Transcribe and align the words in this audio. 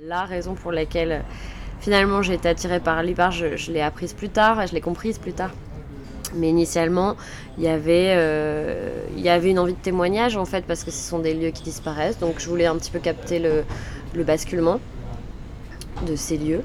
La 0.00 0.24
raison 0.24 0.54
pour 0.54 0.72
laquelle 0.72 1.22
finalement 1.80 2.22
j'ai 2.22 2.34
été 2.34 2.48
attirée 2.48 2.80
par 2.80 3.02
l'IPAR, 3.02 3.30
je, 3.30 3.56
je 3.56 3.70
l'ai 3.70 3.82
apprise 3.82 4.14
plus 4.14 4.30
tard, 4.30 4.66
je 4.66 4.72
l'ai 4.72 4.80
comprise 4.80 5.18
plus 5.18 5.32
tard. 5.32 5.50
Mais 6.34 6.48
initialement, 6.48 7.14
il 7.58 7.64
y, 7.64 7.68
avait, 7.68 8.14
euh, 8.16 9.04
il 9.16 9.22
y 9.22 9.28
avait 9.28 9.50
une 9.50 9.58
envie 9.58 9.74
de 9.74 9.78
témoignage 9.78 10.36
en 10.36 10.44
fait, 10.44 10.64
parce 10.64 10.82
que 10.82 10.90
ce 10.90 11.08
sont 11.08 11.18
des 11.18 11.34
lieux 11.34 11.50
qui 11.50 11.62
disparaissent. 11.62 12.18
Donc 12.18 12.40
je 12.40 12.48
voulais 12.48 12.66
un 12.66 12.76
petit 12.76 12.90
peu 12.90 12.98
capter 12.98 13.38
le, 13.38 13.64
le 14.14 14.24
basculement 14.24 14.80
de 16.06 16.16
ces 16.16 16.36
lieux. 16.36 16.62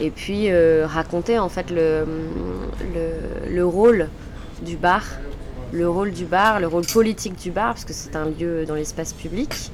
Et 0.00 0.10
puis 0.10 0.50
euh, 0.50 0.86
raconter 0.86 1.38
en 1.38 1.50
fait 1.50 1.70
le, 1.70 2.06
le, 2.94 3.54
le 3.54 3.66
rôle 3.66 4.08
du 4.62 4.76
bar, 4.76 5.04
le 5.72 5.88
rôle 5.88 6.10
du 6.10 6.24
bar, 6.24 6.58
le 6.58 6.66
rôle 6.66 6.86
politique 6.86 7.36
du 7.36 7.50
bar, 7.50 7.74
parce 7.74 7.84
que 7.84 7.92
c'est 7.92 8.16
un 8.16 8.30
lieu 8.30 8.64
dans 8.64 8.74
l'espace 8.74 9.12
public. 9.12 9.70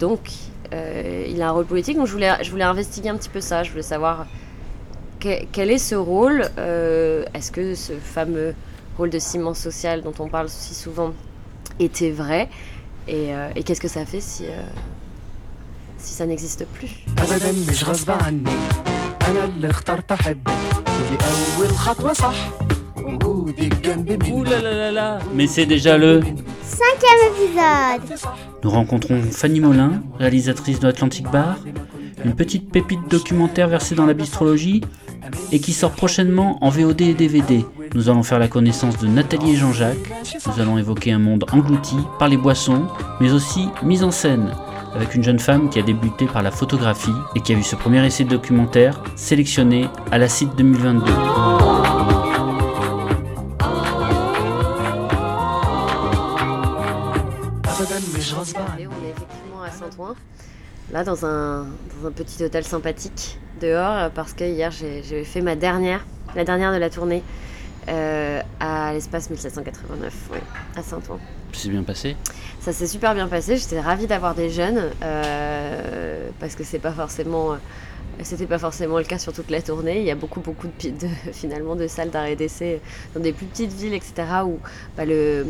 Donc 0.00 0.28
euh, 0.72 1.26
il 1.28 1.40
a 1.42 1.48
un 1.48 1.52
rôle 1.52 1.66
politique. 1.66 1.96
Donc 1.96 2.06
je 2.06 2.12
voulais, 2.12 2.30
je 2.42 2.50
voulais 2.50 2.64
investiguer 2.64 3.10
un 3.10 3.16
petit 3.16 3.28
peu 3.28 3.40
ça. 3.40 3.62
Je 3.62 3.70
voulais 3.70 3.82
savoir 3.82 4.26
que- 5.20 5.44
quel 5.52 5.70
est 5.70 5.78
ce 5.78 5.94
rôle. 5.94 6.48
euh, 6.58 7.24
Est-ce 7.34 7.52
que 7.52 7.74
ce 7.74 7.92
fameux 7.92 8.54
rôle 8.96 9.10
de 9.10 9.18
ciment 9.18 9.54
social 9.54 10.02
dont 10.02 10.14
on 10.18 10.28
parle 10.28 10.48
si 10.48 10.74
souvent 10.74 11.12
était 11.78 12.10
vrai? 12.10 12.48
Et, 13.08 13.34
euh, 13.34 13.48
et 13.56 13.62
qu'est-ce 13.64 13.80
que 13.80 13.88
ça 13.88 14.04
fait 14.06 14.20
si, 14.20 14.44
si 15.98 16.14
ça 16.14 16.24
n'existe 16.26 16.66
plus? 16.66 16.88
Mais 25.34 25.46
c'est 25.46 25.66
déjà 25.66 25.98
le 25.98 26.20
cinquième 26.62 27.20
épisode. 27.34 28.18
Nous 28.62 28.70
rencontrons 28.70 29.20
Fanny 29.30 29.60
Molin, 29.60 30.02
réalisatrice 30.18 30.80
de 30.80 30.88
Atlantic 30.88 31.30
Bar, 31.30 31.58
une 32.24 32.34
petite 32.34 32.70
pépite 32.70 33.00
documentaire 33.10 33.68
versée 33.68 33.94
dans 33.94 34.06
la 34.06 34.14
bistrologie 34.14 34.82
et 35.50 35.60
qui 35.60 35.72
sort 35.72 35.92
prochainement 35.92 36.58
en 36.64 36.70
VOD 36.70 37.00
et 37.02 37.14
DVD. 37.14 37.64
Nous 37.94 38.08
allons 38.08 38.22
faire 38.22 38.38
la 38.38 38.48
connaissance 38.48 38.98
de 38.98 39.06
Nathalie 39.06 39.52
et 39.52 39.56
Jean-Jacques. 39.56 39.96
Nous 40.46 40.60
allons 40.60 40.78
évoquer 40.78 41.12
un 41.12 41.18
monde 41.18 41.44
englouti 41.52 41.96
par 42.18 42.28
les 42.28 42.36
boissons, 42.36 42.86
mais 43.20 43.32
aussi 43.32 43.68
mise 43.82 44.02
en 44.02 44.10
scène, 44.10 44.50
avec 44.94 45.14
une 45.14 45.22
jeune 45.22 45.38
femme 45.38 45.68
qui 45.68 45.78
a 45.78 45.82
débuté 45.82 46.26
par 46.26 46.42
la 46.42 46.50
photographie 46.50 47.14
et 47.34 47.40
qui 47.40 47.52
a 47.52 47.56
vu 47.56 47.62
ce 47.62 47.76
premier 47.76 48.04
essai 48.04 48.24
documentaire 48.24 49.02
sélectionné 49.16 49.88
à 50.10 50.18
la 50.18 50.28
CIT 50.28 50.48
2022. 50.56 51.51
Là 60.92 61.04
dans 61.04 61.24
un, 61.24 61.66
dans 62.00 62.08
un 62.08 62.12
petit 62.12 62.44
hôtel 62.44 62.64
sympathique 62.64 63.38
dehors, 63.60 63.96
euh, 63.96 64.08
parce 64.14 64.32
que 64.32 64.44
hier 64.44 64.70
j'ai 64.70 65.02
j'ai 65.02 65.24
fait 65.24 65.40
ma 65.40 65.56
dernière, 65.56 66.04
la 66.36 66.44
dernière 66.44 66.72
de 66.72 66.78
la 66.78 66.90
tournée 66.90 67.22
euh, 67.88 68.40
à 68.60 68.92
l'espace 68.92 69.30
1789, 69.30 70.14
oui, 70.32 70.38
à 70.76 70.82
Saint-Ouen. 70.82 71.18
C'est 71.52 71.68
bien 71.68 71.82
passé? 71.82 72.16
Ça 72.60 72.72
s'est 72.72 72.86
super 72.86 73.14
bien 73.14 73.26
passé, 73.26 73.56
j'étais 73.56 73.80
ravie 73.80 74.06
d'avoir 74.06 74.34
des 74.34 74.50
jeunes, 74.50 74.90
euh, 75.02 76.28
parce 76.38 76.54
que 76.54 76.64
c'est 76.64 76.78
pas 76.78 76.92
forcément... 76.92 77.56
C'était 78.20 78.46
pas 78.46 78.58
forcément 78.58 78.98
le 78.98 79.04
cas 79.04 79.18
sur 79.18 79.32
toute 79.32 79.50
la 79.50 79.62
tournée. 79.62 79.98
Il 79.98 80.04
y 80.04 80.10
a 80.10 80.14
beaucoup, 80.14 80.40
beaucoup 80.40 80.68
de, 80.68 81.06
finalement 81.32 81.74
de 81.74 81.86
salles 81.86 82.10
d'arrêt 82.10 82.36
d'essai 82.36 82.80
dans 83.14 83.20
des 83.20 83.32
plus 83.32 83.46
petites 83.46 83.72
villes, 83.72 83.94
etc., 83.94 84.14
où 84.44 84.58
bah, 84.96 85.04
le, 85.04 85.46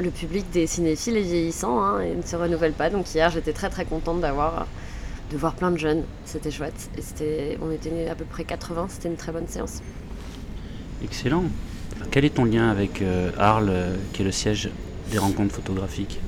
le 0.00 0.10
public 0.10 0.46
des 0.52 0.66
cinéphiles 0.66 1.16
est 1.16 1.22
vieillissant 1.22 1.82
hein, 1.82 2.00
et 2.00 2.14
ne 2.14 2.22
se 2.22 2.36
renouvelle 2.36 2.72
pas. 2.72 2.88
Donc 2.88 3.12
hier, 3.14 3.30
j'étais 3.30 3.52
très, 3.52 3.68
très 3.68 3.84
contente 3.84 4.20
d'avoir 4.20 4.66
de 5.30 5.36
voir 5.36 5.54
plein 5.54 5.70
de 5.70 5.78
jeunes. 5.78 6.04
C'était 6.24 6.50
chouette. 6.50 6.90
Et 6.96 7.02
c'était, 7.02 7.58
on 7.62 7.70
était 7.70 8.08
à 8.08 8.14
peu 8.14 8.24
près 8.24 8.44
80. 8.44 8.86
C'était 8.90 9.08
une 9.08 9.16
très 9.16 9.32
bonne 9.32 9.48
séance. 9.48 9.80
Excellent. 11.02 11.44
Quel 12.10 12.24
est 12.24 12.34
ton 12.34 12.44
lien 12.44 12.70
avec 12.70 13.02
euh, 13.02 13.30
Arles, 13.38 13.68
euh, 13.70 13.96
qui 14.12 14.22
est 14.22 14.24
le 14.24 14.32
siège 14.32 14.70
des 15.10 15.18
rencontres 15.18 15.54
photographiques? 15.54 16.20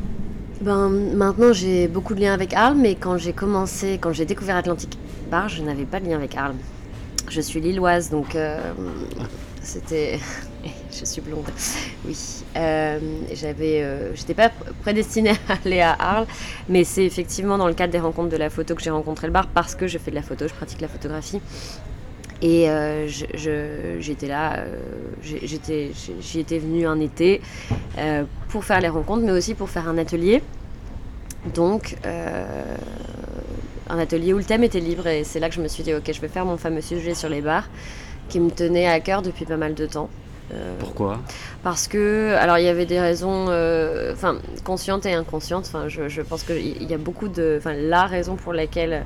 Ben, 0.60 0.88
maintenant, 0.88 1.52
j'ai 1.52 1.86
beaucoup 1.88 2.14
de 2.14 2.20
liens 2.20 2.32
avec 2.32 2.54
Arles, 2.54 2.76
mais 2.76 2.94
quand 2.94 3.18
j'ai 3.18 3.32
commencé, 3.32 3.98
quand 4.00 4.12
j'ai 4.12 4.24
découvert 4.24 4.56
Atlantic 5.26 5.30
Bar, 5.30 5.48
je 5.48 5.62
n'avais 5.62 5.84
pas 5.84 6.00
de 6.00 6.08
lien 6.08 6.16
avec 6.16 6.36
Arles. 6.36 6.54
Je 7.28 7.40
suis 7.40 7.60
lilloise, 7.60 8.10
donc 8.10 8.36
euh, 8.36 8.58
c'était. 9.62 10.18
je 10.92 11.04
suis 11.04 11.20
blonde, 11.20 11.44
oui. 12.04 12.16
Euh, 12.56 12.98
j'avais, 13.34 13.82
euh, 13.82 14.14
j'étais 14.14 14.34
pas 14.34 14.48
pr- 14.48 14.72
prédestinée 14.82 15.30
à 15.48 15.58
aller 15.64 15.80
à 15.80 15.92
Arles, 15.98 16.26
mais 16.68 16.84
c'est 16.84 17.04
effectivement 17.04 17.58
dans 17.58 17.66
le 17.66 17.74
cadre 17.74 17.92
des 17.92 17.98
rencontres 18.00 18.30
de 18.30 18.36
la 18.36 18.48
photo 18.50 18.74
que 18.74 18.82
j'ai 18.82 18.90
rencontré 18.90 19.26
le 19.26 19.32
bar 19.32 19.48
parce 19.48 19.74
que 19.74 19.86
je 19.86 19.98
fais 19.98 20.10
de 20.10 20.16
la 20.16 20.22
photo, 20.22 20.46
je 20.46 20.54
pratique 20.54 20.80
la 20.80 20.88
photographie. 20.88 21.40
Et 22.42 22.70
euh, 22.70 23.08
j'étais 23.08 24.28
là, 24.28 24.64
j'étais, 25.22 25.92
j'y 26.20 26.40
étais 26.40 26.58
venue 26.58 26.86
un 26.86 27.00
été 27.00 27.40
pour 28.50 28.62
faire 28.62 28.80
les 28.80 28.90
rencontres, 28.90 29.24
mais 29.24 29.32
aussi 29.32 29.54
pour 29.54 29.70
faire 29.70 29.88
un 29.88 29.96
atelier. 29.96 30.42
Donc, 31.54 31.96
un 33.88 33.98
atelier 33.98 34.32
où 34.32 34.38
le 34.38 34.44
thème 34.44 34.64
était 34.64 34.80
libre, 34.80 35.06
et 35.06 35.24
c'est 35.24 35.40
là 35.40 35.48
que 35.48 35.54
je 35.54 35.60
me 35.60 35.68
suis 35.68 35.82
dit, 35.82 35.94
ok, 35.94 36.10
je 36.12 36.20
vais 36.20 36.28
faire 36.28 36.44
mon 36.44 36.56
fameux 36.56 36.80
sujet 36.80 37.14
sur 37.14 37.28
les 37.28 37.40
bars, 37.40 37.68
qui 38.28 38.40
me 38.40 38.50
tenait 38.50 38.86
à 38.88 39.00
cœur 39.00 39.22
depuis 39.22 39.44
pas 39.44 39.56
mal 39.56 39.74
de 39.74 39.86
temps. 39.86 40.08
Euh, 40.54 40.74
Pourquoi? 40.78 41.18
parce 41.64 41.88
que, 41.88 42.34
alors 42.38 42.58
il 42.58 42.64
y 42.64 42.68
avait 42.68 42.86
des 42.86 43.00
raisons, 43.00 43.46
euh, 43.48 44.12
enfin 44.12 44.36
conscientes 44.62 45.04
et 45.04 45.12
inconscientes. 45.12 45.64
Enfin, 45.66 45.88
je, 45.88 46.08
je 46.08 46.22
pense 46.22 46.44
qu'il 46.44 46.88
y 46.88 46.94
a 46.94 46.98
beaucoup 46.98 47.26
de, 47.26 47.56
enfin 47.58 47.74
la 47.74 48.04
raison 48.04 48.36
pour 48.36 48.52
laquelle 48.52 49.04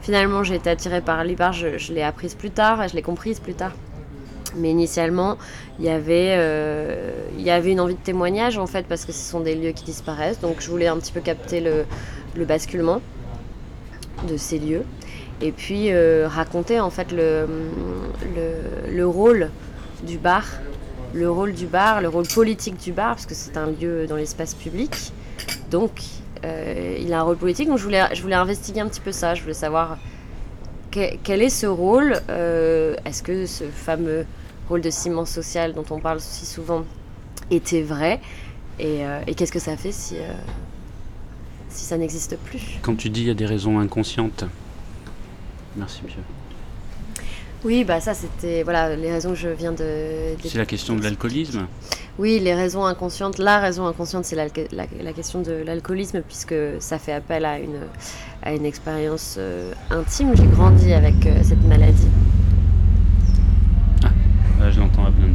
finalement 0.00 0.44
j'ai 0.44 0.54
été 0.54 0.70
attirée 0.70 1.00
par 1.00 1.24
l'IPAR, 1.24 1.52
je, 1.52 1.76
je 1.76 1.92
l'ai 1.92 2.02
apprise 2.02 2.34
plus 2.36 2.52
tard, 2.52 2.84
et 2.84 2.88
je 2.88 2.94
l'ai 2.94 3.02
comprise 3.02 3.40
plus 3.40 3.54
tard. 3.54 3.72
Mais 4.54 4.70
initialement, 4.70 5.38
il 5.80 5.86
y 5.86 5.88
avait, 5.90 6.36
euh, 6.38 7.10
il 7.36 7.42
y 7.42 7.50
avait 7.50 7.72
une 7.72 7.80
envie 7.80 7.96
de 7.96 8.00
témoignage 8.00 8.56
en 8.56 8.66
fait, 8.68 8.86
parce 8.86 9.04
que 9.04 9.10
ce 9.10 9.28
sont 9.28 9.40
des 9.40 9.56
lieux 9.56 9.72
qui 9.72 9.84
disparaissent. 9.84 10.38
Donc 10.40 10.60
je 10.60 10.70
voulais 10.70 10.86
un 10.86 10.98
petit 10.98 11.12
peu 11.12 11.20
capter 11.20 11.60
le, 11.60 11.84
le 12.36 12.44
basculement 12.44 13.00
de 14.28 14.36
ces 14.36 14.58
lieux, 14.58 14.82
et 15.40 15.52
puis 15.52 15.90
euh, 15.92 16.26
raconter 16.28 16.80
en 16.80 16.90
fait 16.90 17.12
le, 17.12 17.46
le, 18.34 18.94
le 18.94 19.06
rôle 19.06 19.50
du 20.06 20.18
bar 20.18 20.44
le 21.14 21.30
rôle 21.30 21.52
du 21.54 21.66
bar, 21.66 22.02
le 22.02 22.08
rôle 22.08 22.26
politique 22.26 22.76
du 22.78 22.92
bar, 22.92 23.14
parce 23.14 23.24
que 23.24 23.34
c'est 23.34 23.56
un 23.56 23.68
lieu 23.70 24.06
dans 24.06 24.16
l'espace 24.16 24.52
public. 24.52 25.12
Donc, 25.70 25.92
euh, 26.44 26.98
il 27.00 27.10
a 27.14 27.20
un 27.20 27.22
rôle 27.22 27.36
politique. 27.38 27.68
Donc, 27.68 27.78
je 27.78 27.84
voulais, 27.84 28.02
je 28.12 28.20
voulais 28.20 28.34
investiguer 28.34 28.80
un 28.80 28.88
petit 28.88 29.00
peu 29.00 29.12
ça. 29.12 29.34
Je 29.34 29.40
voulais 29.40 29.54
savoir 29.54 29.96
que- 30.90 31.16
quel 31.22 31.40
est 31.40 31.48
ce 31.48 31.66
rôle. 31.66 32.20
euh, 32.28 32.96
Est-ce 33.06 33.22
que 33.22 33.46
ce 33.46 33.64
fameux 33.64 34.26
rôle 34.68 34.82
de 34.82 34.90
ciment 34.90 35.24
social 35.24 35.72
dont 35.72 35.86
on 35.90 36.00
parle 36.00 36.20
si 36.20 36.44
souvent 36.44 36.84
était 37.50 37.82
vrai? 37.82 38.20
Et, 38.78 39.02
et 39.26 39.34
qu'est-ce 39.34 39.52
que 39.52 39.60
ça 39.60 39.76
fait 39.78 39.92
si, 39.92 40.16
si 41.76 41.84
ça 41.84 41.96
n'existe 41.96 42.36
plus 42.44 42.60
Quand 42.82 42.94
tu 42.96 43.10
dis 43.10 43.20
il 43.22 43.26
y 43.26 43.30
a 43.30 43.34
des 43.34 43.46
raisons 43.46 43.78
inconscientes. 43.78 44.44
Merci, 45.76 46.00
monsieur. 46.04 46.20
Oui, 47.64 47.84
bah 47.84 48.00
ça, 48.00 48.14
c'était 48.14 48.62
voilà 48.62 48.94
les 48.96 49.10
raisons 49.10 49.30
que 49.30 49.36
je 49.36 49.48
viens 49.48 49.72
de. 49.72 49.78
de- 50.42 50.48
C'est 50.48 50.58
la 50.58 50.66
question 50.66 50.94
de 50.94 51.02
l'alcoolisme 51.02 51.66
Oui, 52.18 52.38
les 52.40 52.54
raisons 52.54 52.84
inconscientes. 52.84 53.38
La 53.38 53.58
raison 53.58 53.86
inconsciente, 53.86 54.24
c'est 54.24 54.36
la, 54.36 54.46
la 54.72 55.12
question 55.12 55.42
de 55.42 55.52
l'alcoolisme, 55.66 56.20
puisque 56.22 56.54
ça 56.78 56.98
fait 56.98 57.12
appel 57.12 57.44
à 57.44 57.58
une, 57.58 57.80
à 58.42 58.52
une 58.52 58.64
expérience 58.64 59.34
euh, 59.38 59.72
intime. 59.90 60.32
J'ai 60.36 60.46
grandi 60.46 60.92
avec 60.92 61.26
euh, 61.26 61.40
cette 61.42 61.62
maladie. 61.66 62.08
Là, 64.60 64.70
je 64.70 64.78
l'entends 64.80 65.04
à 65.06 65.10
blinde. 65.10 65.34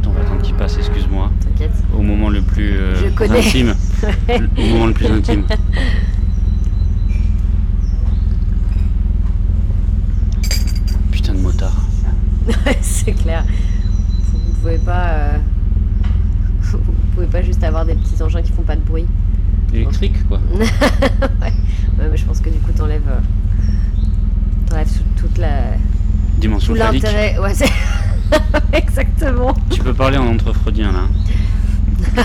Attends, 0.00 0.10
on 0.10 0.12
va 0.12 0.20
attendre 0.20 0.42
qu'il 0.42 0.54
passe, 0.54 0.76
excuse-moi. 0.78 1.30
T'inquiète. 1.40 1.72
Au 1.96 2.02
moment 2.02 2.28
le 2.30 2.42
plus 2.42 2.74
connais. 3.34 3.46
intime. 3.46 3.74
Au 4.58 4.60
moment 4.66 4.86
le 4.86 4.92
plus 4.92 5.06
intime. 5.06 5.44
Putain 11.10 11.34
de 11.34 11.38
motard. 11.40 11.72
c'est 12.80 13.12
clair. 13.12 13.44
Vous 14.32 14.38
ne 14.38 14.54
pouvez 14.54 14.78
pas. 14.78 15.08
euh, 15.08 15.38
Vous 16.72 16.78
pouvez 17.14 17.26
pas 17.26 17.42
juste 17.42 17.62
avoir 17.64 17.84
des 17.84 17.94
petits 17.94 18.22
engins 18.22 18.42
qui 18.42 18.52
font 18.52 18.62
pas 18.62 18.76
de 18.76 18.82
bruit. 18.82 19.06
Électrique, 19.72 20.26
quoi. 20.28 20.40
ouais. 20.54 20.66
Ouais, 21.98 22.08
mais 22.10 22.16
je 22.16 22.24
pense 22.24 22.40
que 22.40 22.48
du 22.50 22.58
coup, 22.58 22.72
t'enlèves. 22.72 23.02
euh, 23.08 23.18
T'enlèves 24.68 24.88
tout- 24.88 25.22
toute 25.26 25.38
la. 25.38 25.74
Dimension 26.38 26.72
Tout 26.74 26.78
phallique. 26.80 27.02
l'intérêt. 27.02 27.38
Ouais, 27.38 27.54
c'est. 27.54 27.68
Exactement. 28.72 29.54
Tu 29.70 29.80
peux 29.80 29.92
parler 29.94 30.16
en 30.16 30.26
entre-freudien, 30.28 30.92
là. 30.92 32.24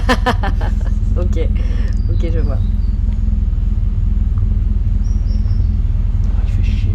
Ok. 1.17 1.39
Ok, 2.11 2.29
je 2.33 2.39
vois. 2.39 2.57
Ah, 6.25 6.41
il 6.45 6.51
fait 6.51 6.63
chier. 6.63 6.91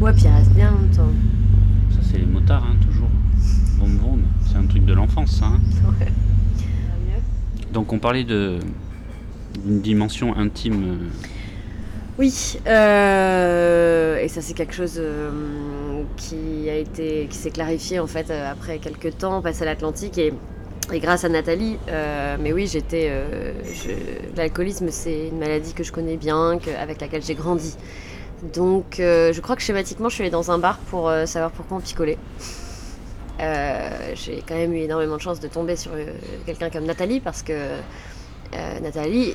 Ouais, 0.00 0.12
puis 0.12 0.22
il 0.24 0.30
reste 0.30 0.52
bien 0.52 0.70
longtemps. 0.70 1.10
Ça, 1.90 1.98
c'est 2.02 2.18
les 2.18 2.26
motards, 2.26 2.64
hein, 2.64 2.76
toujours. 2.86 3.08
Vroom 3.78 3.96
vroom. 3.98 4.22
C'est 4.46 4.56
un 4.56 4.66
truc 4.66 4.84
de 4.84 4.92
l'enfance, 4.92 5.32
ça. 5.38 5.46
hein. 5.46 5.60
Ouais. 6.00 6.12
Donc, 7.72 7.92
on 7.92 7.98
parlait 7.98 8.24
de 8.24 8.58
d'une 9.64 9.80
dimension 9.80 10.36
intime. 10.36 10.82
euh, 10.84 11.08
Oui, 12.18 12.58
euh, 12.66 14.18
et 14.18 14.26
ça 14.28 14.40
c'est 14.42 14.52
quelque 14.52 14.74
chose 14.74 14.94
euh, 14.98 16.02
qui 16.16 16.68
a 16.68 16.76
été, 16.76 17.28
qui 17.30 17.36
s'est 17.38 17.50
clarifié 17.52 18.00
en 18.00 18.06
fait 18.08 18.30
après 18.32 18.78
quelques 18.78 19.16
temps 19.16 19.40
passé 19.42 19.62
à 19.62 19.66
l'Atlantique 19.66 20.18
et, 20.18 20.32
et 20.92 21.00
grâce 21.00 21.24
à 21.24 21.28
Nathalie. 21.28 21.78
euh, 21.88 22.36
mais 22.40 22.52
oui, 22.52 22.66
j'étais, 22.66 23.08
euh, 23.10 23.52
l'alcoolisme 24.36 24.88
c'est 24.90 25.28
une 25.28 25.38
maladie 25.38 25.72
que 25.72 25.84
je 25.84 25.92
connais 25.92 26.16
bien, 26.16 26.58
avec 26.80 27.00
laquelle 27.00 27.22
j'ai 27.22 27.34
grandi. 27.34 27.76
Donc 28.54 29.00
euh, 29.00 29.32
je 29.32 29.40
crois 29.40 29.56
que 29.56 29.62
schématiquement 29.62 30.08
je 30.08 30.14
suis 30.14 30.22
allée 30.22 30.30
dans 30.30 30.50
un 30.50 30.58
bar 30.58 30.78
pour 30.90 31.10
savoir 31.26 31.50
pourquoi 31.50 31.78
on 31.78 31.80
picolait. 31.80 32.18
J'ai 33.38 34.42
quand 34.46 34.54
même 34.54 34.72
eu 34.74 34.78
énormément 34.78 35.16
de 35.16 35.22
chance 35.22 35.40
de 35.40 35.48
tomber 35.48 35.76
sur 35.76 35.92
quelqu'un 36.46 36.70
comme 36.70 36.84
Nathalie 36.84 37.20
parce 37.20 37.42
que 37.42 37.52
Nathalie 38.82 39.34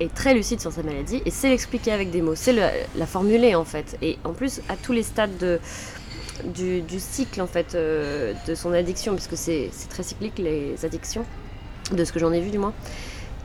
est 0.00 0.14
très 0.14 0.34
lucide 0.34 0.60
sur 0.60 0.72
sa 0.72 0.82
maladie 0.82 1.22
et 1.24 1.30
sait 1.30 1.48
l'expliquer 1.48 1.92
avec 1.92 2.10
des 2.10 2.20
mots, 2.22 2.34
c'est 2.34 2.52
la 2.52 3.06
formuler 3.06 3.54
en 3.54 3.64
fait. 3.64 3.96
Et 4.02 4.18
en 4.24 4.32
plus, 4.32 4.60
à 4.68 4.76
tous 4.76 4.92
les 4.92 5.02
stades 5.02 5.36
de, 5.38 5.58
du, 6.44 6.82
cycle 6.98 7.40
en 7.40 7.46
fait 7.46 7.74
euh, 7.74 8.32
de 8.46 8.54
son 8.54 8.72
addiction, 8.72 9.14
puisque 9.14 9.36
c'est 9.36 9.68
c'est 9.72 9.88
très 9.88 10.02
cyclique 10.02 10.38
les 10.38 10.84
addictions, 10.84 11.24
de 11.92 12.04
ce 12.04 12.12
que 12.12 12.18
j'en 12.18 12.32
ai 12.32 12.40
vu 12.40 12.50
du 12.50 12.58
moins. 12.58 12.72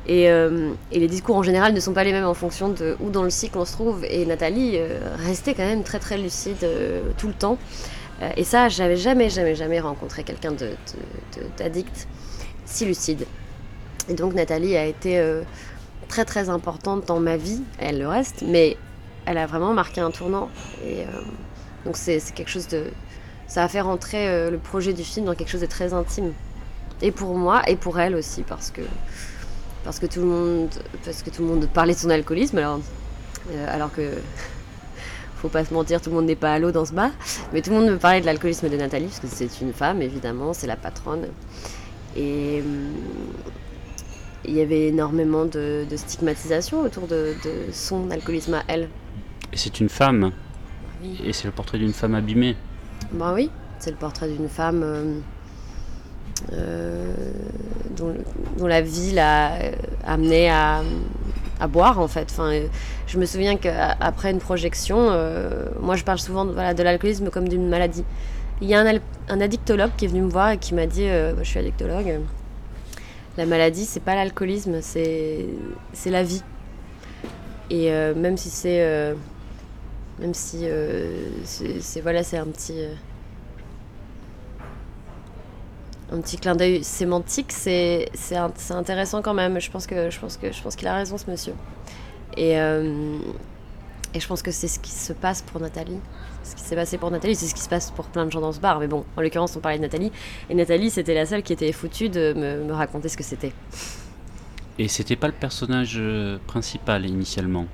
Et, 0.07 0.31
euh, 0.31 0.71
et 0.91 0.99
les 0.99 1.07
discours 1.07 1.35
en 1.35 1.43
général 1.43 1.73
ne 1.73 1.79
sont 1.79 1.93
pas 1.93 2.03
les 2.03 2.11
mêmes 2.11 2.25
en 2.25 2.33
fonction 2.33 2.69
de 2.69 2.97
où 2.99 3.11
dans 3.11 3.23
le 3.23 3.29
cycle 3.29 3.57
on 3.57 3.65
se 3.65 3.73
trouve. 3.73 4.03
Et 4.05 4.25
Nathalie 4.25 4.73
euh, 4.75 4.99
restait 5.17 5.53
quand 5.53 5.65
même 5.65 5.83
très 5.83 5.99
très 5.99 6.17
lucide 6.17 6.67
tout 7.17 7.27
le 7.27 7.33
temps. 7.33 7.57
Et 8.37 8.43
ça, 8.43 8.69
j'avais 8.69 8.97
jamais 8.97 9.29
jamais 9.29 9.55
jamais 9.55 9.79
rencontré 9.79 10.23
quelqu'un 10.23 10.53
d'addict 11.57 12.07
si 12.65 12.85
lucide. 12.85 13.25
Et 14.09 14.13
donc 14.13 14.33
Nathalie 14.33 14.77
a 14.77 14.85
été 14.85 15.19
très 16.07 16.25
très 16.25 16.49
importante 16.49 17.07
dans 17.07 17.19
ma 17.19 17.37
vie, 17.37 17.61
elle 17.79 17.97
le 17.97 18.07
reste, 18.07 18.43
mais 18.45 18.77
elle 19.25 19.37
a 19.37 19.45
vraiment 19.45 19.73
marqué 19.73 20.01
un 20.01 20.11
tournant. 20.11 20.49
Donc 21.85 21.97
c'est 21.97 22.21
quelque 22.33 22.49
chose 22.49 22.67
de... 22.67 22.85
Ça 23.47 23.63
a 23.63 23.67
fait 23.67 23.81
rentrer 23.81 24.29
euh, 24.29 24.49
le 24.49 24.57
projet 24.57 24.93
du 24.93 25.03
film 25.03 25.25
dans 25.25 25.35
quelque 25.35 25.49
chose 25.49 25.61
de 25.61 25.65
très 25.65 25.93
intime. 25.93 26.31
Et 27.01 27.11
pour 27.11 27.35
moi, 27.35 27.63
et 27.67 27.75
pour 27.75 27.99
elle 27.99 28.15
aussi, 28.15 28.43
parce 28.43 28.71
que, 28.71 28.81
parce 29.83 29.99
que, 29.99 30.05
tout, 30.05 30.21
le 30.21 30.27
monde, 30.27 30.69
parce 31.03 31.23
que 31.23 31.29
tout 31.29 31.41
le 31.41 31.47
monde 31.47 31.67
parlait 31.67 31.93
de 31.93 31.99
son 31.99 32.09
alcoolisme, 32.09 32.57
alors, 32.57 32.79
euh, 33.51 33.65
alors 33.75 33.91
que... 33.91 34.11
Faut 35.37 35.49
pas 35.49 35.65
se 35.65 35.73
mentir, 35.73 35.99
tout 36.01 36.11
le 36.11 36.17
monde 36.17 36.27
n'est 36.27 36.35
pas 36.35 36.53
à 36.53 36.59
l'eau 36.59 36.71
dans 36.71 36.85
ce 36.85 36.93
bar. 36.93 37.09
Mais 37.51 37.63
tout 37.63 37.71
le 37.71 37.77
monde 37.77 37.89
me 37.89 37.97
parlait 37.97 38.21
de 38.21 38.27
l'alcoolisme 38.27 38.69
de 38.69 38.77
Nathalie, 38.77 39.07
parce 39.07 39.19
que 39.21 39.27
c'est 39.27 39.61
une 39.61 39.73
femme, 39.73 40.03
évidemment, 40.03 40.53
c'est 40.53 40.67
la 40.67 40.75
patronne. 40.75 41.29
Et 42.15 42.61
hum, 42.61 42.93
il 44.45 44.53
y 44.53 44.61
avait 44.61 44.89
énormément 44.89 45.45
de, 45.45 45.83
stigmatisation 45.95 46.81
autour 46.81 47.07
de 47.07 47.33
son 47.71 48.11
alcoolisme 48.11 48.53
à 48.53 48.63
elle. 48.67 48.87
Et 49.51 49.57
c'est 49.57 49.79
une 49.79 49.89
femme, 49.89 50.31
Oui. 51.01 51.19
et 51.25 51.33
c'est 51.33 51.45
le 51.45 51.51
portrait 51.51 51.77
d'une 51.77 51.93
femme 51.93 52.15
abîmée. 52.15 52.55
Bah 53.11 53.31
oui, 53.33 53.49
c'est 53.79 53.89
le 53.91 53.97
portrait 53.97 54.29
d'une 54.29 54.47
femme 54.49 54.81
euh, 54.83 55.19
euh, 56.53 57.13
dont, 57.97 58.13
dont 58.57 58.67
la 58.67 58.81
vie 58.81 59.11
l'a 59.11 59.53
euh, 59.53 59.71
amenée 60.05 60.49
à, 60.49 60.81
à 61.59 61.67
boire 61.67 61.99
en 61.99 62.07
fait. 62.07 62.27
Enfin, 62.31 62.51
je 63.07 63.17
me 63.17 63.25
souviens 63.25 63.57
qu'après 63.57 64.31
une 64.31 64.39
projection, 64.39 64.97
euh, 64.99 65.65
moi 65.79 65.95
je 65.95 66.03
parle 66.03 66.19
souvent 66.19 66.45
de, 66.45 66.51
voilà, 66.51 66.73
de 66.73 66.83
l'alcoolisme 66.83 67.29
comme 67.29 67.47
d'une 67.49 67.67
maladie. 67.67 68.03
Il 68.61 68.67
y 68.67 68.75
a 68.75 68.81
un, 68.81 68.99
un 69.29 69.41
addictologue 69.41 69.91
qui 69.97 70.05
est 70.05 70.07
venu 70.07 70.21
me 70.21 70.29
voir 70.29 70.51
et 70.51 70.57
qui 70.57 70.75
m'a 70.75 70.85
dit, 70.85 71.05
euh, 71.05 71.33
je 71.39 71.43
suis 71.43 71.59
addictologue, 71.59 72.19
la 73.37 73.45
maladie 73.45 73.85
c'est 73.85 74.01
pas 74.01 74.13
l'alcoolisme, 74.13 74.81
c'est 74.81 75.45
c'est 75.93 76.11
la 76.11 76.21
vie. 76.23 76.43
Et 77.69 77.89
même 77.89 78.35
si 78.35 78.49
c'est 78.49 79.15
même 80.21 80.33
si 80.35 80.59
euh, 80.63 81.27
c'est 81.43 82.01
voilà 82.01 82.23
c'est 82.23 82.37
un 82.37 82.45
petit 82.45 82.75
euh, 82.77 82.93
un 86.11 86.21
petit 86.21 86.37
clin 86.37 86.55
d'œil 86.55 86.83
sémantique 86.83 87.51
c'est 87.51 88.07
intéressant 88.69 89.21
quand 89.21 89.33
même. 89.33 89.59
Je 89.59 89.71
pense 89.71 89.87
que 89.87 90.09
je 90.09 90.19
pense 90.19 90.37
que 90.37 90.51
je 90.51 90.61
pense 90.61 90.75
qu'il 90.75 90.87
a 90.87 90.95
raison 90.95 91.17
ce 91.17 91.29
monsieur. 91.29 91.53
Et 92.37 92.59
euh, 92.59 93.17
et 94.13 94.19
je 94.19 94.27
pense 94.27 94.41
que 94.41 94.51
c'est 94.51 94.67
ce 94.67 94.79
qui 94.79 94.91
se 94.91 95.13
passe 95.13 95.41
pour 95.41 95.59
Nathalie. 95.59 95.99
Ce 96.43 96.55
qui 96.55 96.61
s'est 96.61 96.75
passé 96.75 96.97
pour 96.97 97.09
Nathalie 97.11 97.35
c'est 97.35 97.47
ce 97.47 97.55
qui 97.55 97.61
se 97.61 97.69
passe 97.69 97.91
pour 97.91 98.05
plein 98.05 98.25
de 98.25 98.31
gens 98.31 98.41
dans 98.41 98.51
ce 98.51 98.59
bar. 98.59 98.79
Mais 98.79 98.87
bon 98.87 99.05
en 99.17 99.21
l'occurrence 99.21 99.55
on 99.55 99.59
parlait 99.59 99.77
de 99.77 99.83
Nathalie. 99.83 100.11
Et 100.49 100.53
Nathalie 100.53 100.91
c'était 100.91 101.15
la 101.15 101.25
seule 101.25 101.41
qui 101.41 101.53
était 101.53 101.71
foutue 101.71 102.09
de 102.09 102.33
me, 102.37 102.63
me 102.63 102.73
raconter 102.73 103.09
ce 103.09 103.17
que 103.17 103.23
c'était. 103.23 103.53
Et 104.77 104.87
c'était 104.87 105.15
pas 105.15 105.27
le 105.27 105.33
personnage 105.33 106.01
principal 106.45 107.05
initialement? 107.05 107.65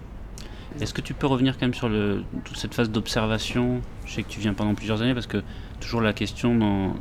Est-ce 0.82 0.94
que 0.94 1.02
tu 1.02 1.14
peux 1.14 1.28
revenir 1.28 1.56
quand 1.58 1.64
même 1.64 1.74
sur 1.74 1.90
toute 2.46 2.58
cette 2.58 2.74
phase 2.74 2.90
d'observation? 2.90 3.82
Je 4.06 4.14
sais 4.14 4.24
que 4.24 4.30
tu 4.30 4.40
viens 4.40 4.54
pendant 4.54 4.76
plusieurs 4.76 5.02
années 5.02 5.14
parce 5.14 5.28
que 5.28 5.42
toujours 5.80 6.02
la 6.02 6.14
question 6.14 6.94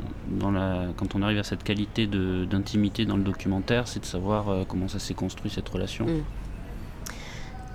quand 0.97 1.15
on 1.15 1.21
arrive 1.21 1.39
à 1.39 1.43
cette 1.43 1.63
qualité 1.63 2.07
d'intimité 2.07 3.05
dans 3.05 3.17
le 3.17 3.23
documentaire, 3.23 3.87
c'est 3.87 3.99
de 3.99 4.05
savoir 4.05 4.49
euh, 4.49 4.63
comment 4.67 4.87
ça 4.87 4.99
s'est 4.99 5.13
construit 5.13 5.51
cette 5.51 5.69
relation. 5.69 6.05
Mm. 6.05 6.23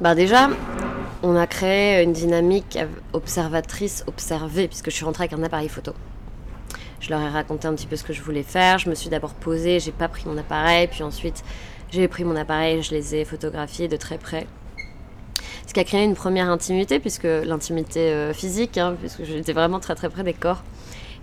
Bah 0.01 0.15
déjà, 0.15 0.51
on 1.23 1.37
a 1.37 1.47
créé 1.47 2.03
une 2.03 2.13
dynamique 2.13 2.77
av- 2.77 2.89
observatrice-observée, 3.13 4.67
puisque 4.67 4.91
je 4.91 4.97
suis 4.97 5.05
rentrée 5.05 5.25
avec 5.25 5.39
un 5.39 5.43
appareil 5.45 5.69
photo. 5.69 5.93
Je 6.99 7.11
leur 7.11 7.21
ai 7.21 7.29
raconté 7.29 7.69
un 7.69 7.75
petit 7.75 7.87
peu 7.87 7.97
ce 7.97 8.05
que 8.05 8.13
je 8.13 8.23
voulais 8.23 8.43
faire. 8.43 8.79
Je 8.79 8.89
me 8.91 8.95
suis 8.95 9.11
d'abord 9.11 9.35
posée, 9.35 9.79
j'ai 9.81 9.93
pas 9.93 10.09
pris 10.09 10.25
mon 10.27 10.37
appareil, 10.39 10.89
puis 10.89 11.03
ensuite 11.03 11.45
j'ai 11.91 12.09
pris 12.09 12.25
mon 12.25 12.37
appareil, 12.37 12.83
je 12.83 12.91
les 12.93 13.15
ai 13.15 13.25
photographiés 13.25 13.87
de 13.87 13.97
très 13.97 14.19
près. 14.19 14.47
Ce 15.67 15.73
qui 15.73 15.81
a 15.81 15.85
créé 15.85 16.05
une 16.05 16.15
première 16.15 16.51
intimité, 16.51 16.99
puisque 16.99 17.25
l'intimité 17.25 18.01
euh, 18.01 18.35
physique, 18.35 18.77
hein, 18.79 18.95
puisque 18.99 19.25
j'étais 19.25 19.53
vraiment 19.53 19.81
très 19.81 19.95
très 19.95 20.11
près 20.11 20.23
des 20.23 20.35
corps. 20.35 20.63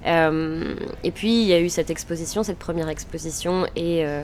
Euh, 0.05 0.75
et 1.03 1.11
puis 1.11 1.41
il 1.41 1.47
y 1.47 1.53
a 1.53 1.59
eu 1.59 1.69
cette 1.69 1.89
exposition, 1.89 2.41
cette 2.41 2.57
première 2.57 2.87
exposition, 2.87 3.65
et, 3.75 4.05
euh, 4.05 4.23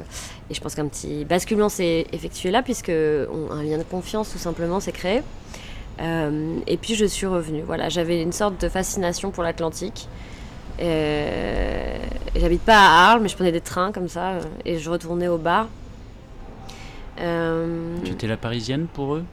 et 0.50 0.54
je 0.54 0.62
pense 0.62 0.74
qu'un 0.74 0.88
petit 0.88 1.26
basculement 1.26 1.68
s'est 1.68 2.08
effectué 2.14 2.50
là, 2.50 2.64
puisque 2.64 2.90
un 2.90 3.62
lien 3.62 3.78
de 3.78 3.84
confiance 3.84 4.32
tout 4.32 4.38
simplement 4.38 4.80
s'est 4.80 4.94
créé. 4.94 5.22
Et 6.00 6.78
puis 6.78 6.96
je 6.96 7.06
suis 7.06 7.28
revenue. 7.28 7.62
Voilà, 7.66 7.90
j'avais 7.90 8.22
une 8.22 8.32
sorte 8.32 8.60
de 8.62 8.70
fascination 8.70 9.32
pour 9.32 9.44
l'Atlantique. 9.44 10.08
J'habite 10.80 12.62
pas 12.62 12.78
à 12.78 13.12
Arles, 13.12 13.22
mais 13.22 13.30
je 13.30 13.36
prenais 13.36 13.52
des 13.52 13.62
trains 13.62 13.92
comme 13.92 14.08
ça, 14.08 14.40
et 14.66 14.80
je 14.80 14.90
retournais 14.90 15.28
au 15.28 15.38
bar. 15.38 15.68
Tu 17.18 18.12
étais 18.12 18.28
la 18.28 18.38
parisienne 18.38 18.88
pour 18.92 19.16
eux? 19.16 19.24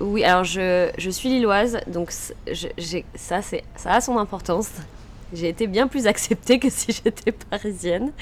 Oui, 0.00 0.24
alors 0.24 0.44
je, 0.44 0.90
je 0.98 1.10
suis 1.10 1.28
lilloise, 1.28 1.78
donc 1.86 2.10
ça, 2.10 3.40
ça 3.42 3.92
a 3.92 4.00
son 4.00 4.18
importance. 4.18 4.70
J'ai 5.32 5.48
été 5.48 5.66
bien 5.66 5.88
plus 5.88 6.06
acceptée 6.06 6.58
que 6.58 6.70
si 6.70 6.92
j'étais 7.04 7.32
parisienne, 7.32 8.12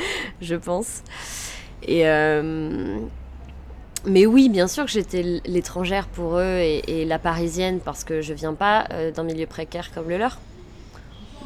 je 0.40 0.54
pense. 0.54 1.02
Et 1.82 2.08
euh, 2.08 2.98
mais 4.06 4.26
oui, 4.26 4.48
bien 4.48 4.68
sûr 4.68 4.84
que 4.84 4.90
j'étais 4.90 5.40
l'étrangère 5.44 6.06
pour 6.06 6.38
eux 6.38 6.58
et, 6.58 7.04
la 7.04 7.18
parisienne 7.18 7.80
parce 7.80 8.04
que 8.04 8.20
je 8.20 8.32
viens 8.32 8.54
pas 8.54 8.86
euh, 8.92 9.10
d'un 9.10 9.22
milieu 9.22 9.46
précaire 9.46 9.92
comme 9.92 10.08
le 10.08 10.18
leur. 10.18 10.38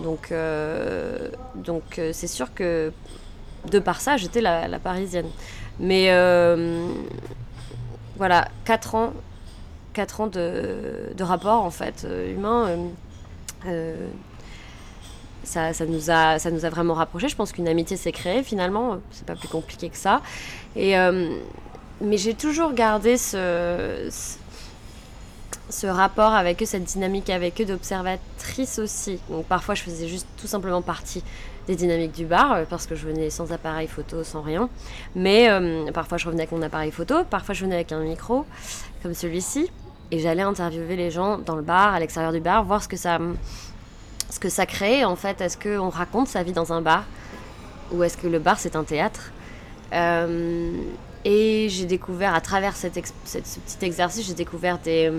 Donc, 0.02 0.30
euh, 0.30 1.28
donc 1.56 2.00
c'est 2.12 2.28
sûr 2.28 2.54
que 2.54 2.92
de 3.70 3.78
par 3.80 4.00
ça, 4.00 4.16
j'étais 4.16 4.40
la, 4.40 4.78
parisienne. 4.78 5.28
Mais 5.80 6.06
voilà, 8.16 8.48
4 8.64 8.94
ans 8.94 9.12
4 9.98 10.20
ans 10.20 10.26
de, 10.28 11.22
rapport 11.22 11.64
en 11.64 11.72
fait 11.72 12.04
euh, 12.04 12.32
humain. 12.32 12.68
euh, 12.68 12.86
euh, 13.66 13.96
ça, 15.42 15.72
nous 15.86 16.10
a, 16.10 16.70
vraiment 16.70 16.94
rapprochés. 16.94 17.28
Je 17.28 17.34
pense 17.34 17.50
qu'une 17.50 17.66
amitié 17.66 17.96
s'est 17.96 18.12
créée 18.12 18.44
finalement. 18.44 18.98
C'est 19.10 19.26
pas 19.26 19.34
plus 19.34 19.48
compliqué 19.48 19.88
que 19.88 19.96
ça. 19.96 20.22
Mais 20.76 22.16
j'ai 22.16 22.34
toujours 22.34 22.74
gardé 22.74 23.16
ce, 23.16 24.08
rapport 25.84 26.32
avec 26.32 26.62
eux, 26.62 26.66
cette 26.66 26.84
dynamique 26.84 27.28
avec 27.28 27.60
eux 27.60 27.64
d'observatrice 27.64 28.78
aussi. 28.78 29.18
Donc 29.30 29.46
parfois 29.46 29.74
je 29.74 29.82
faisais 29.82 30.06
juste 30.06 30.28
tout 30.40 30.46
simplement 30.46 30.80
partie 30.80 31.24
des 31.66 31.74
dynamiques 31.74 32.12
du 32.12 32.24
bar 32.24 32.66
parce 32.70 32.86
que 32.86 32.94
je 32.94 33.04
venais 33.04 33.30
sans 33.30 33.50
appareil 33.50 33.88
photo, 33.88 34.22
sans 34.22 34.42
rien. 34.42 34.68
Mais 35.16 35.48
parfois 35.92 36.18
je 36.18 36.26
revenais 36.26 36.42
avec 36.42 36.52
mon 36.52 36.62
appareil 36.62 36.92
photo, 36.92 37.24
parfois 37.28 37.52
je 37.52 37.64
venais 37.64 37.74
avec 37.74 37.90
un 37.90 38.00
micro 38.00 38.46
comme 39.02 39.14
celui-ci 39.14 39.70
et 40.10 40.18
j'allais 40.20 40.42
interviewer 40.42 40.96
les 40.96 41.10
gens 41.10 41.38
dans 41.38 41.56
le 41.56 41.62
bar, 41.62 41.94
à 41.94 42.00
l'extérieur 42.00 42.32
du 42.32 42.40
bar, 42.40 42.64
voir 42.64 42.82
ce 42.82 42.88
que 42.88 42.96
ça, 42.96 43.18
ce 44.30 44.38
que 44.38 44.48
ça 44.48 44.66
crée 44.66 45.04
en 45.04 45.16
fait. 45.16 45.40
Est-ce 45.40 45.56
qu'on 45.58 45.88
raconte 45.90 46.28
sa 46.28 46.42
vie 46.42 46.52
dans 46.52 46.72
un 46.72 46.80
bar 46.80 47.04
ou 47.92 48.02
est-ce 48.02 48.16
que 48.16 48.26
le 48.26 48.38
bar 48.38 48.58
c'est 48.58 48.76
un 48.76 48.84
théâtre? 48.84 49.32
Euh, 49.92 50.72
Et 51.24 51.68
j'ai 51.68 51.84
découvert 51.84 52.32
à 52.34 52.40
travers 52.40 52.74
cet 52.76 52.96
ex- 52.96 53.12
cette- 53.24 53.46
ce 53.46 53.58
petit 53.58 53.84
exercice, 53.84 54.26
j'ai 54.26 54.34
découvert 54.34 54.78
des, 54.78 55.10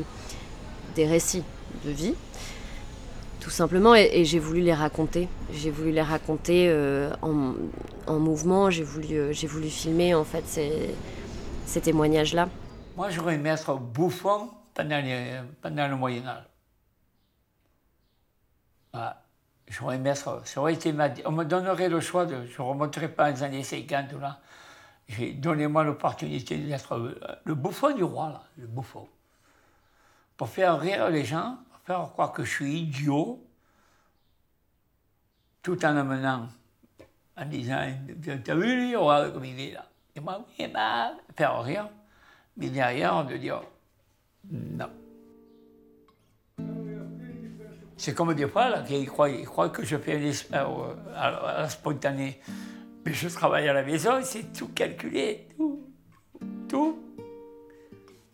des 0.96 1.06
récits 1.06 1.44
de 1.86 1.92
vie 1.92 2.16
tout 3.42 3.50
simplement 3.50 3.96
et, 3.96 4.26
j'ai 4.26 4.40
voulu 4.40 4.62
les 4.62 4.74
raconter. 4.74 5.28
J'ai 5.54 5.72
voulu 5.72 5.92
les 5.92 6.02
raconter 6.02 6.68
euh, 6.70 7.10
en, 7.22 7.54
en 8.08 8.20
mouvement. 8.20 8.70
J'ai 8.70 8.84
voulu, 8.84 9.14
euh, 9.16 9.32
j'ai 9.34 9.48
voulu 9.48 9.70
filmer 9.70 10.14
en 10.14 10.24
fait 10.26 10.44
ces, 10.46 10.72
ces 11.66 11.80
témoignages-là. 11.82 12.50
Moi, 12.98 13.10
j'aurais 13.10 13.36
aimé 13.36 13.50
être 13.50 13.74
bouffon 13.76 14.50
pendant, 14.80 15.02
le. 15.02 15.42
Ça 20.46 20.62
aurait 20.62 20.74
été. 20.74 20.94
On 21.26 21.32
me 21.32 21.44
donnerait 21.46 21.90
le 21.90 22.00
choix 22.00 22.26
de. 22.26 22.46
Je 22.46 22.62
ne 22.62 22.68
remonterai 22.68 23.10
pas 23.10 23.32
aux 23.32 23.44
années 23.44 23.64
50 23.64 24.14
ou 24.14 24.20
là. 24.20 24.40
J'ai- 25.08 25.34
Donnez-moi 25.34 25.84
l'opportunité 25.84 26.58
d'être 26.58 26.94
euh, 26.94 27.16
le 27.46 27.56
bouffon 27.56 27.96
du 27.96 28.04
roi, 28.04 28.30
là, 28.30 28.44
le 28.58 28.68
bouffon. 28.68 29.08
Pour 30.38 30.50
faire 30.50 30.80
rire 30.80 31.10
les 31.10 31.26
gens, 31.26 31.58
pour 31.70 31.80
faire 31.82 32.12
croire 32.14 32.32
que 32.34 32.44
je 32.44 32.50
suis 32.52 32.80
idiot, 32.82 33.44
tout 35.62 35.84
en 35.86 35.98
amenant, 35.98 36.50
en 37.38 37.46
disant 37.46 37.88
T'as 38.44 38.56
vu 38.56 38.76
lui, 38.88 38.94
comme 38.94 39.46
il 39.46 39.60
est 39.60 39.72
là 39.74 39.86
Et 40.16 40.20
moi, 40.20 40.46
oui, 40.60 40.68
bah, 40.68 41.14
faire 41.36 41.62
rire. 41.64 41.90
Mais 42.58 42.70
derrière, 42.70 43.26
de 43.26 43.38
dire 43.38 43.62
Non. 44.52 44.90
C'est 47.98 48.16
comme 48.16 48.34
des 48.34 48.48
fois, 48.48 48.70
là, 48.70 48.82
qu'ils 48.82 49.08
croient, 49.08 49.30
ils 49.30 49.46
croient 49.46 49.70
que 49.70 49.84
je 49.84 49.98
fais 49.98 50.32
euh, 50.54 50.96
à, 51.16 51.62
la 51.62 51.70
spontanée. 51.70 52.40
Mais 53.06 53.14
je 53.14 53.28
travaille 53.28 53.68
à 53.68 53.74
la 53.74 53.84
maison, 53.84 54.20
c'est 54.24 54.54
tout 54.54 54.70
calculé, 54.70 55.48
tout. 55.58 55.86
Tout. 56.70 57.00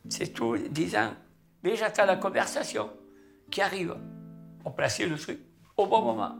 C'est 0.08 0.34
tout, 0.34 0.56
disant. 0.70 1.14
Mais 1.64 1.76
j'attends 1.76 2.06
la 2.06 2.16
conversation 2.16 2.92
qui 3.50 3.62
arrive 3.62 3.96
pour 4.62 4.76
placer 4.76 5.08
le 5.08 5.18
truc 5.18 5.40
au 5.78 5.88
bon 5.88 6.02
moment. 6.02 6.36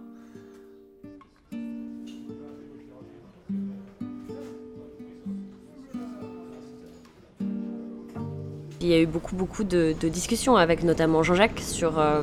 Il 8.86 8.92
y 8.92 8.94
a 8.94 9.00
eu 9.00 9.08
beaucoup, 9.08 9.36
beaucoup 9.36 9.64
de, 9.64 9.96
de 10.00 10.10
discussions 10.10 10.58
avec 10.58 10.84
notamment 10.84 11.24
Jean-Jacques 11.24 11.60
sur 11.60 11.98
euh, 11.98 12.22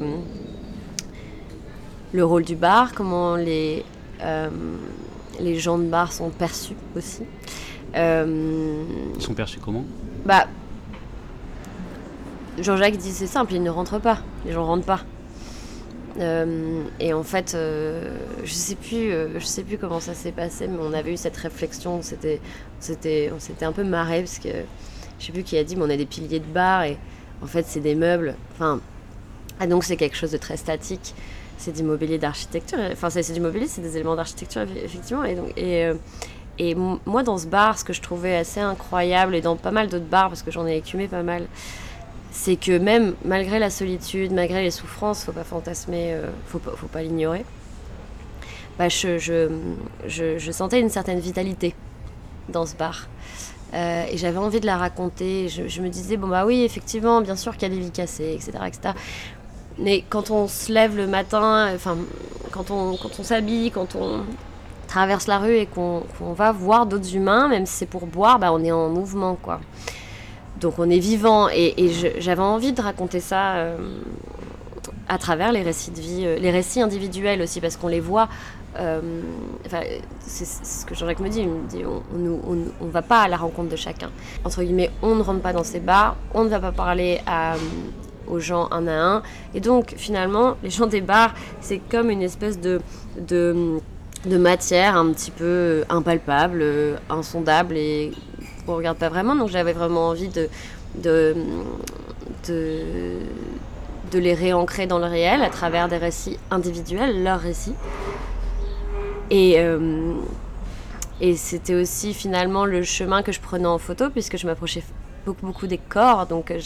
le 2.12 2.25
rôle 2.25 2.45
du 2.45 2.54
bar, 2.54 2.95
comment 2.95 3.35
les, 3.35 3.85
euh, 4.21 4.49
les 5.40 5.59
gens 5.59 5.76
de 5.76 5.87
bar 5.87 6.12
sont 6.12 6.31
perçus 6.31 6.76
aussi. 6.97 7.25
Euh, 7.97 8.85
Ils 9.16 9.23
sont 9.23 9.35
perçus 9.35 9.59
comment? 9.59 9.85
Bah, 10.25 10.47
Jean-Jacques 12.61 12.97
dit 12.97 13.11
c'est 13.11 13.26
simple, 13.26 13.54
ils 13.54 13.62
ne 13.64 13.71
rentrent 13.71 13.99
pas, 13.99 14.19
les 14.47 14.52
gens 14.52 14.64
rentrent 14.64 14.87
pas. 14.87 15.00
Euh, 16.21 16.85
et 17.00 17.12
en 17.12 17.25
fait, 17.25 17.54
euh, 17.57 18.19
je 18.45 18.52
sais 18.52 18.76
plus, 18.76 19.11
euh, 19.11 19.40
je 19.40 19.45
sais 19.45 19.64
plus 19.64 19.78
comment 19.78 19.99
ça 19.99 20.14
s'est 20.14 20.31
passé, 20.31 20.69
mais 20.69 20.78
on 20.81 20.92
avait 20.92 21.12
eu 21.12 21.16
cette 21.16 21.38
réflexion, 21.38 21.97
on 21.97 22.02
s'était, 22.02 22.40
on 22.78 22.83
s'était, 22.83 23.33
on 23.35 23.40
s'était 23.40 23.64
un 23.64 23.73
peu 23.73 23.83
marré 23.83 24.21
parce 24.21 24.38
que 24.38 24.49
je 25.23 25.26
sais 25.26 25.33
plus 25.33 25.45
qui 25.45 25.57
a 25.57 25.62
dit, 25.62 25.76
mais 25.76 25.85
on 25.85 25.91
a 25.91 25.97
des 25.97 26.05
piliers 26.05 26.41
de 26.41 26.52
bar 26.52 26.83
et 26.83 26.99
en 27.43 27.47
fait 27.47 27.64
c'est 27.67 27.81
des 27.81 27.95
meubles. 27.95 28.35
Enfin, 28.55 28.81
ah, 29.61 29.69
donc 29.69 29.85
c'est 29.85 29.97
quelque 29.97 30.17
chose 30.17 30.33
de 30.33 30.37
très 30.37 30.57
statique. 30.57 31.14
C'est 31.59 31.71
du 31.71 31.85
mobilier 31.85 32.19
d'architecture. 32.19 32.79
Enfin, 32.91 33.09
c'est 33.09 33.33
du 33.33 33.38
mobilier, 33.41 33.69
c'est 33.69 33.83
des 33.83 33.95
éléments 33.97 34.17
d'architecture 34.17 34.62
effectivement. 34.62 35.23
Et 35.23 35.37
donc, 35.37 35.52
et, 35.57 35.85
euh, 35.87 36.75
moi, 37.07 37.23
dans 37.23 37.38
ce 37.38 37.47
bar, 37.47 37.79
ce 37.79 37.85
que 37.85 37.93
je 37.93 38.02
trouvais 38.02 38.37
assez 38.37 38.59
incroyable, 38.59 39.37
et 39.37 39.41
dans 39.41 39.55
pas 39.55 39.71
mal 39.71 39.88
d'autres 39.88 40.05
bars, 40.05 40.29
parce 40.29 40.43
que 40.43 40.50
j'en 40.50 40.67
ai 40.67 40.76
écumé 40.76 41.07
pas 41.07 41.23
mal, 41.23 41.47
c'est 42.33 42.57
que 42.57 42.76
même 42.76 43.14
malgré 43.25 43.61
la 43.61 43.71
solitude, 43.71 44.33
malgré 44.33 44.62
les 44.62 44.73
souffrances, 44.73 45.25
faut 45.25 45.33
pas 45.33 45.45
fantasmer, 45.45 46.14
euh, 46.14 46.31
faut 46.49 46.59
pas, 46.59 46.73
faut 46.76 46.88
pas 46.88 47.02
l'ignorer, 47.02 47.45
bah, 48.76 48.88
je, 48.88 49.19
je, 49.19 49.49
je 50.09 50.50
sentais 50.50 50.81
une 50.81 50.91
certaine 50.91 51.21
vitalité 51.21 51.76
dans 52.49 52.67
ce 52.67 52.75
bar. 52.75 53.07
Euh, 53.75 54.05
et 54.11 54.19
j'avais 54.19 54.38
envie 54.38 54.61
de 54.61 54.67
la 54.67 54.76
raconter. 54.76 55.49
Je, 55.49 55.81
me 55.81 55.88
disais, 55.88 56.17
bon, 56.17 56.29
bah 56.29 56.45
oui, 56.45 56.62
effectivement, 56.62 57.21
bien 57.21 57.37
sûr 57.37 57.55
a 57.61 57.69
des 57.69 57.79
vies 57.79 57.91
cassées, 57.91 58.35
etc. 58.35 58.52
etc. 58.67 58.95
Mais 59.79 60.05
quand 60.09 60.31
on 60.31 60.49
se 60.49 60.71
lève 60.73 60.97
le 60.97 61.07
matin, 61.07 61.73
enfin, 61.75 61.97
quand 62.50 62.71
on, 62.71 62.97
quand 62.97 63.19
on 63.19 63.23
s'habille, 63.23 63.71
quand 63.71 63.95
on 63.95 64.21
traverse 64.87 65.26
la 65.26 65.38
rue 65.38 65.57
et 65.57 65.67
qu'on 65.67 66.02
qu'on 66.19 66.35
va 66.35 66.52
voir 66.52 66.85
d'autres 66.85 67.17
humains, 67.17 67.49
même 67.49 67.64
si 67.64 67.75
c'est 67.75 67.87
pour 67.87 68.07
boire, 68.07 68.38
bah, 68.38 68.52
on 68.52 68.62
est 68.62 68.73
en 68.73 68.91
mouvement, 68.91 69.37
quoi. 69.41 69.61
Donc 70.61 70.79
on 70.79 70.88
est 70.91 70.99
vivant. 70.99 71.49
Et, 71.49 71.91
j'avais 72.19 72.43
envie 72.43 72.73
de 72.73 72.83
raconter 72.83 73.21
ça 73.21 73.55
euh, 73.55 73.76
à 75.09 75.19
travers 75.19 75.52
les 75.52 75.62
récits 75.62 75.91
de 75.91 76.00
vie, 76.00 76.23
euh, 76.25 76.38
les 76.38 76.50
récits 76.50 76.81
individuels 76.83 77.41
aussi, 77.41 77.61
parce 77.61 77.76
qu'on 77.76 77.88
les 77.88 78.00
voit. 78.00 78.29
Euh, 78.79 79.00
c'est 80.21 80.47
ce 80.47 80.87
que 80.87 80.95
Jean-Jacques 80.95 81.21
me 81.21 81.29
dit. 81.29 81.41
Il 81.41 81.49
me 81.49 81.69
dit 81.69 81.85
on 81.85 82.85
ne 82.85 82.91
va 82.91 83.02
pas 83.02 83.23
à 83.23 83.29
la 83.29 83.37
rencontre 83.37 83.69
de 83.69 83.76
chacun. 83.76 84.11
Entre 84.45 84.62
guillemets, 84.62 84.91
on 85.02 85.14
ne 85.14 85.23
rentre 85.23 85.41
pas 85.41 85.52
dans 85.52 85.64
ces 85.64 85.81
bars, 85.81 86.17
on 86.35 86.45
ne 86.45 86.49
va 86.49 86.61
pas 86.61 86.73
parler 86.73 87.21
à, 87.26 87.55
aux 88.26 88.38
gens 88.38 88.69
un 88.71 88.87
à 88.87 88.95
un. 88.95 89.23
Et 89.55 89.61
donc 89.61 89.95
finalement, 89.97 90.57
les 90.62 90.71
gens 90.71 90.87
des 90.87 91.00
bars, 91.00 91.35
c'est 91.61 91.79
comme 91.91 92.11
une 92.11 92.23
espèce 92.23 92.59
de, 92.61 92.81
matière 94.26 94.97
un 94.97 95.12
petit 95.12 95.31
peu 95.31 95.85
impalpable, 95.88 96.61
euh, 96.62 96.97
insondable 97.11 97.76
et 97.76 98.12
qu'on 98.64 98.76
regarde 98.76 98.99
pas 98.99 99.09
vraiment. 99.09 99.35
Donc 99.35 99.50
j'avais 99.50 99.73
vraiment 99.73 100.09
envie 100.09 100.29
de 100.29 100.49
les 104.14 104.35
réancrer 104.35 104.87
dans 104.87 104.99
le 104.99 105.07
réel 105.07 105.43
à 105.43 105.50
travers 105.50 105.88
des 105.88 105.99
récits 105.99 106.38
individuels, 106.50 107.23
leurs 107.23 107.41
récits. 107.41 107.75
Et, 109.33 109.55
euh, 109.59 110.12
et 111.23 111.37
c'était 111.37 111.75
aussi 111.75 112.12
finalement 112.12 112.67
le 112.67 112.83
chemin 112.83 113.23
que 113.23 113.33
je 113.33 113.41
prenais 113.41 113.67
en 113.67 113.79
photo, 113.79 114.11
puisque 114.11 114.37
je 114.37 114.47
m'approchais 114.47 114.83
beaucoup, 115.25 115.47
beaucoup 115.47 115.67
des 115.67 115.79
corps, 115.79 116.27
donc 116.27 116.51
euh, 116.51 116.61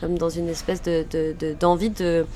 comme 0.00 0.18
dans 0.18 0.28
une 0.28 0.48
espèce 0.48 0.82
de, 0.82 1.04
de- 1.08 1.36
de- 1.38 1.54
d'envie 1.54 1.90
de, 1.90 2.26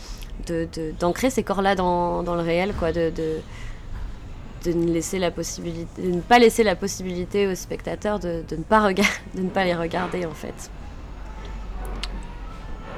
de, 0.47 0.69
de- 0.73 0.93
d'ancrer 1.01 1.31
ces 1.31 1.43
corps-là 1.43 1.75
dans, 1.75 2.23
dans 2.23 2.37
le 2.37 2.43
réel, 2.43 2.75
quoi, 2.79 2.93
de, 2.93 3.11
de, 3.11 4.73
ne 4.73 4.73
de 4.73 6.11
ne 6.15 6.21
pas 6.21 6.39
laisser 6.39 6.63
la 6.63 6.77
possibilité 6.77 7.49
aux 7.49 7.57
spectateurs 7.57 8.21
de, 8.21 8.45
de 8.49 8.55
ne 8.57 8.63
pas 8.63 8.87
rega- 8.89 9.03
de 9.35 9.41
ne 9.43 9.49
pas 9.49 9.65
les 9.65 9.75
regarder 9.75 10.25
en 10.27 10.35
fait. 10.35 10.71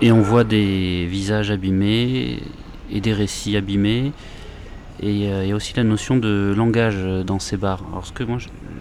Et 0.02 0.12
on 0.12 0.20
voit 0.20 0.44
des 0.44 1.06
visages 1.06 1.50
abîmés 1.50 2.42
et 2.90 3.00
des 3.00 3.14
récits 3.14 3.56
abîmés. 3.56 4.12
Et 5.00 5.10
il 5.10 5.18
y 5.18 5.52
a 5.52 5.54
aussi 5.54 5.74
la 5.74 5.84
notion 5.84 6.16
de 6.16 6.54
langage 6.56 6.94
euh, 6.98 7.24
dans 7.24 7.38
ces 7.38 7.56
bars. 7.56 7.82
Alors 7.90 8.06
ce 8.06 8.12
que 8.12 8.22
moi 8.22 8.38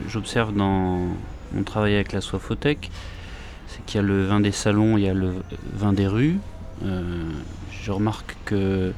j'observe 0.08 0.54
dans 0.56 1.08
mon 1.54 1.64
travail 1.64 1.96
avec 1.96 2.14
la 2.14 2.22
Soifothèque, 2.22 2.92
c'est 3.68 3.84
qu'il 3.86 4.00
y 4.00 4.04
a 4.04 4.08
le 4.08 4.26
vin 4.26 4.40
des 4.40 4.52
salons, 4.52 4.98
il 4.98 5.06
y 5.06 5.10
a 5.10 5.14
le 5.14 5.34
vin 5.74 5.94
des 5.94 6.08
rues. 6.08 6.38
Euh, 6.86 7.24
je 7.72 7.92
remarque 7.92 8.36
que 8.46 8.94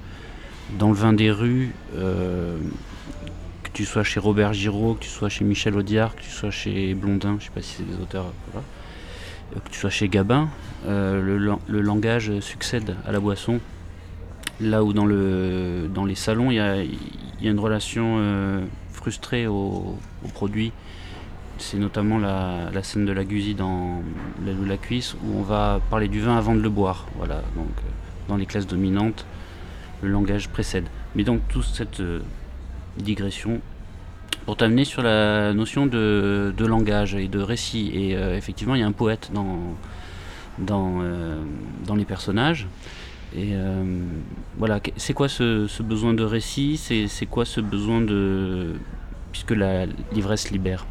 dans 0.77 0.89
le 0.89 0.95
vin 0.95 1.13
des 1.13 1.31
rues, 1.31 1.73
euh, 1.95 2.57
que 3.63 3.69
tu 3.71 3.85
sois 3.85 4.03
chez 4.03 4.19
Robert 4.19 4.53
Giraud, 4.53 4.95
que 4.95 5.03
tu 5.03 5.09
sois 5.09 5.29
chez 5.29 5.45
Michel 5.45 5.75
Audiard, 5.75 6.15
que 6.15 6.21
tu 6.21 6.29
sois 6.29 6.51
chez 6.51 6.93
Blondin, 6.95 7.37
je 7.39 7.45
sais 7.45 7.51
pas 7.51 7.61
si 7.61 7.75
c'est 7.77 7.87
des 7.87 8.01
auteurs, 8.01 8.25
que 9.53 9.69
tu 9.69 9.79
sois 9.79 9.89
chez 9.89 10.09
Gabin, 10.09 10.49
le 10.87 11.81
langage 11.81 12.39
succède 12.39 12.95
à 13.07 13.11
la 13.11 13.19
boisson. 13.19 13.59
Là 14.61 14.83
où 14.83 14.93
dans, 14.93 15.05
le, 15.05 15.89
dans 15.93 16.05
les 16.05 16.15
salons, 16.15 16.49
il 16.49 16.55
y 16.55 16.59
a, 16.59 16.77
une 17.41 17.59
relation 17.59 18.17
euh, 18.19 18.63
frustrée 18.91 19.47
au, 19.47 19.97
au 20.23 20.27
produit. 20.33 20.71
C'est 21.57 21.77
notamment 21.77 22.17
la, 22.17 22.69
la 22.73 22.83
scène 22.83 23.05
de 23.05 23.11
la 23.11 23.25
Gusie 23.25 23.53
dans 23.53 24.01
L'aile 24.45 24.57
ou 24.59 24.65
la 24.65 24.77
cuisse, 24.77 25.13
où 25.13 25.37
on 25.37 25.41
va 25.41 25.81
parler 25.89 26.07
du 26.07 26.21
vin 26.21 26.37
avant 26.37 26.55
de 26.55 26.61
le 26.61 26.69
boire. 26.69 27.05
Voilà, 27.17 27.35
donc 27.55 27.67
euh, 27.67 27.89
dans 28.29 28.37
les 28.37 28.45
classes 28.45 28.67
dominantes, 28.67 29.25
le 30.01 30.09
langage 30.09 30.47
précède. 30.49 30.85
Mais 31.15 31.23
donc 31.23 31.41
toute 31.49 31.65
cette 31.65 31.99
euh, 31.99 32.21
digression 32.97 33.59
pour 34.45 34.55
t'amener 34.55 34.85
sur 34.85 35.01
la 35.01 35.53
notion 35.53 35.85
de, 35.85 36.53
langage 36.59 37.15
et 37.15 37.27
de 37.27 37.39
récit. 37.39 37.91
Et 37.93 38.11
effectivement, 38.11 38.75
il 38.75 38.81
y 38.81 38.83
a 38.83 38.87
un 38.87 38.91
poète 38.91 39.31
dans, 39.33 39.57
dans, 40.59 41.01
dans 41.83 41.95
les 41.95 42.05
personnages. 42.05 42.67
Et 43.37 43.49
euh, 43.53 43.83
voilà, 44.57 44.79
c'est 44.95 45.13
quoi 45.13 45.27
ce, 45.27 45.67
ce 45.67 45.83
besoin 45.83 46.13
de 46.13 46.23
récit? 46.23 46.77
C'est 46.77 47.25
quoi 47.25 47.43
ce 47.43 47.59
besoin 47.59 47.99
de. 47.99 48.75
Puisque 49.33 49.51
la 49.51 49.85
l'ivresse 50.13 50.51
libère? 50.51 50.85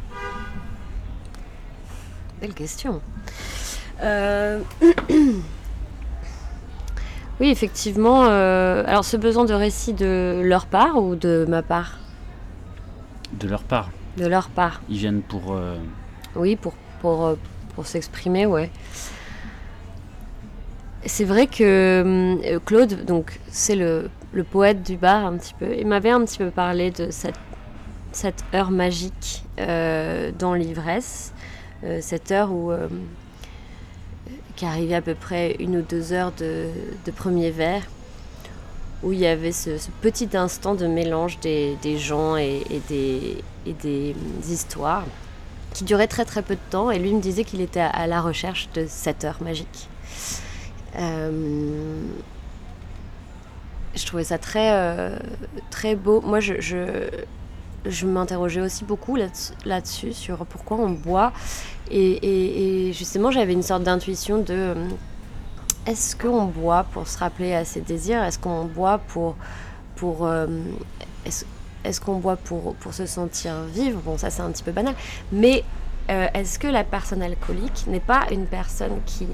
Belle 2.39 2.53
question. 2.53 3.01
Euh, 4.03 4.59
oui, 7.39 7.49
effectivement. 7.49 8.25
euh, 8.25 8.83
Alors, 8.85 9.05
ce 9.05 9.17
besoin 9.17 9.45
de 9.45 9.53
récit 9.53 9.93
de 9.93 10.41
leur 10.45 10.67
part 10.67 10.97
ou 11.01 11.15
de 11.15 11.47
ma 11.49 11.63
part? 11.63 11.97
De 13.39 13.47
leur 13.47 13.63
part. 13.63 13.89
De 14.17 14.27
leur 14.27 14.49
part. 14.49 14.81
Ils 14.87 14.97
viennent 14.97 15.23
pour. 15.23 15.57
Oui, 16.35 16.55
pour, 16.55 16.73
pour, 17.01 17.37
pour 17.73 17.87
s'exprimer, 17.87 18.45
ouais. 18.45 18.69
C'est 21.07 21.23
vrai 21.23 21.45
que 21.45 22.01
hum, 22.03 22.59
Claude, 22.65 23.05
donc 23.05 23.39
c'est 23.49 23.75
le, 23.75 24.09
poète 24.51 24.81
du 24.81 24.97
bar 24.97 25.25
un 25.25 25.37
petit 25.37 25.53
peu, 25.53 25.75
il 25.77 25.85
m'avait 25.85 26.09
un 26.09 26.25
petit 26.25 26.39
peu 26.39 26.49
parlé 26.49 26.89
de 26.89 27.09
cette, 27.11 28.43
heure 28.53 28.71
magique 28.71 29.43
euh, 29.59 30.31
dans 30.37 30.55
l'ivresse, 30.55 31.31
euh, 31.83 31.99
cette 32.01 32.31
heure 32.31 32.51
où, 32.51 32.71
euh, 32.71 32.87
qui 34.55 34.65
arrivait 34.65 34.95
à 34.95 35.01
peu 35.01 35.13
près 35.13 35.55
une 35.59 35.77
ou 35.77 35.81
deux 35.83 36.11
heures 36.11 36.33
de, 36.39 36.69
premier 37.15 37.51
verre, 37.51 37.83
où 39.03 39.13
il 39.13 39.19
y 39.19 39.27
avait 39.27 39.51
ce, 39.51 39.77
petit 40.01 40.35
instant 40.35 40.73
de 40.73 40.87
mélange 40.87 41.39
des, 41.39 41.77
gens 41.97 42.35
et, 42.35 42.63
des, 42.89 43.43
des 43.65 44.15
histoires, 44.49 45.05
qui 45.71 45.83
durait 45.83 46.07
très 46.07 46.25
très 46.25 46.41
peu 46.41 46.55
de 46.55 46.71
temps, 46.71 46.89
et 46.89 46.97
lui 46.97 47.13
me 47.13 47.21
disait 47.21 47.43
qu'il 47.43 47.61
était 47.61 47.79
à 47.79 48.07
la 48.07 48.21
recherche 48.21 48.69
de 48.73 48.85
cette 48.87 49.23
heure 49.23 49.43
magique. 49.43 49.87
Euh, 50.97 52.01
je 53.95 54.05
trouvais 54.05 54.25
ça 54.25 54.37
très, 54.37 54.71
euh, 54.73 55.17
très 55.69 55.95
beau. 55.95 56.21
Moi, 56.21 56.39
je, 56.39 56.59
je, 56.59 57.09
je 57.85 58.05
m'interrogeais 58.05 58.61
aussi 58.61 58.83
beaucoup 58.83 59.15
là-dessus, 59.15 60.13
sur 60.13 60.45
pourquoi 60.45 60.77
on 60.77 60.89
boit. 60.89 61.31
Et, 61.91 62.91
justement, 62.93 63.31
j'avais 63.31 63.53
une 63.53 63.63
sorte 63.63 63.83
d'intuition 63.83 64.39
de 64.39 64.53
euh, 64.53 64.87
est-ce 65.85 66.15
qu'on 66.15 66.45
boit 66.45 66.83
pour 66.83 67.07
se 67.07 67.17
rappeler 67.17 67.53
à 67.53 67.63
ses 67.63 67.81
désirs? 67.81 68.23
Est-ce 68.23 68.39
qu'on 68.39 68.65
boit 68.65 68.97
pour. 68.97 69.35
pour 69.95 70.27
est-ce, 71.25 72.01
qu'on 72.01 72.17
boit 72.17 72.37
pour, 72.37 72.73
pour 72.75 72.93
se 72.93 73.05
sentir 73.05 73.53
vivre? 73.71 74.01
Bon, 74.03 74.17
ça, 74.17 74.31
c'est 74.31 74.41
un 74.41 74.49
petit 74.49 74.63
peu 74.63 74.71
banal. 74.71 74.95
Mais 75.31 75.63
est-ce 76.09 76.57
que 76.57 76.67
la 76.67 76.83
personne 76.83 77.21
alcoolique 77.21 77.85
n'est 77.87 77.99
pas 77.99 78.25
une 78.31 78.47
personne 78.47 78.99
qui 79.05 79.27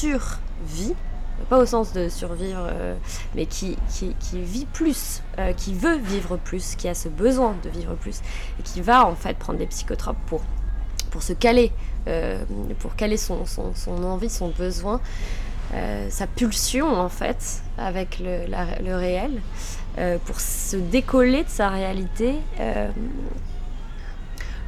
survit 0.00 0.94
pas 1.48 1.58
au 1.58 1.66
sens 1.66 1.92
de 1.92 2.08
survivre, 2.08 2.66
euh, 2.70 2.94
mais 3.34 3.46
qui, 3.46 3.76
vit 4.32 4.66
plus, 4.66 5.22
euh, 5.38 5.52
qui 5.52 5.74
veut 5.74 5.96
vivre 5.96 6.36
plus, 6.36 6.76
qui 6.76 6.88
a 6.88 6.94
ce 6.94 7.08
besoin 7.08 7.56
de 7.64 7.70
vivre 7.70 7.94
plus, 7.94 8.20
et 8.58 8.62
qui 8.62 8.80
va 8.80 9.06
en 9.06 9.14
fait 9.14 9.36
prendre 9.36 9.58
des 9.58 9.66
psychotropes 9.66 10.18
pour, 10.26 10.42
se 11.22 11.32
caler, 11.32 11.72
euh, 12.08 12.42
pour 12.78 12.94
caler 12.94 13.16
son, 13.16 13.44
envie, 13.88 14.30
son 14.30 14.48
besoin, 14.48 15.00
sa 16.08 16.26
pulsion 16.26 16.92
en 16.92 17.08
fait, 17.08 17.62
avec 17.78 18.18
le, 18.18 18.46
le 18.84 18.96
réel, 18.96 19.40
pour 20.26 20.40
se 20.40 20.76
décoller 20.76 21.44
de 21.44 21.48
sa 21.48 21.68
réalité. 21.68 22.34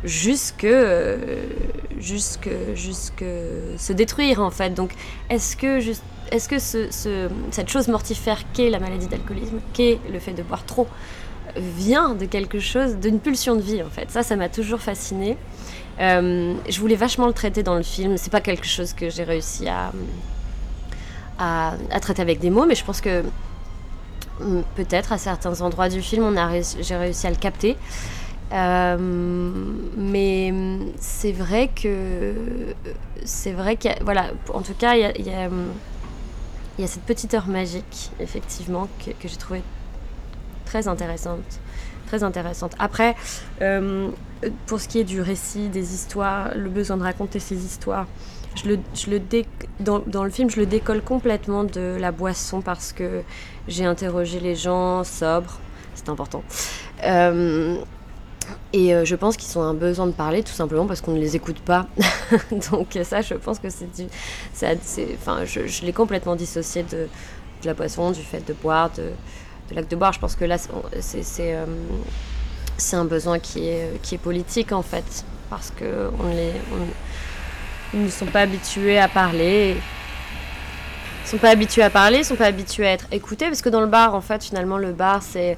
Jusque, 0.04 0.64
euh, 0.64 1.16
jusque, 1.99 2.49
jusque 2.75 3.25
se 3.78 3.92
détruire 3.92 4.40
en 4.40 4.50
fait. 4.50 4.71
Donc, 4.71 4.92
est-ce 5.30 5.56
que, 5.56 5.80
est-ce 6.30 6.49
que 6.49 6.59
ce, 6.59 6.90
ce- 6.90 7.28
cette 7.50 7.68
chose 7.68 7.88
mortifère 7.88 8.38
qu'est 8.52 8.71
la 8.71 8.80
maladie 8.80 9.06
d'alcoolisme, 9.06 9.61
qu'est 9.73 9.99
le 10.12 10.18
fait 10.18 10.32
de 10.32 10.42
boire 10.42 10.64
trop, 10.64 10.88
vient 11.56 12.14
de 12.14 12.25
quelque 12.25 12.59
chose, 12.61 12.97
d'une 12.97 13.21
pulsion 13.21 13.54
de 13.56 13.61
vie 13.62 13.82
en 13.82 13.90
fait? 13.90 14.11
Ça, 14.11 14.23
ça 14.23 14.37
m'a 14.37 14.49
toujours 14.49 14.80
fasciné. 14.80 15.37
Euh, 16.00 16.54
je 16.68 16.80
voulais 16.80 16.97
vachement 16.97 17.26
le 17.26 17.32
traiter 17.35 17.62
dans 17.62 17.75
le 17.76 17.82
film. 17.82 18.16
C'est 18.16 18.30
pas 18.32 18.40
quelque 18.40 18.66
chose 18.66 18.94
que 18.94 19.11
j'ai 19.11 19.25
réussi 19.25 19.68
à, 19.68 19.92
à, 21.38 21.75
à 21.90 22.00
traiter 22.00 22.23
avec 22.23 22.40
des 22.40 22.50
mots, 22.50 22.66
mais 22.66 22.75
je 22.75 22.85
pense 22.85 23.00
que 23.00 23.23
hum, 24.40 24.64
peut-être 24.75 25.12
à 25.12 25.18
certains 25.18 25.61
endroits 25.61 25.88
du 25.88 26.00
film, 26.02 26.35
j'ai 26.80 26.97
réussi 26.97 27.26
à 27.26 27.30
le 27.30 27.37
capter. 27.37 27.76
Euh, 28.52 28.97
mais 29.97 30.52
c'est 30.99 31.32
vrai 31.32 31.68
que 31.68 32.35
c'est 33.25 33.52
vrai 33.52 33.76
qu'il 33.76 33.90
y 33.90 33.94
a, 33.94 33.99
voilà, 34.02 34.26
en 34.52 34.61
tout 34.61 34.75
cas, 34.75 34.94
il 34.94 35.00
y 35.00 35.04
a, 35.30 35.49
y 36.78 36.85
a, 36.85 36.87
cette 36.87 37.04
petite 37.04 37.32
heure 37.35 37.49
magique, 37.49 38.11
effectivement, 38.21 38.88
que, 38.99 39.28
j'ai 39.28 39.37
trouvé 39.37 39.62
très 40.66 40.88
intéressante. 40.88 41.61
Très 42.06 42.23
intéressante. 42.25 42.75
Après, 42.78 43.16
euh, 43.62 44.11
pour 44.66 44.80
ce 44.80 44.88
qui 44.88 44.99
est 44.99 45.04
du 45.04 45.23
récit, 45.23 45.68
des 45.68 45.94
histoires, 45.94 46.54
le 46.54 46.68
besoin 46.68 46.99
de 46.99 47.02
raconter 47.02 47.38
ces 47.38 47.64
histoires, 47.64 48.06
je 48.54 48.68
le, 48.68 48.78
je 48.94 49.11
le 49.11 49.21
dans 49.80 50.25
le 50.25 50.30
film, 50.30 50.50
je 50.50 50.61
le 50.61 50.66
décolle 50.66 51.00
complètement 51.00 51.64
de 51.64 51.97
la 51.99 52.12
boisson 52.12 52.61
parce 52.61 52.93
que 52.93 53.23
j'ai 53.67 53.86
interrogé 53.86 54.41
les 54.41 54.54
gens 54.54 55.04
sobres, 55.04 55.58
c'est 55.95 56.10
important. 56.10 56.43
Euh, 57.04 57.78
et 58.73 58.95
euh, 58.95 59.04
je 59.04 59.15
pense 59.17 59.36
qu'ils 59.36 59.58
ont 59.58 59.62
un 59.62 59.75
besoin 59.75 60.06
de 60.06 60.12
parler 60.12 60.43
tout 60.43 60.52
simplement 60.52 60.86
parce 60.86 61.00
qu'on 61.00 61.12
ne 61.12 61.21
les 61.21 61.36
écoute 61.36 61.60
pas. 61.60 61.86
Donc 62.71 62.99
ça, 63.02 63.21
je 63.21 63.34
pense 63.34 63.58
que 63.58 63.71
c'est 63.71 63.93
du... 63.95 64.06
Enfin, 64.54 65.45
je, 65.45 65.84
l'ai 65.84 65.93
complètement 65.93 66.36
dissocié 66.36 66.84
de, 66.84 67.08
la 67.65 67.75
boisson, 67.75 68.10
du 68.10 68.23
fait 68.23 68.47
de 68.47 68.52
boire, 68.52 68.91
de, 68.91 69.10
l'acte 69.75 69.91
de 69.91 69.97
boire. 69.97 70.12
Je 70.12 70.21
pense 70.21 70.36
que 70.36 70.45
là, 70.45 70.56
c'est- 70.58 71.25
euh, 71.41 71.67
un 72.95 73.04
besoin 73.04 73.38
qui 73.38 73.69
est, 73.69 74.00
qui 74.02 74.17
est 74.17 74.19
politique 74.19 74.73
en 74.73 74.82
fait. 74.82 75.25
Parce 75.50 75.71
que 75.71 76.10
on 76.19 76.28
les, 76.30 76.52
ils 77.95 78.04
ne 78.04 78.08
sont 78.08 78.26
pas 78.26 78.41
habitués 78.41 78.99
à 78.99 79.08
parler. 79.08 79.76
Ils 81.25 81.28
sont 81.28 81.38
pas 81.38 81.50
habitués 81.50 81.82
à 81.82 81.91
parler, 81.91 82.19
ils 82.19 82.25
sont 82.25 82.36
pas 82.36 82.47
habitués 82.47 82.86
à 82.86 82.93
être 82.93 83.06
écoutés. 83.12 83.47
Parce 83.47 83.62
que 83.62 83.69
dans 83.69 83.80
le 83.80 83.86
bar, 83.86 84.15
en 84.15 84.21
fait, 84.21 84.43
finalement, 84.43 84.78
le 84.78 84.93
bar, 84.93 85.23
c'est 85.23 85.56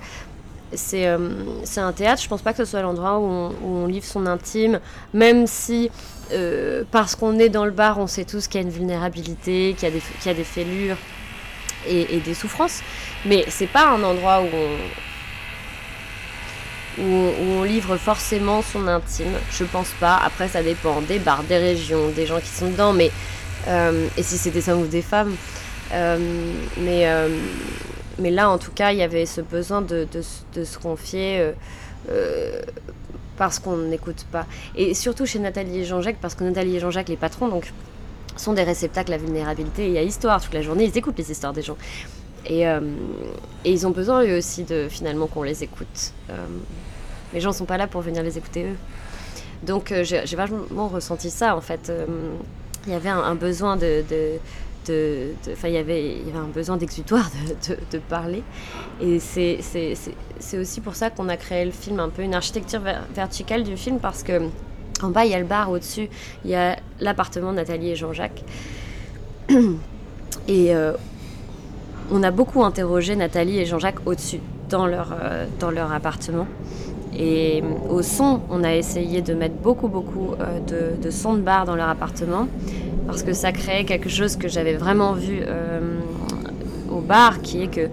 c'est 0.76 1.06
euh, 1.06 1.18
c'est 1.64 1.80
un 1.80 1.92
théâtre. 1.92 2.22
Je 2.22 2.28
pense 2.28 2.42
pas 2.42 2.52
que 2.52 2.58
ce 2.58 2.64
soit 2.64 2.82
l'endroit 2.82 3.18
où, 3.18 3.52
on- 3.64 3.87
livre 3.87 4.04
son 4.04 4.26
intime, 4.26 4.80
même 5.12 5.46
si 5.46 5.90
euh, 6.32 6.84
parce 6.90 7.14
qu'on 7.14 7.38
est 7.38 7.48
dans 7.48 7.64
le 7.64 7.70
bar, 7.70 7.98
on 7.98 8.06
sait 8.06 8.24
tous 8.24 8.48
qu'il 8.48 8.60
y 8.60 8.64
a 8.64 8.66
une 8.66 8.72
vulnérabilité, 8.72 9.74
qu'il 9.78 9.88
y 9.88 10.28
a 10.28 10.34
des, 10.34 10.44
fêlures 10.44 10.96
et, 11.87 12.18
des 12.18 12.34
souffrances. 12.34 12.80
Mais 13.26 13.44
c'est 13.48 13.66
pas 13.66 13.88
un 13.88 14.02
endroit 14.02 14.42
où 14.42 14.48
on, 17.02 17.62
livre 17.62 17.96
forcément 17.96 18.62
son 18.62 18.88
intime. 18.88 19.34
Je 19.50 19.64
pense 19.64 19.90
pas. 20.00 20.20
Après, 20.24 20.48
ça 20.48 20.62
dépend 20.62 21.00
des 21.02 21.18
bars, 21.18 21.42
des 21.44 21.58
régions, 21.58 22.08
des 22.10 22.26
gens 22.26 22.40
qui 22.40 22.48
sont 22.48 22.70
dedans. 22.70 22.92
Mais 22.92 23.10
euh, 23.68 24.06
et 24.16 24.22
si 24.22 24.38
c'est 24.38 24.50
des 24.50 24.68
hommes 24.68 24.82
ou 24.82 24.87
des 24.87 25.02
femmes. 25.02 25.34
Mais 25.90 27.06
mais 28.18 28.31
là, 28.31 28.50
en 28.50 28.59
tout 28.59 28.70
cas, 28.72 28.92
il 28.92 28.98
y 28.98 29.03
avait 29.03 29.27
ce 29.27 29.40
besoin 29.40 29.83
de, 29.83 30.07
se 30.12 30.79
confier 30.79 31.40
euh, 31.40 31.53
euh, 32.11 32.62
parce 33.37 33.59
qu'on 33.59 33.77
n'écoute 33.77 34.27
pas. 34.31 34.46
Et 34.77 34.94
surtout 34.94 35.27
chez 35.27 35.38
Nathalie 35.38 35.81
et 35.81 35.85
Jean-Jacques, 35.85 36.18
parce 36.20 36.35
que 36.35 36.44
Nathalie 36.44 36.77
et 36.77 36.81
Jean-Jacques, 36.81 37.09
les 37.09 37.16
patrons, 37.16 37.48
donc, 37.48 37.72
sont 38.37 38.53
des 38.53 38.62
réceptacles 38.62 39.12
à 39.12 39.18
vulnérabilité. 39.18 39.90
Et 39.90 39.98
a 39.98 40.03
histoire 40.03 40.42
toute 40.42 40.55
la 40.55 40.62
journée, 40.62 40.85
ils 40.85 40.96
écoutent 40.98 41.18
les 41.18 41.31
histoires 41.31 41.53
des 41.53 41.62
gens. 41.62 41.77
Et, 42.46 42.66
euh, 42.68 42.81
ils 43.64 43.87
ont 43.87 43.90
besoin 43.90 44.24
eux 44.24 44.38
aussi 44.38 44.64
de 44.64 44.88
finalement 44.88 45.27
qu'on 45.27 45.42
les 45.42 45.62
écoute. 45.62 46.12
Les 47.33 47.40
gens 47.40 47.53
sont 47.53 47.64
pas 47.64 47.79
là 47.79 47.87
pour 47.87 48.03
venir 48.03 48.22
les 48.22 48.38
écouter 48.38 48.64
eux. 48.64 48.77
Donc 49.64 49.94
j'ai 50.03 50.37
vachement 50.37 50.88
ressenti 50.88 51.31
ça 51.31 51.57
en 51.57 51.61
fait. 51.61 51.90
Il 52.87 52.92
y 52.92 52.96
avait 52.96 53.09
un, 53.09 53.35
besoin 53.35 53.77
de, 53.77 54.05
de- 54.87 55.33
il 55.64 55.70
y 55.70 55.77
avait, 55.77 56.16
un 56.35 56.49
besoin 56.49 56.77
d'exutoire 56.77 57.31
de, 57.92 57.99
parler. 57.99 58.42
Et 59.01 59.18
c'est 59.18 59.59
aussi 60.59 60.81
pour 60.81 60.94
ça 60.94 61.11
qu'on 61.11 61.29
a 61.29 61.37
créé 61.37 61.64
le 61.64 61.70
film, 61.70 62.01
un 62.01 62.09
peu 62.09 62.23
une 62.23 62.35
architecture 62.35 62.81
ver- 62.81 63.05
verticale 63.14 63.64
du 63.64 63.77
film, 63.77 63.99
parce 63.99 64.23
que 64.23 64.42
en 65.03 65.11
bas, 65.11 65.25
il 65.25 65.33
y 65.33 65.35
a 65.35 65.38
le 65.38 65.44
bar, 65.44 65.70
au-dessus, 65.70 66.09
il 66.44 66.51
y 66.51 66.55
a 66.55 66.77
l'appartement 67.01 67.51
de 67.51 67.57
Nathalie 67.57 67.90
et 67.90 67.97
Jean-Jacques. 67.97 68.44
Et 70.49 70.75
euh, 70.75 70.92
on 72.11 72.23
a 72.23 72.31
beaucoup 72.31 72.64
interrogé 72.64 73.16
Nathalie 73.16 73.59
et 73.59 73.66
Jean-Jacques 73.66 74.07
au-dessus, 74.07 74.40
dans 74.68 74.87
leur, 74.87 75.14
euh, 75.20 75.47
dans 75.59 75.70
leur 75.70 75.92
appartement. 75.92 76.47
Et 77.16 77.62
euh, 77.62 77.92
au 77.92 78.03
son, 78.03 78.40
on 78.50 78.64
a 78.64 78.74
essayé 78.74 79.22
de 79.22 79.35
mettre 79.35 79.55
beaucoup, 79.57 79.88
beaucoup 79.88 80.33
euh, 80.40 80.59
de, 80.61 81.00
de 81.00 81.11
sons 81.11 81.35
de 81.35 81.40
bar 81.40 81.64
dans 81.64 81.77
leur 81.77 81.88
appartement, 81.88 82.48
parce 83.07 83.22
que 83.22 83.33
ça 83.33 83.53
créait 83.53 83.85
quelque 83.85 84.09
chose 84.09 84.37
que 84.37 84.48
j'avais 84.48 84.74
vraiment 84.74 85.12
vu 85.12 85.40
euh, 85.42 85.98
au 86.90 87.00
bar, 87.00 87.40
qui 87.40 87.62
est 87.62 87.68
que 87.68 87.88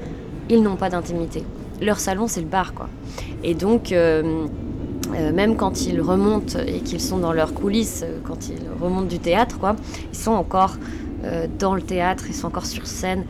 ils 0.49 0.61
n'ont 0.61 0.75
pas 0.75 0.89
d'intimité. 0.89 1.43
Leur 1.81 1.99
salon, 1.99 2.27
c'est 2.27 2.41
le 2.41 2.47
bar, 2.47 2.73
quoi. 2.73 2.89
Et 3.43 3.53
donc, 3.53 3.91
même 3.91 5.55
quand 5.55 5.85
ils 5.85 6.01
remontent 6.01 6.59
et 6.59 6.79
qu'ils 6.81 6.99
sont 6.99 7.17
dans 7.17 7.31
leurs 7.31 7.53
coulisses, 7.53 8.03
quand 8.25 8.49
ils 8.49 8.59
remontent 8.81 9.07
du 9.07 9.19
théâtre, 9.19 9.57
quoi, 9.59 9.77
ils 10.11 10.17
sont 10.17 10.31
encore 10.31 10.75
dans 11.57 11.73
le 11.73 11.81
théâtre, 11.81 12.25
ils 12.27 12.35
sont 12.35 12.47
encore 12.47 12.65
sur 12.65 12.85
scène. 12.85 13.23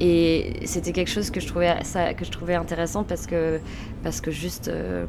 Et 0.00 0.60
c'était 0.64 0.92
quelque 0.92 1.10
chose 1.10 1.30
que 1.30 1.40
je 1.40 1.46
trouvais, 1.46 2.54
intéressant 2.54 3.04
parce 3.04 3.26
que, 3.26 3.60
juste 4.30 4.68
euh, 4.68 5.04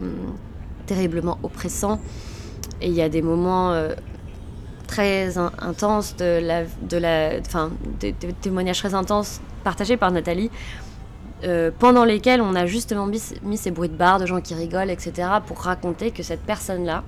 terriblement 0.85 1.37
oppressant. 1.43 1.99
Et 2.81 2.87
il 2.87 2.93
y 2.93 3.01
a 3.01 3.07
des 3.07 3.21
moments 3.21 3.71
euh, 3.71 3.93
très 4.87 5.37
in- 5.37 5.53
intenses, 5.59 6.15
de 6.17 6.41
des, 7.99 8.13
témoignages 8.41 8.79
très 8.79 8.93
intenses 8.93 9.39
partagés 9.63 9.95
par 9.95 10.11
Nathalie, 10.11 10.51
euh, 11.43 11.71
pendant 11.79 12.03
lesquels 12.03 12.41
on 12.41 12.53
a 12.55 12.65
justement 12.65 13.07
mis, 13.07 13.57
ces 13.57 13.71
bruits 13.71 13.89
de 13.89 13.95
bar, 13.95 14.19
de 14.19 14.25
gens 14.25 14.41
qui 14.41 14.53
rigolent, 14.53 14.89
etc., 14.89 15.29
pour 15.45 15.59
raconter 15.59 16.11
que 16.11 16.21
cette 16.21 16.41
personne-là, 16.41 17.03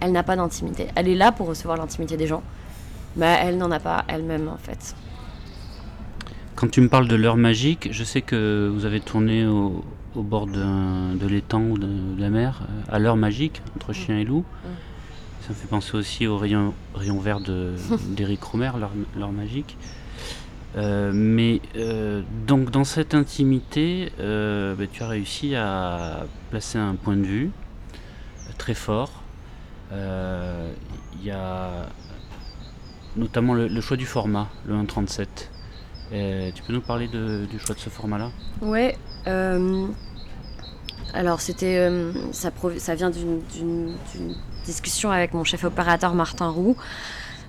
elle 0.00 0.12
n'a 0.12 0.22
pas 0.22 0.36
d'intimité. 0.36 0.88
Elle 0.94 1.08
est 1.08 1.14
là 1.14 1.30
pour 1.30 1.48
recevoir 1.48 1.76
l'intimité 1.76 2.16
des 2.16 2.26
gens, 2.26 2.42
mais 3.16 3.38
elle 3.42 3.58
n'en 3.58 3.70
a 3.70 3.80
pas 3.80 4.04
elle-même, 4.08 4.48
en 4.48 4.56
fait. 4.56 4.94
Quand 6.58 6.68
tu 6.68 6.80
me 6.80 6.88
parles 6.88 7.06
de 7.06 7.14
l'heure 7.14 7.36
magique, 7.36 7.88
je 7.92 8.02
sais 8.02 8.20
que 8.20 8.68
vous 8.74 8.84
avez 8.84 8.98
tourné 8.98 9.46
au, 9.46 9.84
au 10.16 10.22
bord 10.24 10.48
de 10.48 11.26
l'étang 11.28 11.62
ou 11.62 11.78
de, 11.78 11.86
de 11.86 12.20
la 12.20 12.30
mer, 12.30 12.62
euh, 12.62 12.82
à 12.94 12.98
l'heure 12.98 13.16
magique, 13.16 13.62
entre 13.76 13.92
chien 13.92 14.18
et 14.18 14.24
loup. 14.24 14.44
Ça 15.42 15.50
me 15.50 15.54
fait 15.54 15.68
penser 15.68 15.96
aussi 15.96 16.26
au 16.26 16.36
rayon, 16.36 16.74
rayon 16.96 17.20
vert 17.20 17.38
de- 17.38 17.74
d'Éric 18.16 18.42
Romer, 18.42 18.72
l'heure 19.16 19.30
magique. 19.30 19.76
Euh, 20.76 21.12
mais 21.14 21.60
euh, 21.76 22.22
donc 22.48 22.72
dans 22.72 22.82
cette 22.82 23.14
intimité, 23.14 24.10
euh, 24.18 24.74
bah, 24.74 24.84
tu 24.90 25.04
as 25.04 25.08
réussi 25.08 25.54
à 25.54 26.26
placer 26.50 26.76
un 26.78 26.96
point 26.96 27.16
de 27.16 27.22
vue 27.22 27.50
très 28.58 28.74
fort. 28.74 29.22
Il 29.92 31.24
y 31.24 31.30
a 31.30 31.86
notamment 33.16 33.54
le, 33.54 33.68
le 33.68 33.80
choix 33.80 33.96
du 33.96 34.06
format, 34.06 34.48
le 34.66 34.74
1.37. 34.74 35.26
Euh, 36.12 36.50
tu 36.54 36.62
peux 36.62 36.72
nous 36.72 36.80
parler 36.80 37.08
du 37.08 37.58
choix 37.58 37.74
de 37.74 37.80
ce 37.80 37.90
format-là? 37.90 38.30
Ouais. 38.62 38.96
euh, 39.26 39.86
alors 41.14 41.40
c'était, 41.40 41.78
euh, 41.78 42.12
ça, 42.32 42.50
ça 42.78 42.94
vient 42.94 43.10
d'une 43.10 43.94
discussion 44.64 45.10
avec 45.10 45.34
mon 45.34 45.44
chef 45.44 45.64
opérateur 45.64 46.14
Martin 46.14 46.48
Roux. 46.48 46.76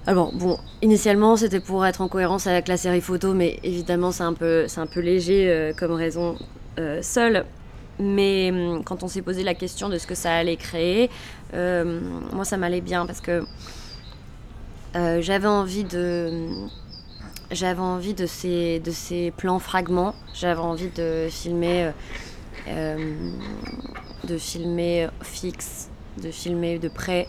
Alors 0.08 0.34
bon, 0.34 0.58
initialement 0.82 1.36
c'était 1.36 1.60
pour 1.60 1.86
être 1.86 2.02
en 2.02 2.08
cohérence 2.08 2.48
avec 2.48 2.68
la 2.68 2.78
série 2.78 3.02
photo, 3.02 3.34
mais 3.34 3.60
évidemment 3.64 4.12
c'est 4.12 4.24
un 4.24 4.34
peu, 4.34 4.66
un 4.76 4.88
peu 4.88 5.02
léger 5.02 5.74
comme 5.78 5.92
raison 5.92 6.38
seule. 7.02 7.46
Mais 8.00 8.54
quand 8.86 9.04
on 9.04 9.10
s'est 9.10 9.22
posé 9.22 9.44
la 9.44 9.54
question 9.54 9.90
de 9.90 9.98
ce 9.98 10.08
que 10.08 10.16
ça 10.16 10.34
allait 10.34 10.56
créer, 10.56 11.10
moi 11.54 12.46
ça 12.46 12.56
m'allait 12.58 12.82
bien 12.82 13.06
parce 13.06 13.20
que 13.20 13.44
j'avais 14.94 15.48
envie 15.48 15.84
de 15.84 16.48
j'avais 17.52 17.80
envie 17.82 18.14
de 18.14 18.26
ces, 18.26 18.80
de 18.80 18.92
ces 18.92 19.32
plans 19.32 19.60
fragments. 19.60 20.16
J'avais 20.34 20.60
envie 20.60 20.90
de 20.90 21.28
filmer, 21.30 21.86
euh, 21.86 21.92
euh, 22.68 23.32
de 24.24 24.38
filmer 24.38 25.08
fixe, 25.22 25.90
de 26.22 26.32
filmer 26.32 26.80
de 26.80 26.90
près. 26.90 27.28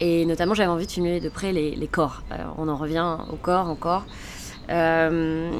Et 0.00 0.24
notamment, 0.26 0.54
j'avais 0.54 0.70
envie 0.70 0.86
de 0.86 0.92
filmer 0.92 1.20
de 1.20 1.28
près 1.28 1.52
les, 1.52 1.74
les 1.74 1.88
corps. 1.88 2.22
Alors, 2.30 2.54
on 2.58 2.68
en 2.68 2.76
revient 2.76 3.16
au 3.30 3.36
corps 3.36 3.68
encore. 3.68 4.04
Euh, 4.70 5.50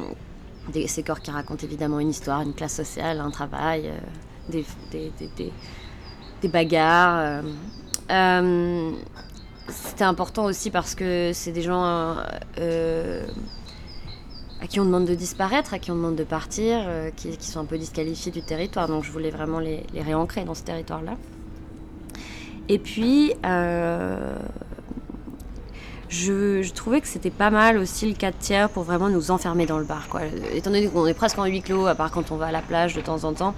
ces 0.87 1.03
corps 1.03 1.19
qui 1.19 1.31
racontent 1.31 1.65
évidemment 1.65 1.99
une 1.99 2.09
histoire, 2.09 2.41
une 2.41 2.53
classe 2.53 2.75
sociale, 2.75 3.19
un 3.19 3.31
travail, 3.31 3.87
euh, 3.87 3.97
des, 4.49 4.65
des, 4.91 5.11
des, 6.41 6.47
bagarres. 6.47 7.19
euh. 7.19 7.41
Euh, 8.11 8.91
C'était 9.67 10.03
important 10.03 10.45
aussi 10.45 10.71
parce 10.71 10.95
que 10.95 11.31
c'est 11.33 11.51
des 11.51 11.61
gens 11.61 11.83
euh, 11.83 12.15
euh, 12.59 13.27
à 14.61 14.67
qui 14.67 14.79
on 14.79 14.85
demande 14.85 15.05
de 15.05 15.15
disparaître, 15.15 15.73
à 15.73 15.79
qui 15.79 15.91
on 15.91 15.95
demande 15.95 16.15
de 16.15 16.23
partir, 16.23 16.79
euh, 16.85 17.09
qui, 17.15 17.35
sont 17.39 17.59
un 17.59 17.65
peu 17.65 17.77
disqualifiés 17.77 18.31
du 18.31 18.41
territoire. 18.41 18.87
Donc 18.87 19.03
je 19.03 19.11
voulais 19.11 19.29
vraiment 19.29 19.59
les, 19.59 19.83
réancrer 19.95 20.43
dans 20.43 20.53
ce 20.53 20.63
territoire-là. 20.63 21.15
Et 22.67 22.77
puis, 22.77 23.33
euh, 23.45 24.35
je, 26.09 26.71
trouvais 26.73 27.01
que 27.01 27.07
c'était 27.07 27.31
pas 27.31 27.49
mal 27.49 27.77
aussi 27.77 28.07
le 28.07 28.13
4 28.13 28.37
tiers 28.37 28.69
pour 28.69 28.83
vraiment 28.83 29.09
nous 29.09 29.31
enfermer 29.31 29.65
dans 29.65 29.79
le 29.79 29.85
bar. 29.85 30.07
Quoi. 30.09 30.21
Étant 30.53 30.71
donné 30.71 30.87
qu'on 30.87 31.07
est 31.07 31.13
presque 31.13 31.39
en 31.39 31.45
huis 31.45 31.61
clos, 31.61 31.87
à 31.87 31.95
part 31.95 32.11
quand 32.11 32.31
on 32.31 32.35
va 32.35 32.47
à 32.47 32.51
la 32.51 32.61
plage 32.61 32.95
de 32.95 33.01
temps 33.01 33.23
en 33.23 33.33
temps, 33.33 33.55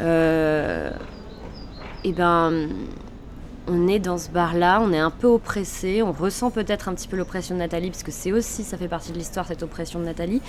euh, 0.00 0.90
et 2.04 2.12
ben 2.12 2.68
on 3.68 3.88
est 3.88 3.98
dans 3.98 4.18
ce 4.18 4.30
bar-là, 4.30 4.80
on 4.82 4.92
est 4.92 4.98
un 4.98 5.10
peu 5.10 5.28
oppressé, 5.28 6.02
on 6.02 6.12
ressent 6.12 6.50
peut-être 6.50 6.88
un 6.88 6.94
petit 6.94 7.08
peu 7.08 7.16
l'oppression 7.16 7.54
de 7.54 7.60
Nathalie, 7.60 7.90
parce 7.90 8.02
que 8.02 8.10
c'est 8.10 8.32
aussi, 8.32 8.64
ça 8.64 8.76
fait 8.76 8.88
partie 8.88 9.12
de 9.12 9.18
l'histoire, 9.18 9.46
cette 9.46 9.62
oppression 9.62 10.00
de 10.00 10.04
Nathalie. 10.04 10.42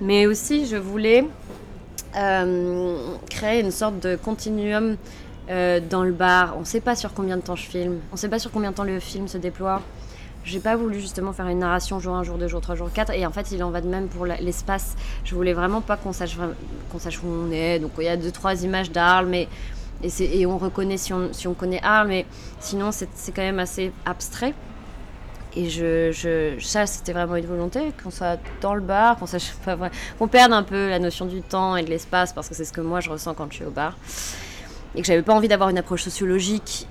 Mais 0.00 0.26
aussi, 0.26 0.66
je 0.66 0.76
voulais 0.76 1.24
euh, 2.16 2.96
créer 3.30 3.60
une 3.60 3.70
sorte 3.70 4.00
de 4.00 4.16
continuum 4.16 4.96
euh, 5.50 5.80
dans 5.80 6.02
le 6.02 6.12
bar. 6.12 6.54
On 6.56 6.60
ne 6.60 6.64
sait 6.64 6.80
pas 6.80 6.96
sur 6.96 7.14
combien 7.14 7.36
de 7.36 7.42
temps 7.42 7.56
je 7.56 7.66
filme, 7.66 7.98
on 8.10 8.14
ne 8.14 8.18
sait 8.18 8.28
pas 8.28 8.38
sur 8.38 8.50
combien 8.50 8.70
de 8.70 8.76
temps 8.76 8.84
le 8.84 8.98
film 9.00 9.28
se 9.28 9.38
déploie. 9.38 9.82
J'ai 10.44 10.60
pas 10.60 10.76
voulu 10.76 10.98
justement 10.98 11.32
faire 11.32 11.46
une 11.48 11.58
narration 11.58 12.00
jour 12.00 12.14
1, 12.14 12.22
jour 12.22 12.38
2, 12.38 12.48
jour 12.48 12.60
3, 12.62 12.74
jour 12.74 12.90
4. 12.90 13.12
Et 13.12 13.26
en 13.26 13.32
fait, 13.32 13.50
il 13.52 13.62
en 13.62 13.70
va 13.70 13.82
de 13.82 13.88
même 13.88 14.08
pour 14.08 14.24
l'espace. 14.24 14.96
Je 15.24 15.34
voulais 15.34 15.52
vraiment 15.52 15.82
pas 15.82 15.98
qu'on 15.98 16.14
sache, 16.14 16.38
qu'on 16.90 16.98
sache 16.98 17.22
où 17.22 17.26
on 17.26 17.52
est. 17.52 17.78
Donc 17.78 17.90
il 17.98 18.04
y 18.04 18.08
a 18.08 18.16
deux, 18.16 18.30
trois 18.30 18.62
images 18.62 18.90
d'Arles, 18.90 19.26
mais 19.26 19.46
et, 20.02 20.46
on 20.46 20.58
reconnaît 20.58 20.96
si 20.96 21.12
on, 21.12 21.32
si 21.32 21.48
on 21.48 21.54
connaît 21.54 21.80
Arles, 21.82 22.08
mais 22.08 22.26
sinon 22.60 22.90
c'est 22.92 23.08
quand 23.32 23.42
même 23.42 23.58
assez 23.58 23.92
abstrait. 24.06 24.54
Et 25.56 25.70
je, 25.70 26.12
je, 26.12 26.60
ça, 26.64 26.86
c'était 26.86 27.12
vraiment 27.12 27.34
une 27.34 27.46
volonté, 27.46 27.92
qu'on 28.02 28.10
soit 28.10 28.38
dans 28.60 28.74
le 28.74 28.80
bar, 28.82 29.16
qu'on 29.18 29.26
qu'on 30.18 30.28
perde 30.28 30.52
un 30.52 30.62
peu 30.62 30.88
la 30.90 30.98
notion 30.98 31.26
du 31.26 31.40
temps 31.42 31.74
et 31.74 31.82
de 31.82 31.90
l'espace, 31.90 32.32
parce 32.32 32.48
que 32.48 32.54
c'est 32.54 32.64
ce 32.64 32.72
que 32.72 32.80
moi 32.82 33.00
je 33.00 33.10
ressens 33.10 33.34
quand 33.34 33.48
je 33.50 33.56
suis 33.56 33.64
au 33.64 33.70
bar. 33.70 33.96
Et 34.94 35.00
que 35.00 35.06
j'avais 35.06 35.22
pas 35.22 35.34
envie 35.34 35.48
d'avoir 35.48 35.70
une 35.70 35.78
approche 35.78 36.02
sociologique 36.02 36.86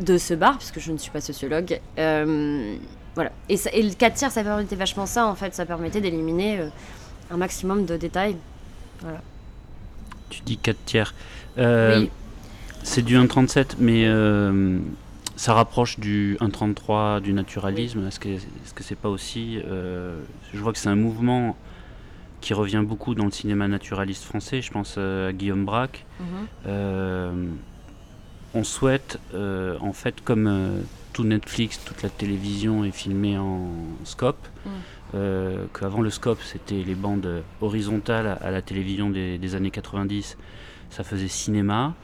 de 0.00 0.18
ce 0.18 0.34
bar, 0.34 0.58
puisque 0.58 0.80
je 0.80 0.92
ne 0.92 0.98
suis 0.98 1.10
pas 1.10 1.20
sociologue. 1.20 1.80
Euh, 1.98 2.76
voilà. 3.14 3.30
Et, 3.48 3.56
ça- 3.56 3.70
et 3.72 3.82
le 3.82 3.94
4 3.94 4.14
tiers, 4.14 4.30
ça 4.32 4.42
permettait 4.42 4.76
vachement 4.76 5.06
ça, 5.06 5.26
en 5.26 5.34
fait. 5.34 5.54
Ça 5.54 5.64
permettait 5.64 6.00
d'éliminer 6.00 6.58
euh, 6.60 6.68
un 7.30 7.36
maximum 7.36 7.86
de 7.86 7.96
détails. 7.96 8.36
Tu 10.30 10.40
dis 10.42 10.56
4 10.58 10.76
tiers. 10.84 11.14
Euh, 11.58 12.00
Oui. 12.00 12.10
C'est 12.82 13.02
du 13.02 13.16
1.37, 13.16 13.76
mais 13.78 14.04
euh, 14.06 14.78
ça 15.36 15.54
rapproche 15.54 15.98
du 16.00 16.36
1.33 16.40 17.20
du 17.20 17.32
naturalisme. 17.32 18.06
Est-ce 18.06 18.18
que 18.20 18.28
est-ce 18.28 18.74
que 18.74 18.82
c'est 18.82 18.96
pas 18.98 19.08
aussi. 19.08 19.60
euh, 19.66 20.18
je 20.52 20.58
vois 20.58 20.72
que 20.72 20.78
c'est 20.78 20.88
un 20.88 20.96
mouvement 20.96 21.56
qui 22.40 22.54
revient 22.54 22.82
beaucoup 22.84 23.14
dans 23.14 23.26
le 23.26 23.30
cinéma 23.30 23.68
naturaliste 23.68 24.24
français. 24.24 24.62
Je 24.62 24.70
pense 24.72 24.94
euh, 24.98 25.28
à 25.28 25.32
Guillaume 25.32 25.64
Braque. 25.64 26.04
Mhm. 26.20 26.26
Euh, 26.66 27.32
on 28.54 28.64
souhaite, 28.64 29.20
en 29.32 29.92
fait, 29.92 30.22
comme 30.24 30.82
tout 31.12 31.22
Netflix, 31.22 31.78
toute 31.84 32.02
la 32.02 32.08
télévision 32.08 32.84
est 32.84 32.90
filmée 32.90 33.38
en 33.38 33.68
scope, 34.04 34.44
Mm. 34.66 34.68
euh, 35.14 35.64
qu'avant 35.78 36.02
le 36.02 36.10
scope 36.10 36.40
c'était 36.42 36.82
les 36.86 36.94
bandes 36.94 37.42
horizontales 37.62 38.26
à, 38.26 38.32
à 38.34 38.50
la 38.50 38.60
télévision 38.60 39.08
des, 39.08 39.38
des 39.38 39.54
années 39.54 39.70
90, 39.70 40.36
ça 40.90 41.02
faisait 41.04 41.28
cinéma. 41.28 41.94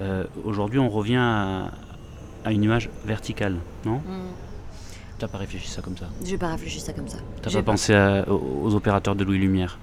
Euh, 0.00 0.24
Aujourd'hui, 0.44 0.78
on 0.78 0.88
revient 0.88 1.16
à, 1.20 1.70
à 2.44 2.52
une 2.52 2.62
image 2.64 2.90
verticale, 3.04 3.56
non 3.84 3.96
Mm. 3.98 4.28
T'as 5.18 5.28
pas 5.28 5.38
réfléchi 5.38 5.68
ça 5.68 5.80
comme 5.80 5.96
ça 5.96 6.06
J'ai 6.24 6.36
pas 6.36 6.48
réfléchi 6.48 6.80
ça 6.80 6.92
comme 6.92 7.06
ça. 7.08 7.18
T'as 7.40 7.48
J'ai 7.48 7.62
pas 7.62 7.72
pensé 7.72 7.94
à- 7.94 8.24
aux, 8.28 8.74
opérateurs 8.74 9.14
de 9.14 9.22
Louis 9.22 9.38
Lumière 9.38 9.78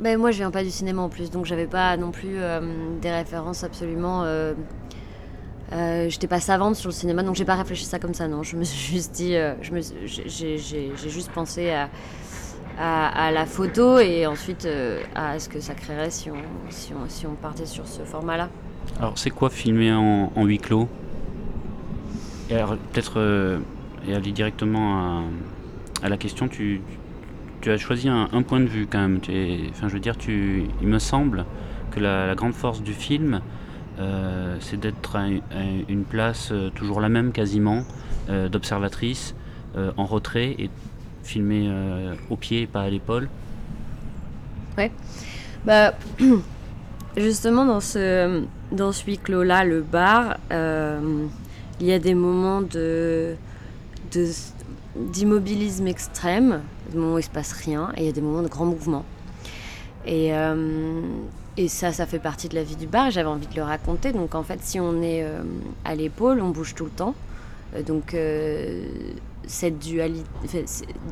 Ben, 0.00 0.18
moi, 0.18 0.32
je 0.32 0.36
viens 0.38 0.50
pas 0.50 0.62
du 0.62 0.70
cinéma 0.70 1.00
en 1.02 1.08
plus, 1.08 1.30
donc 1.30 1.46
j'avais 1.46 1.66
pas 1.66 1.96
non 1.96 2.10
plus 2.10 2.36
euh, 2.36 2.60
des 3.00 3.10
références 3.10 3.64
absolument. 3.64 4.22
Euh, 4.24 4.52
euh, 5.72 6.08
J'étais 6.10 6.26
pas 6.26 6.40
savante 6.40 6.76
sur 6.76 6.88
le 6.90 6.94
cinéma, 6.94 7.22
donc 7.22 7.36
j'ai 7.36 7.46
pas 7.46 7.54
réfléchi 7.54 7.86
ça 7.86 7.98
comme 7.98 8.12
ça, 8.12 8.28
non. 8.28 8.42
Je 8.42 8.56
me 8.56 8.64
suis 8.64 8.92
juste 8.96 9.12
dit. 9.12 9.34
euh, 9.34 9.54
j'ai- 9.62 10.92
juste 11.08 11.30
pensé 11.32 11.70
à, 11.70 11.88
à, 12.78 13.26
à 13.28 13.30
la 13.30 13.46
photo 13.46 13.98
et 13.98 14.26
ensuite 14.26 14.68
à 15.14 15.38
ce 15.38 15.48
que 15.48 15.60
ça 15.60 15.74
créerait 15.74 16.10
si 16.10 16.30
on, 16.30 16.34
si 16.68 16.92
on, 16.92 17.08
si 17.08 17.26
on 17.26 17.34
partait 17.34 17.66
sur 17.66 17.86
ce 17.88 18.02
format-là. 18.02 18.50
Alors, 18.98 19.18
c'est 19.18 19.30
quoi 19.30 19.50
filmer 19.50 19.92
en, 19.92 20.32
en 20.34 20.44
huis 20.44 20.58
clos? 20.58 20.88
Et 22.50 22.54
alors, 22.54 22.76
peut-être, 22.76 23.14
euh, 23.18 23.58
et 24.06 24.14
aller 24.14 24.32
directement 24.32 24.96
à, 24.98 25.22
à 26.02 26.08
la 26.08 26.16
question, 26.16 26.48
tu, 26.48 26.80
tu 27.60 27.70
as 27.70 27.78
choisi 27.78 28.08
un, 28.08 28.28
un 28.32 28.42
point 28.42 28.60
de 28.60 28.66
vue 28.66 28.86
quand 28.90 28.98
même. 29.00 29.20
Tu 29.20 29.32
es- 29.32 29.60
enfin, 29.70 29.88
je 29.88 29.94
veux 29.94 30.00
dire, 30.00 30.16
tu, 30.16 30.64
il 30.80 30.88
me 30.88 30.98
semble 30.98 31.44
que 31.90 32.00
la, 32.00 32.26
la 32.26 32.34
grande 32.34 32.52
force 32.54 32.82
du 32.82 32.92
film, 32.92 33.40
euh, 33.98 34.56
c'est 34.60 34.78
d'être 34.78 35.16
à, 35.16 35.20
à 35.22 35.62
une 35.88 36.04
place 36.04 36.50
euh, 36.52 36.70
toujours 36.70 37.00
la 37.00 37.08
même 37.08 37.32
quasiment, 37.32 37.82
euh, 38.28 38.48
d'observatrice, 38.48 39.34
euh, 39.76 39.90
en 39.96 40.04
retrait 40.04 40.54
et 40.58 40.70
filmer 41.22 41.66
euh, 41.68 42.14
au 42.30 42.36
pied 42.36 42.62
et 42.62 42.66
pas 42.66 42.82
à 42.82 42.90
l'épaule. 42.90 43.28
Bah, 45.64 45.94
justement, 47.16 47.64
dans 47.64 47.80
ce, 47.80 48.44
dans 48.72 48.92
ce 48.92 49.04
huis 49.04 49.18
clos-là, 49.18 49.64
le 49.64 49.82
bar, 49.82 50.38
euh, 50.52 51.26
il 51.80 51.86
y 51.86 51.92
a 51.92 51.98
des 51.98 52.14
moments 52.14 52.60
de, 52.60 53.34
d'immobilisme 54.96 55.86
extrême, 55.86 56.60
des 56.90 56.98
moments 56.98 57.14
où 57.14 57.18
il 57.18 57.24
se 57.24 57.30
passe 57.30 57.52
rien, 57.52 57.92
et 57.96 58.02
il 58.02 58.06
y 58.06 58.08
a 58.08 58.12
des 58.12 58.20
moments 58.20 58.42
de 58.42 58.48
grand 58.48 58.66
mouvement. 58.66 59.04
Et, 60.06 60.34
euh, 60.34 61.00
et 61.56 61.68
ça, 61.68 61.92
ça 61.92 62.06
fait 62.06 62.18
partie 62.18 62.48
de 62.48 62.54
la 62.54 62.62
vie 62.62 62.76
du 62.76 62.86
bar, 62.86 63.10
j'avais 63.10 63.28
envie 63.28 63.46
de 63.46 63.56
le 63.56 63.62
raconter. 63.62 64.12
Donc 64.12 64.34
en 64.34 64.42
fait, 64.42 64.58
si 64.62 64.80
on 64.80 65.02
est 65.02 65.22
euh, 65.24 65.42
à 65.84 65.94
l'épaule, 65.94 66.40
on 66.40 66.50
bouge 66.50 66.74
tout 66.74 66.84
le 66.84 66.90
temps. 66.90 67.14
Donc 67.86 68.14
cette 69.46 69.78
dualité, 69.78 70.64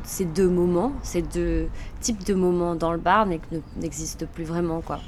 ces 0.03 0.25
deux 0.25 0.49
moments, 0.49 0.93
ces 1.03 1.21
deux 1.21 1.67
types 2.01 2.23
de 2.25 2.33
moments 2.33 2.75
dans 2.75 2.91
le 2.91 2.97
bar 2.97 3.25
n'ex- 3.25 3.47
ne- 3.51 3.59
n'existent 3.81 4.25
plus 4.33 4.43
vraiment. 4.43 4.81
Quoi. 4.81 4.99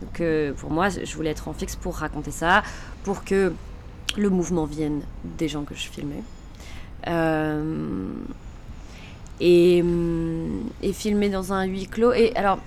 Donc 0.00 0.20
euh, 0.20 0.52
pour 0.54 0.70
moi, 0.70 0.88
je 0.88 1.14
voulais 1.16 1.30
être 1.30 1.48
en 1.48 1.52
fixe 1.52 1.76
pour 1.76 1.96
raconter 1.96 2.30
ça, 2.30 2.62
pour 3.04 3.24
que 3.24 3.52
le 4.16 4.28
mouvement 4.30 4.64
vienne 4.64 5.02
des 5.24 5.48
gens 5.48 5.64
que 5.64 5.74
je 5.74 5.88
filmais. 5.88 6.22
Euh, 7.08 8.12
et, 9.40 9.80
hum, 9.82 10.68
et 10.82 10.92
filmer 10.92 11.28
dans 11.28 11.52
un 11.52 11.64
huis 11.64 11.86
clos. 11.86 12.12
Et 12.12 12.34
alors, 12.36 12.58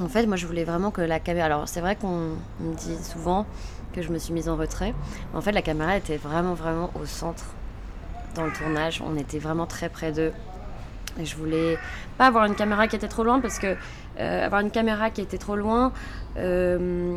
en 0.00 0.08
fait, 0.08 0.26
moi, 0.26 0.36
je 0.36 0.46
voulais 0.46 0.64
vraiment 0.64 0.90
que 0.90 1.00
la 1.00 1.20
caméra. 1.20 1.46
Alors, 1.46 1.68
c'est 1.68 1.80
vrai 1.80 1.96
qu'on 1.96 2.32
on 2.60 2.64
me 2.70 2.74
dit 2.74 2.96
souvent 3.02 3.46
que 3.92 4.02
je 4.02 4.10
me 4.10 4.18
suis 4.18 4.32
mise 4.34 4.48
en 4.48 4.56
retrait. 4.56 4.92
Mais 5.32 5.38
en 5.38 5.40
fait, 5.40 5.52
la 5.52 5.62
caméra 5.62 5.96
était 5.96 6.16
vraiment, 6.16 6.54
vraiment 6.54 6.90
au 7.00 7.06
centre 7.06 7.44
dans 8.34 8.44
le 8.46 8.52
tournage. 8.52 9.02
On 9.06 9.16
était 9.16 9.38
vraiment 9.38 9.66
très 9.66 9.88
près 9.88 10.12
d'eux. 10.12 10.32
Et 11.20 11.24
je 11.24 11.36
voulais 11.36 11.78
pas 12.18 12.26
avoir 12.26 12.44
une 12.44 12.56
caméra 12.56 12.88
qui 12.88 12.96
était 12.96 13.08
trop 13.08 13.22
loin 13.22 13.40
parce 13.40 13.60
que 13.60 13.76
euh, 14.18 14.46
avoir 14.46 14.60
une 14.62 14.72
caméra 14.72 15.10
qui 15.10 15.20
était 15.20 15.38
trop 15.38 15.54
loin 15.54 15.92
euh, 16.36 17.16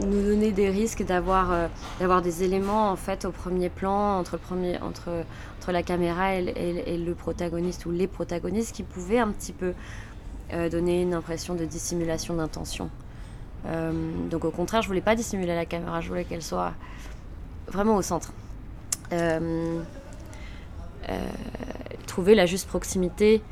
nous 0.00 0.22
donnait 0.22 0.52
des 0.52 0.70
risques 0.70 1.04
d'avoir 1.04 1.52
euh, 1.52 1.66
d'avoir 2.00 2.22
des 2.22 2.42
éléments 2.42 2.90
en 2.90 2.96
fait 2.96 3.26
au 3.26 3.30
premier 3.30 3.68
plan 3.68 4.18
entre 4.18 4.36
le 4.36 4.38
premier 4.38 4.78
entre 4.80 5.10
entre 5.58 5.72
la 5.72 5.82
caméra 5.82 6.34
et, 6.36 6.84
et 6.86 6.96
le- 6.96 7.14
protagoniste 7.14 7.84
ou 7.84 7.90
les 7.90 8.06
protagonistes 8.06 8.74
qui 8.74 8.82
pouvaient 8.82 9.18
un 9.18 9.28
petit 9.28 9.52
peu 9.52 9.74
donner 10.70 11.02
une 11.02 11.14
impression 11.14 11.54
de 11.54 11.64
dissimulation 11.64 12.34
d'intention. 12.34 12.90
Donc 14.30 14.44
au 14.44 14.50
contraire, 14.50 14.82
je 14.82 14.88
voulais 14.88 15.00
pas 15.00 15.14
dissimuler 15.14 15.54
la 15.54 15.64
caméra, 15.64 16.00
je 16.00 16.08
voulais 16.08 16.24
qu'elle 16.24 16.42
soit 16.42 16.72
vraiment 17.68 17.96
au 17.96 18.02
centre. 18.02 18.32
Euh, 21.08 21.18
trouver 22.06 22.34
la 22.34 22.46
juste 22.46 22.68
proximité 22.68 23.42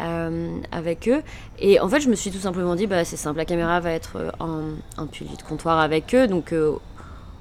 euh, 0.00 0.58
avec 0.72 1.08
eux. 1.08 1.22
Et 1.58 1.78
en 1.78 1.88
fait, 1.88 2.00
je 2.00 2.08
me 2.08 2.14
suis 2.14 2.30
tout 2.30 2.38
simplement 2.38 2.74
dit, 2.74 2.86
bah, 2.86 3.04
c'est 3.04 3.16
simple, 3.16 3.38
la 3.38 3.44
caméra 3.44 3.80
va 3.80 3.92
être 3.92 4.16
euh, 4.16 4.30
en, 4.40 4.62
en 4.96 5.06
pilier 5.06 5.36
de 5.36 5.42
comptoir 5.42 5.78
avec 5.78 6.14
eux. 6.14 6.26
Donc, 6.26 6.54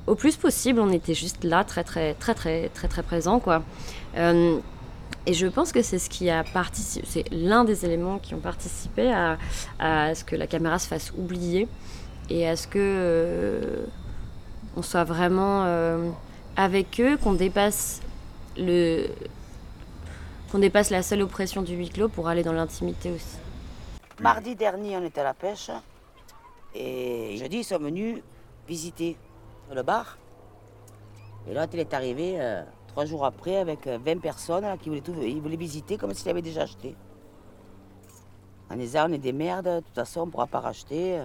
au 0.08 0.16
plus 0.16 0.36
possible, 0.36 0.80
on 0.80 0.92
était 0.92 1.14
juste 1.14 1.44
là, 1.44 1.64
très, 1.64 1.84
très, 1.84 2.14
très, 2.16 2.34
très, 2.34 2.70
très, 2.70 2.88
très 2.88 3.04
présent, 3.04 3.40
quoi. 3.40 3.64
Et 5.26 5.34
je 5.34 5.48
pense 5.48 5.72
que 5.72 5.82
c'est 5.82 6.00
ce 6.00 6.10
qui 6.10 6.30
a 6.30 6.44
participé, 6.44 7.06
c'est 7.10 7.26
l'un 7.32 7.64
des 7.66 7.84
éléments 7.86 8.18
qui 8.18 8.34
ont 8.34 8.40
participé 8.40 9.12
à, 9.12 9.38
à 9.80 10.16
ce 10.16 10.24
que 10.24 10.36
la 10.36 10.48
caméra 10.48 10.80
se 10.80 10.88
fasse 10.88 11.12
oublier 11.18 11.68
et 12.30 12.48
à 12.48 12.56
ce 12.56 12.68
que 12.68 13.86
on 14.76 14.82
soit 14.82 15.04
vraiment 15.04 15.66
avec 16.56 17.00
eux, 17.02 17.18
qu'on 17.18 17.34
dépasse 17.34 18.02
le 18.58 19.08
qu'on 20.52 20.60
dépasse 20.60 20.90
la 20.90 21.04
seule 21.04 21.22
oppression 21.22 21.62
du 21.62 21.76
huis 21.76 21.90
clos 21.90 22.10
pour 22.10 22.28
aller 22.28 22.44
dans 22.44 22.54
l'intimité 22.54 23.12
aussi. 23.12 23.38
Mardi 24.20 24.56
dernier, 24.56 24.98
on 24.98 25.04
était 25.04 25.22
à 25.22 25.26
la 25.26 25.34
pêche. 25.34 25.70
Et 26.74 27.38
jeudi, 27.38 27.58
ils 27.58 27.64
sont 27.64 27.80
venus 27.80 28.22
visiter 28.68 29.18
le 29.74 29.84
bar. 29.84 30.18
Et 31.48 31.54
là, 31.54 31.68
il 31.72 31.80
est 31.80 31.94
arrivé 31.94 32.36
euh, 32.40 32.64
trois 32.88 33.06
jours 33.06 33.26
après 33.26 33.58
avec 33.58 33.88
euh, 33.88 33.98
20 34.04 34.20
personnes 34.20 34.64
là, 34.64 34.78
qui 34.78 34.90
voulaient, 34.90 35.02
tout, 35.02 35.16
ils 35.22 35.42
voulaient 35.42 35.56
visiter 35.56 35.98
comme 35.98 36.14
s'ils 36.14 36.30
avaient 36.30 36.42
déjà 36.42 36.64
acheté. 36.64 36.96
En 38.70 38.76
disant, 38.76 39.10
on 39.10 39.14
est 39.14 39.18
des 39.18 39.34
merdes, 39.34 39.66
de 39.66 39.80
toute 39.80 39.96
façon, 39.96 40.22
on 40.22 40.26
ne 40.26 40.32
pourra 40.32 40.48
pas 40.48 40.60
racheter. 40.60 41.22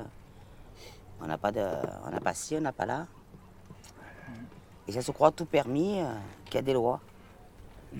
On 1.20 1.26
n'a 1.26 1.38
pas, 1.38 1.52
pas 1.52 2.34
ci, 2.34 2.56
on 2.56 2.60
n'a 2.60 2.72
pas 2.72 2.86
là. 2.86 3.06
Et 4.86 4.92
ça 4.92 5.02
se 5.02 5.10
croit 5.12 5.30
tout 5.30 5.44
permis, 5.44 6.00
euh, 6.00 6.12
qu'il 6.44 6.56
y 6.56 6.58
a 6.58 6.62
des 6.62 6.72
lois. 6.72 7.00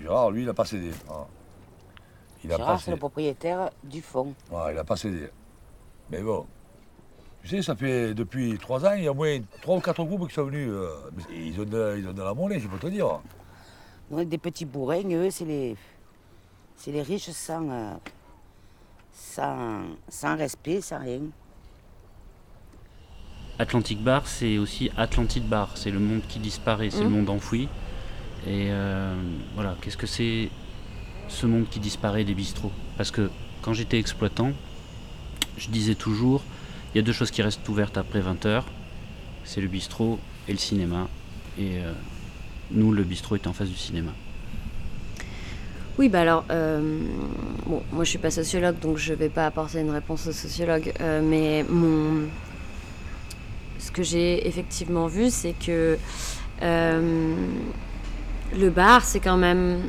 Gérard, 0.01 0.31
lui, 0.31 0.41
il 0.41 0.45
n'a 0.45 0.53
pas 0.53 0.65
cédé. 0.65 0.91
Ah. 1.09 1.25
Il 2.43 2.49
Gérard, 2.49 2.79
c'est 2.81 2.91
le 2.91 2.97
propriétaire 2.97 3.69
du 3.83 4.01
fond. 4.01 4.33
Ah, 4.53 4.67
il 4.69 4.75
n'a 4.75 4.83
pas 4.83 4.95
cédé. 4.97 5.29
Mais 6.09 6.21
bon. 6.21 6.45
Tu 7.41 7.49
sais, 7.49 7.61
ça 7.61 7.75
fait 7.75 8.13
depuis 8.13 8.57
trois 8.57 8.85
ans, 8.85 8.93
il 8.93 9.03
y 9.03 9.07
a 9.07 9.11
au 9.11 9.15
moins 9.15 9.37
trois 9.61 9.77
ou 9.77 9.81
quatre 9.81 10.03
groupes 10.03 10.27
qui 10.29 10.33
sont 10.33 10.45
venus. 10.45 10.69
euh, 10.71 10.89
ils, 11.29 11.59
ont 11.59 11.65
de, 11.65 11.95
ils 11.99 12.07
ont 12.07 12.13
de 12.13 12.21
la 12.21 12.33
monnaie, 12.33 12.59
je 12.59 12.67
peux 12.67 12.77
te 12.77 12.87
dire. 12.87 13.19
Nous, 14.09 14.17
on 14.17 14.19
est 14.21 14.25
des 14.25 14.37
petits 14.37 14.65
bourrins, 14.65 15.03
eux, 15.11 15.29
c'est 15.29 15.43
les, 15.45 15.75
c'est 16.77 16.91
les 16.91 17.01
riches 17.01 17.29
sans, 17.31 17.69
euh, 17.69 17.93
sans, 19.11 19.81
sans 20.07 20.37
respect, 20.37 20.79
sans 20.81 20.99
rien. 20.99 21.19
Atlantic 23.59 24.03
Bar, 24.03 24.27
c'est 24.27 24.57
aussi 24.57 24.89
Atlantide 24.97 25.47
Bar. 25.47 25.77
C'est 25.77 25.91
le 25.91 25.99
monde 25.99 26.21
qui 26.27 26.39
disparaît, 26.39 26.89
c'est 26.89 27.03
le 27.03 27.09
Mhm. 27.09 27.15
monde 27.17 27.29
enfoui. 27.29 27.69
Et 28.45 28.67
euh, 28.71 29.15
voilà, 29.55 29.75
qu'est-ce 29.81 29.97
que 29.97 30.07
c'est 30.07 30.49
ce 31.29 31.45
monde 31.45 31.65
qui 31.69 31.79
disparaît 31.79 32.23
des 32.23 32.33
bistrots? 32.33 32.71
Parce 32.97 33.11
que 33.11 33.29
quand 33.61 33.73
j'étais 33.73 33.97
exploitant, 33.97 34.51
je 35.57 35.69
disais 35.69 35.95
toujours, 35.95 36.43
il 36.93 36.97
y 36.97 36.99
a 36.99 37.03
deux 37.03 37.13
choses 37.13 37.31
qui 37.31 37.41
restent 37.41 37.67
ouvertes 37.69 37.97
après 37.97 38.19
20h. 38.19 38.63
C'est 39.45 39.61
le 39.61 39.67
bistrot 39.67 40.19
et 40.47 40.51
le 40.51 40.57
cinéma. 40.57 41.07
Et 41.57 41.77
euh, 41.77 41.93
nous, 42.71 42.91
le 42.91 43.03
bistrot 43.03 43.35
est 43.35 43.47
en 43.47 43.53
face 43.53 43.69
du 43.69 43.77
cinéma. 43.77 44.11
Oui, 45.97 46.09
bah 46.09 46.21
alors, 46.21 46.43
euh, 46.49 46.81
bon, 47.67 47.83
moi 47.91 48.03
je 48.03 48.09
suis 48.09 48.17
pas 48.17 48.31
sociologue, 48.31 48.79
donc 48.79 48.97
je 48.97 49.13
vais 49.13 49.29
pas 49.29 49.45
apporter 49.45 49.79
une 49.79 49.91
réponse 49.91 50.25
aux 50.25 50.31
sociologues, 50.31 50.91
mais 50.99 51.63
mon, 51.69 52.29
ce 53.77 53.91
que 53.91 54.01
j'ai 54.01 54.47
effectivement 54.47 55.05
vu, 55.05 55.29
c'est 55.29 55.53
que 55.53 55.99
le 58.57 58.69
bar, 58.69 59.03
c'est 59.03 59.19
quand 59.19 59.37
même, 59.37 59.81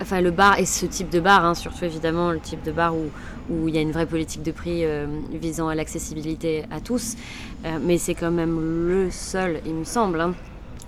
enfin 0.00 0.20
le 0.20 0.30
bar 0.30 0.58
et 0.58 0.66
ce 0.66 0.86
type 0.86 1.10
de 1.10 1.20
bar, 1.20 1.44
hein, 1.44 1.54
surtout 1.54 1.84
évidemment 1.84 2.30
le 2.32 2.40
type 2.40 2.62
de 2.62 2.72
bar 2.72 2.94
où 2.94 3.10
où 3.50 3.68
il 3.68 3.74
y 3.74 3.78
a 3.78 3.80
une 3.80 3.92
vraie 3.92 4.06
politique 4.06 4.42
de 4.42 4.52
prix 4.52 4.84
euh, 4.84 5.06
visant 5.32 5.68
à 5.68 5.74
l'accessibilité 5.74 6.64
à 6.70 6.80
tous, 6.80 7.16
euh, 7.64 7.78
mais 7.82 7.98
c'est 7.98 8.14
quand 8.14 8.30
même 8.30 8.88
le 8.88 9.10
seul, 9.10 9.60
il 9.66 9.74
me 9.74 9.84
semble, 9.84 10.20
hein, 10.20 10.34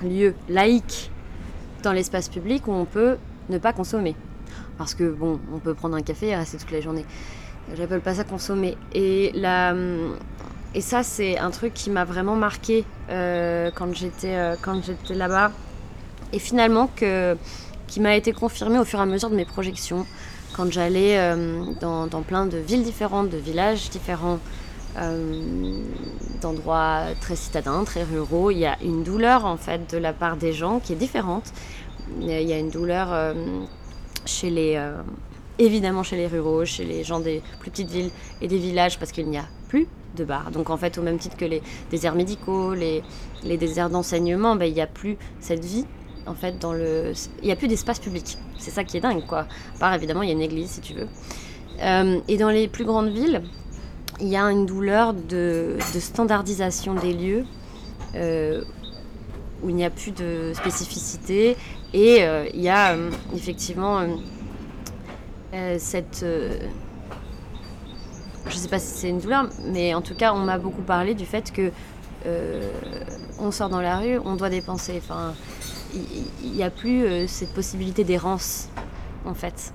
lieu 0.02 0.35
laïque 0.48 1.11
dans 1.83 1.92
l'espace 1.92 2.28
public 2.28 2.66
où 2.66 2.72
on 2.72 2.85
peut 2.85 3.16
ne 3.48 3.59
pas 3.59 3.72
consommer. 3.72 4.14
Parce 4.78 4.94
que 4.94 5.11
bon, 5.11 5.40
on 5.54 5.59
peut 5.59 5.74
prendre 5.74 5.96
un 5.96 6.02
café 6.02 6.28
et 6.28 6.37
rester 6.37 6.59
toute 6.59 6.70
la 6.70 6.80
journée. 6.80 7.04
J'appelle 7.74 8.00
pas 8.00 8.14
ça 8.14 8.24
consommer. 8.24 8.76
Et 8.94 9.30
la, 9.35 9.74
et 10.74 10.80
ça 10.80 11.02
c'est 11.02 11.38
un 11.38 11.50
truc 11.50 11.74
qui 11.74 11.90
m'a 11.90 12.04
vraiment 12.04 12.37
marqué 12.37 12.85
euh, 13.11 13.70
quand 13.74 13.94
j'étais 13.94 14.35
euh, 14.37 14.54
là-bas. 15.11 15.52
Et 16.33 16.38
finalement 16.38 16.88
qui 17.88 17.98
m'a 18.00 18.14
été 18.14 18.33
confirmé 18.33 18.78
au 18.78 18.85
fur 18.85 19.00
et 19.00 19.02
à 19.02 19.06
mesure 19.06 19.30
de 19.30 19.35
mes 19.37 19.44
projections 19.44 20.06
quand 20.54 20.70
j'allais 20.70 21.18
euh, 21.18 21.64
dans, 21.80 22.06
dans 22.06 22.22
plein 22.22 22.46
de 22.46 22.56
villes 22.59 22.85
différentes, 22.85 23.30
de 23.30 23.37
villages 23.37 23.90
différents, 23.90 24.38
euh, 24.98 25.80
d'endroits 26.40 27.02
très 27.20 27.35
citadins, 27.37 27.83
très 27.85 28.04
ruraux. 28.04 28.50
Il 28.52 28.59
y 28.59 28.66
a 28.66 28.76
une 28.83 29.02
douleur 29.02 29.44
en 29.44 29.56
fait 29.56 29.90
de 29.92 29.98
la 29.98 30.12
part 30.12 30.37
des 30.37 30.52
gens 30.52 30.78
qui 30.78 30.92
est 30.92 30.96
différente. 30.96 31.52
Il 32.20 32.26
y 32.30 32.52
a- 32.52 32.59
une 32.59 32.70
douleur 32.70 33.35
chez 34.26 34.50
les, 34.50 34.80
évidemment 35.59 36.02
chez 36.02 36.16
les 36.16 36.26
ruraux, 36.26 36.64
chez 36.64 36.85
les 36.85 37.04
gens 37.04 37.20
des 37.20 37.42
plus 37.61 37.70
petites 37.70 37.90
villes 37.90 38.11
et 38.40 38.48
des 38.48 38.59
villages 38.59 38.98
parce 38.98 39.12
qu'il 39.12 39.28
n'y 39.28 39.38
a 39.38 39.44
plus 39.68 39.87
de 40.16 40.25
bars. 40.25 40.51
Donc 40.51 40.70
en 40.70 40.77
fait, 40.77 40.99
au 40.99 41.03
même 41.03 41.18
titre 41.18 41.37
que 41.37 41.44
les 41.44 41.62
déserts 41.90 42.14
médicaux, 42.14 42.75
les, 42.75 43.03
déserts 43.57 43.90
d'enseignement, 43.90 44.57
ben, 44.57 44.66
il 44.66 44.75
n'y 44.75 44.81
a 44.81 44.87
plus 44.87 45.16
cette 45.40 45.64
vie. 45.64 45.87
En 46.27 46.35
fait, 46.35 46.59
dans 46.59 46.73
le, 46.73 47.12
il 47.42 47.46
n'y 47.46 47.53
a 47.53 47.57
plus 47.57 47.68
d'espace 47.68 47.99
public. 47.99 48.38
C'est 48.59 48.70
ça 48.70 48.85
qui 48.85 48.96
est 48.96 49.01
dingue, 49.01 49.25
quoi. 49.27 49.46
À 49.77 49.79
part 49.79 49.94
évidemment, 49.94 50.23
il 50.23 50.29
y 50.29 50.33
a 50.33 50.35
une 50.35 50.42
église 50.42 50.70
si 50.70 50.81
tu 50.81 50.94
veux. 50.94 51.09
Euh, 51.83 52.20
et 52.29 52.37
dans 52.37 52.51
les 52.51 52.68
plus 52.68 52.85
grandes 52.85 53.11
villes, 53.11 53.42
il 54.20 54.29
y 54.29 54.37
a 54.37 54.42
une 54.51 54.66
douleur 54.66 55.14
de, 55.14 55.79
standardisation 55.99 56.94
des 56.94 57.14
lieux 57.14 57.44
euh, 58.14 58.62
où 59.62 59.70
il 59.70 59.75
n'y 59.75 59.85
a 59.85 59.90
plus 59.90 60.11
de 60.11 60.53
spécificité 60.55 61.57
et 61.94 62.23
euh, 62.23 62.46
il 62.53 62.61
y 62.61 62.68
a 62.68 62.96
effectivement 63.35 64.07
cette 65.79 66.25
je 68.48 68.55
sais 68.57 68.68
pas 68.68 68.79
si 68.79 68.87
c'est 68.98 69.09
une 69.09 69.18
douleur 69.20 69.48
mais 69.66 69.94
en 69.94 70.00
tout 70.03 70.14
cas 70.14 70.33
on 70.33 70.38
m'a 70.38 70.59
beaucoup 70.59 70.83
parlé 70.83 71.14
du 71.14 71.26
fait 71.26 71.53
que 71.53 71.70
euh, 72.26 72.70
on 73.38 73.50
sort 73.50 73.68
dans 73.68 73.81
la 73.81 73.96
rue 73.98 74.18
on 74.24 74.37
doit 74.37 74.50
dépenser. 74.50 74.94
Enfin 75.03 75.35
il 76.42 76.53
n'y 76.53 76.62
a 76.62 76.70
plus 76.70 77.05
euh, 77.05 77.26
cette 77.26 77.53
possibilité 77.53 78.05
d'errance 78.05 78.68
en 79.24 79.35
fait 79.35 79.72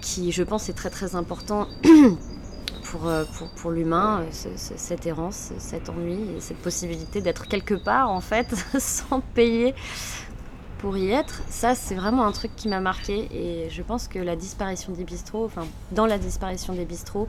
qui 0.00 0.32
je 0.32 0.42
pense 0.42 0.68
est 0.68 0.72
très 0.72 0.90
très 0.90 1.14
important 1.14 1.68
pour, 2.90 3.06
euh, 3.06 3.24
pour, 3.36 3.48
pour 3.48 3.70
l'humain, 3.70 4.24
ce- 4.32 4.48
ce- 4.56 4.74
cette 4.76 5.06
errance, 5.06 5.52
cet 5.58 5.88
ennui, 5.90 6.18
et 6.36 6.40
cette 6.40 6.56
possibilité 6.58 7.20
d'être 7.20 7.46
quelque 7.46 7.74
part 7.74 8.10
en 8.10 8.20
fait 8.20 8.46
sans 8.78 9.20
payer 9.20 9.74
pour 10.78 10.96
y 10.96 11.10
être. 11.10 11.42
Ça, 11.48 11.74
c'est 11.74 11.94
vraiment 11.94 12.24
un 12.26 12.32
truc 12.32 12.54
qui 12.56 12.68
m'a 12.68 12.80
marqué 12.80 13.28
et 13.32 13.68
je 13.70 13.82
pense 13.82 14.08
que 14.08 14.18
la 14.18 14.36
disparition 14.36 14.92
des 14.92 15.04
bistrots, 15.04 15.44
enfin, 15.44 15.66
dans 15.92 16.06
la 16.06 16.18
disparition 16.18 16.72
des 16.74 16.84
bistrots, 16.84 17.28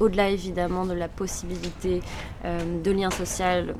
au-delà 0.00 0.28
évidemment 0.30 0.84
de 0.84 0.94
la 0.94 1.08
possibilité 1.08 2.02
euh, 2.44 2.82
de 2.82 2.90
lien 2.90 3.10
social 3.10 3.74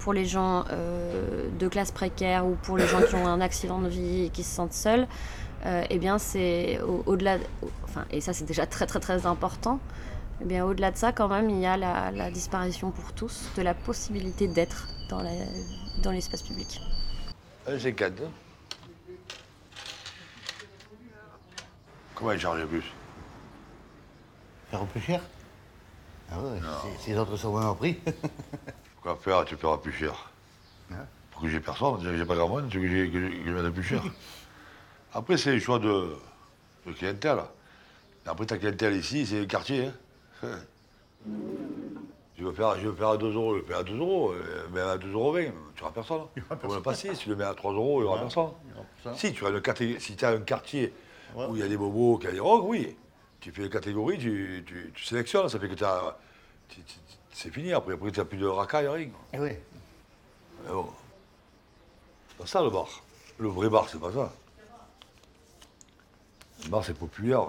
pour 0.00 0.12
les 0.12 0.24
gens 0.24 0.64
euh, 0.70 1.48
de 1.58 1.68
classe 1.68 1.92
précaire 1.92 2.46
ou 2.46 2.56
pour 2.62 2.76
les 2.76 2.86
gens 2.86 3.00
qui 3.08 3.14
ont 3.14 3.26
un 3.26 3.40
accident 3.40 3.78
de 3.78 3.88
vie 3.88 4.24
et 4.24 4.28
qui 4.30 4.42
se 4.42 4.54
sentent 4.54 4.72
seuls, 4.72 5.06
euh, 5.64 5.84
eh 5.88 5.98
bien 5.98 6.18
c'est 6.18 6.80
au- 6.82 7.02
au-delà, 7.06 7.36
au- 7.62 7.70
enfin, 7.84 8.04
et 8.10 8.20
ça 8.20 8.32
c'est 8.32 8.44
déjà 8.44 8.66
très 8.66 8.86
très 8.86 9.00
très 9.00 9.26
important, 9.26 9.78
eh 10.42 10.44
bien 10.44 10.64
au-delà 10.64 10.90
de 10.90 10.96
ça 10.96 11.12
quand 11.12 11.28
même 11.28 11.48
il 11.50 11.60
y 11.60 11.66
a 11.66 11.76
la, 11.76 12.30
disparition 12.30 12.90
pour 12.90 13.12
tous 13.12 13.48
de 13.56 13.62
la 13.62 13.74
possibilité 13.74 14.48
d'être 14.48 14.88
dans 15.08 16.10
l'espace 16.10 16.42
public. 16.42 16.80
Un 17.66 17.76
G4. 17.76 18.12
Comment 22.14 22.32
il 22.32 22.40
charge 22.40 22.64
plus 22.66 22.84
Faire 24.70 24.84
plus 24.86 25.00
cher? 25.00 25.20
Ah 26.30 26.40
ouais, 26.40 26.58
si- 26.98 27.04
si 27.04 27.10
les 27.10 27.18
autres 27.18 27.36
sont 27.36 27.50
moins 27.52 27.68
au 27.70 27.74
prix. 27.74 27.98
Quoi 29.02 29.16
faire, 29.16 29.44
tu 29.44 29.56
paieras 29.56 29.78
plus 29.78 29.92
cher. 29.92 30.30
Hein? 30.92 31.06
Pour 31.30 31.42
que 31.42 31.48
j'ai 31.48 31.60
personne, 31.60 32.00
j'ai 32.16 32.24
pas 32.24 32.34
grand 32.34 32.48
monde, 32.48 32.68
tu 32.70 32.78
veux 32.80 32.86
que 32.88 32.90
j'ai- 32.90 33.10
que 33.10 33.20
je- 33.20 33.42
que 33.42 33.46
je 33.46 33.50
mette 33.52 33.72
plus 33.74 33.82
cher. 33.84 34.02
Après, 35.14 35.36
c'est 35.36 35.52
le 35.52 35.60
choix 35.60 35.78
de, 35.78 36.16
de 36.86 36.92
clientèle. 36.92 37.38
Après, 38.26 38.46
ta 38.46 38.58
clientèle 38.58 38.94
ici, 38.96 39.24
c'est 39.26 39.40
le 39.40 39.46
quartier. 39.46 39.90
hein. 40.42 40.58
Je 42.38 42.44
veux 42.44 42.52
faire, 42.52 42.78
je 42.78 42.88
veux 42.88 42.94
faire 42.94 43.08
à 43.08 43.16
2 43.16 43.32
euros, 43.32 43.54
je 43.54 43.60
le 43.60 43.64
fais 43.66 43.74
à 43.74 43.82
2 43.82 43.96
euros, 43.96 44.32
euh, 44.32 44.66
mais 44.72 44.80
à 44.80 44.98
2,20 44.98 45.12
euros, 45.12 45.36
tu 45.74 45.82
n'auras 45.82 45.92
personne. 45.94 46.22
Comme 46.60 46.74
le 46.74 46.82
passé, 46.82 47.14
si 47.14 47.22
tu 47.22 47.28
le 47.30 47.36
mets 47.36 47.44
à 47.44 47.54
3 47.54 47.72
euros, 47.72 48.00
il 48.00 48.02
n'y 48.02 48.08
aura 48.08 48.20
personne. 48.20 48.50
Si 49.16 49.32
tu 49.32 49.46
as, 49.46 49.48
une 49.50 49.60
caté- 49.60 49.98
si 50.00 50.22
as 50.22 50.28
un 50.30 50.40
quartier 50.40 50.92
où 51.34 51.56
il 51.56 51.60
y 51.60 51.62
a 51.62 51.68
des 51.68 51.76
bobos, 51.78 52.18
qu'il 52.18 52.26
y 52.28 52.32
a 52.32 52.34
des 52.34 52.40
rogues, 52.40 52.64
oui. 52.64 52.94
Tu 53.40 53.52
fais 53.52 53.62
une 53.62 53.70
catégorie, 53.70 54.18
tu, 54.18 54.62
tu, 54.66 54.92
tu 54.94 55.04
sélectionnes, 55.04 55.48
ça 55.48 55.58
fait 55.58 55.68
que 55.68 55.74
tu 55.74 55.84
as. 55.84 56.18
C'est 57.32 57.50
fini 57.50 57.72
après, 57.72 57.94
après 57.94 58.10
tu 58.10 58.18
n'as 58.18 58.24
plus 58.26 58.38
de 58.38 58.46
racailles, 58.46 58.88
rien. 58.88 59.08
Eh 59.32 59.38
oui. 59.38 59.50
Mais 60.64 60.72
bon. 60.72 60.86
C'est 62.28 62.36
pas 62.38 62.46
ça 62.46 62.62
le 62.62 62.68
bar. 62.70 62.88
Le 63.38 63.48
vrai 63.48 63.68
bar, 63.70 63.88
c'est 63.88 64.00
pas 64.00 64.12
ça. 64.12 64.32
Le 66.64 66.68
bar, 66.70 66.84
c'est 66.84 66.94
populaire. 66.98 67.46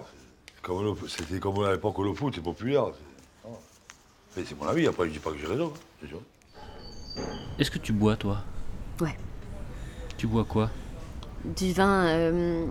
C'est 0.55 0.61
comme 0.61 0.83
le- 0.83 1.07
C'était 1.09 1.39
comme 1.39 1.61
à 1.63 1.71
l'époque 1.71 1.97
le 1.99 2.13
foot, 2.13 2.33
c'est 2.35 2.41
populaire. 2.43 2.85
C'est- 4.37 4.41
Mais 4.41 4.45
c'est 4.47 4.59
mon 4.59 4.67
avis, 4.69 4.87
après 4.87 5.05
je 5.07 5.11
dis 5.13 5.19
pas 5.19 5.31
que 5.31 5.37
j'ai 5.37 5.47
raison. 5.47 5.73
hein, 5.75 5.79
c'est 6.01 6.07
sûr. 6.07 6.19
Est-ce 7.59 7.71
que 7.71 7.79
tu 7.79 7.91
bois, 7.93 8.15
toi? 8.15 8.37
Ouais. 9.01 9.15
Tu 10.17 10.27
bois 10.27 10.45
quoi? 10.45 10.69
Du 11.43 11.73
vin. 11.73 12.05
euh, 12.07 12.65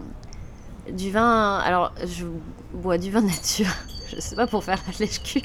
du 0.93 1.11
vin. 1.11 1.59
Alors, 1.59 1.93
je 2.05 2.25
bois 2.73 2.99
du 2.99 3.11
vin 3.11 3.23
nature. 3.23 3.67
Je 4.09 4.21
sais 4.21 4.37
pas 4.37 4.47
pour 4.47 4.63
faire 4.63 4.79
la 4.87 4.93
lèche-cul. 5.05 5.43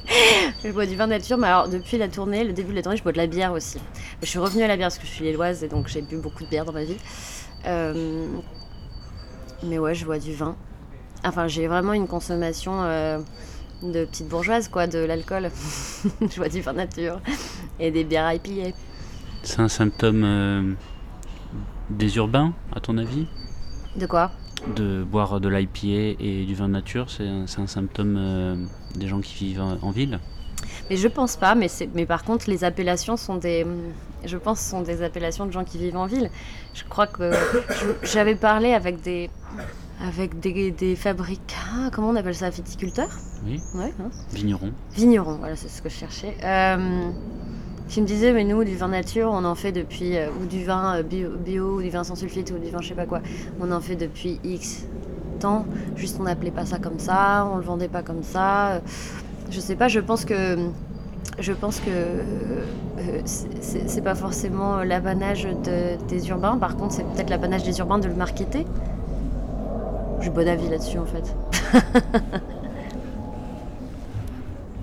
Je 0.63 0.69
bois 0.69 0.86
du 0.86 0.95
vin 0.95 1.07
nature, 1.07 1.36
mais 1.39 1.47
alors 1.47 1.67
depuis 1.67 1.97
la 1.97 2.07
tournée, 2.07 2.43
le 2.43 2.53
début 2.53 2.69
de 2.69 2.75
la 2.75 2.84
tournée, 2.84 2.95
je 2.97 3.01
bois 3.01 3.12
de 3.12 3.17
la 3.17 3.25
bière 3.25 3.53
aussi. 3.53 3.79
Je 4.21 4.27
suis 4.27 4.38
revenue 4.38 4.62
à 4.62 4.67
la 4.67 4.77
bière 4.77 4.89
parce 4.89 4.99
que 4.99 5.07
je 5.07 5.12
suis 5.12 5.25
lilloise 5.25 5.63
et 5.63 5.67
donc 5.67 5.88
j'ai 5.88 6.03
bu 6.03 6.17
beaucoup 6.17 6.43
de 6.43 6.47
bière 6.49 6.63
dans 6.63 6.71
ma 6.71 6.84
vie. 6.84 6.97
Euh, 7.65 8.27
mais 9.63 9.79
ouais, 9.79 9.95
je 9.95 10.05
bois 10.05 10.19
du 10.19 10.36
vin. 10.36 10.55
Enfin, 11.25 11.47
j'ai 11.47 11.65
vraiment 11.65 11.93
une 11.93 12.07
consommation 12.07 12.84
euh, 12.84 13.17
de 13.84 14.06
petite 14.06 14.28
bourgeoise, 14.28 14.67
quoi, 14.67 14.88
de 14.88 15.00
l'alcool. 15.00 15.50
je 16.22 16.36
bois 16.38 16.50
du 16.50 16.62
vin 16.62 16.74
nature 16.74 17.20
et 17.80 17.91
des 17.91 18.04
bières 18.04 18.32
IPA. 18.34 18.76
C'est 19.44 19.60
un 19.60 19.70
symptôme 19.70 20.24
euh, 20.24 20.74
des 21.89 22.15
urbains, 22.17 22.54
à 22.76 22.80
ton 22.80 22.98
avis? 22.98 23.28
De 23.96 24.06
quoi? 24.06 24.32
De 24.76 25.04
boire 25.04 25.39
de 25.39 25.50
l'IPA 25.50 26.15
et 26.20 26.46
du 26.46 26.54
vin 26.54 26.67
nature, 26.67 27.10
c'est 27.10 27.28
un, 27.28 27.46
un 27.46 27.67
symptôme 27.67 28.15
euh, 28.17 28.56
des 28.96 29.08
gens 29.08 29.20
qui 29.20 29.46
vivent 29.46 29.62
en, 29.62 29.78
en 29.82 29.91
ville? 29.91 30.20
Mais 30.89 30.98
je 30.98 31.08
pense 31.08 31.38
pas, 31.38 31.56
mais, 31.56 31.67
mais 31.94 32.06
par 32.06 32.24
contre, 32.24 32.50
les 32.50 32.63
appellations 32.63 33.17
sont 33.17 33.38
des. 33.38 33.65
Je 34.26 34.38
pense 34.38 34.60
sont 34.60 34.82
des 34.82 35.02
appellations 35.02 35.46
de 35.46 35.52
gens 35.52 35.63
qui 35.63 35.78
vivent 35.78 35.98
en 35.98 36.06
ville. 36.06 36.30
Je 36.74 36.84
crois 36.84 37.08
que. 37.08 37.32
J'avais 38.04 38.36
parlé 38.36 38.74
avec 38.74 39.02
des. 39.02 39.30
Avec 40.07 40.39
des, 40.39 40.71
des 40.71 40.95
fabricants. 40.95 41.89
Comment 41.91 42.09
on 42.09 42.15
appelle 42.15 42.35
ça 42.35 42.49
Viticulteurs 42.49 43.09
Oui, 43.45 43.61
Ouais, 43.75 43.93
hein. 44.01 44.09
vignerons. 44.33 44.71
Vignerons, 44.93 45.35
voilà, 45.39 45.55
c'est 45.55 45.69
ce 45.69 45.81
que 45.81 45.89
je 45.89 45.95
cherchais. 45.95 46.35
Euh, 46.43 47.09
qui 47.87 48.01
me 48.01 48.07
disait, 48.07 48.31
mais 48.31 48.43
nous, 48.43 48.63
du 48.63 48.75
vin 48.75 48.87
nature, 48.87 49.29
on 49.31 49.43
en 49.45 49.53
fait 49.55 49.71
depuis. 49.71 50.17
euh, 50.17 50.29
ou 50.41 50.45
du 50.45 50.63
vin 50.65 50.95
euh, 50.97 51.03
bio, 51.03 51.29
bio, 51.37 51.77
ou 51.77 51.81
du 51.81 51.89
vin 51.89 52.03
sans 52.03 52.15
sulfite, 52.15 52.51
ou 52.51 52.57
du 52.63 52.71
vin 52.71 52.79
je 52.81 52.89
sais 52.89 52.95
pas 52.95 53.05
quoi. 53.05 53.21
On 53.59 53.71
en 53.71 53.79
fait 53.81 53.95
depuis 53.95 54.39
X 54.43 54.85
temps. 55.39 55.65
Juste, 55.95 56.17
on 56.19 56.23
n'appelait 56.23 56.51
pas 56.51 56.65
ça 56.65 56.77
comme 56.79 56.97
ça, 56.99 57.47
on 57.51 57.57
le 57.57 57.63
vendait 57.63 57.87
pas 57.89 58.01
comme 58.01 58.23
ça. 58.23 58.69
Euh, 58.71 58.79
Je 59.51 59.59
sais 59.59 59.75
pas, 59.75 59.87
je 59.87 59.99
pense 59.99 60.25
que. 60.25 60.57
Je 61.39 61.53
pense 61.53 61.79
que 61.79 61.89
euh, 61.89 63.21
c'est- 63.25 64.01
pas 64.01 64.15
forcément 64.15 64.83
l'apanage 64.83 65.43
de- 65.43 65.97
des 66.07 66.29
urbains, 66.29 66.57
par 66.57 66.75
contre, 66.75 66.93
c'est 66.95 67.03
peut-être 67.03 67.29
l'apanage 67.29 67.63
des 67.63 67.77
urbains 67.79 67.99
de 67.99 68.07
le 68.07 68.15
marketer. 68.15 68.65
J'ai 70.21 70.29
bon 70.29 70.47
avis 70.47 70.69
là-dessus 70.69 70.97
en 70.99 71.05
fait. 71.05 71.36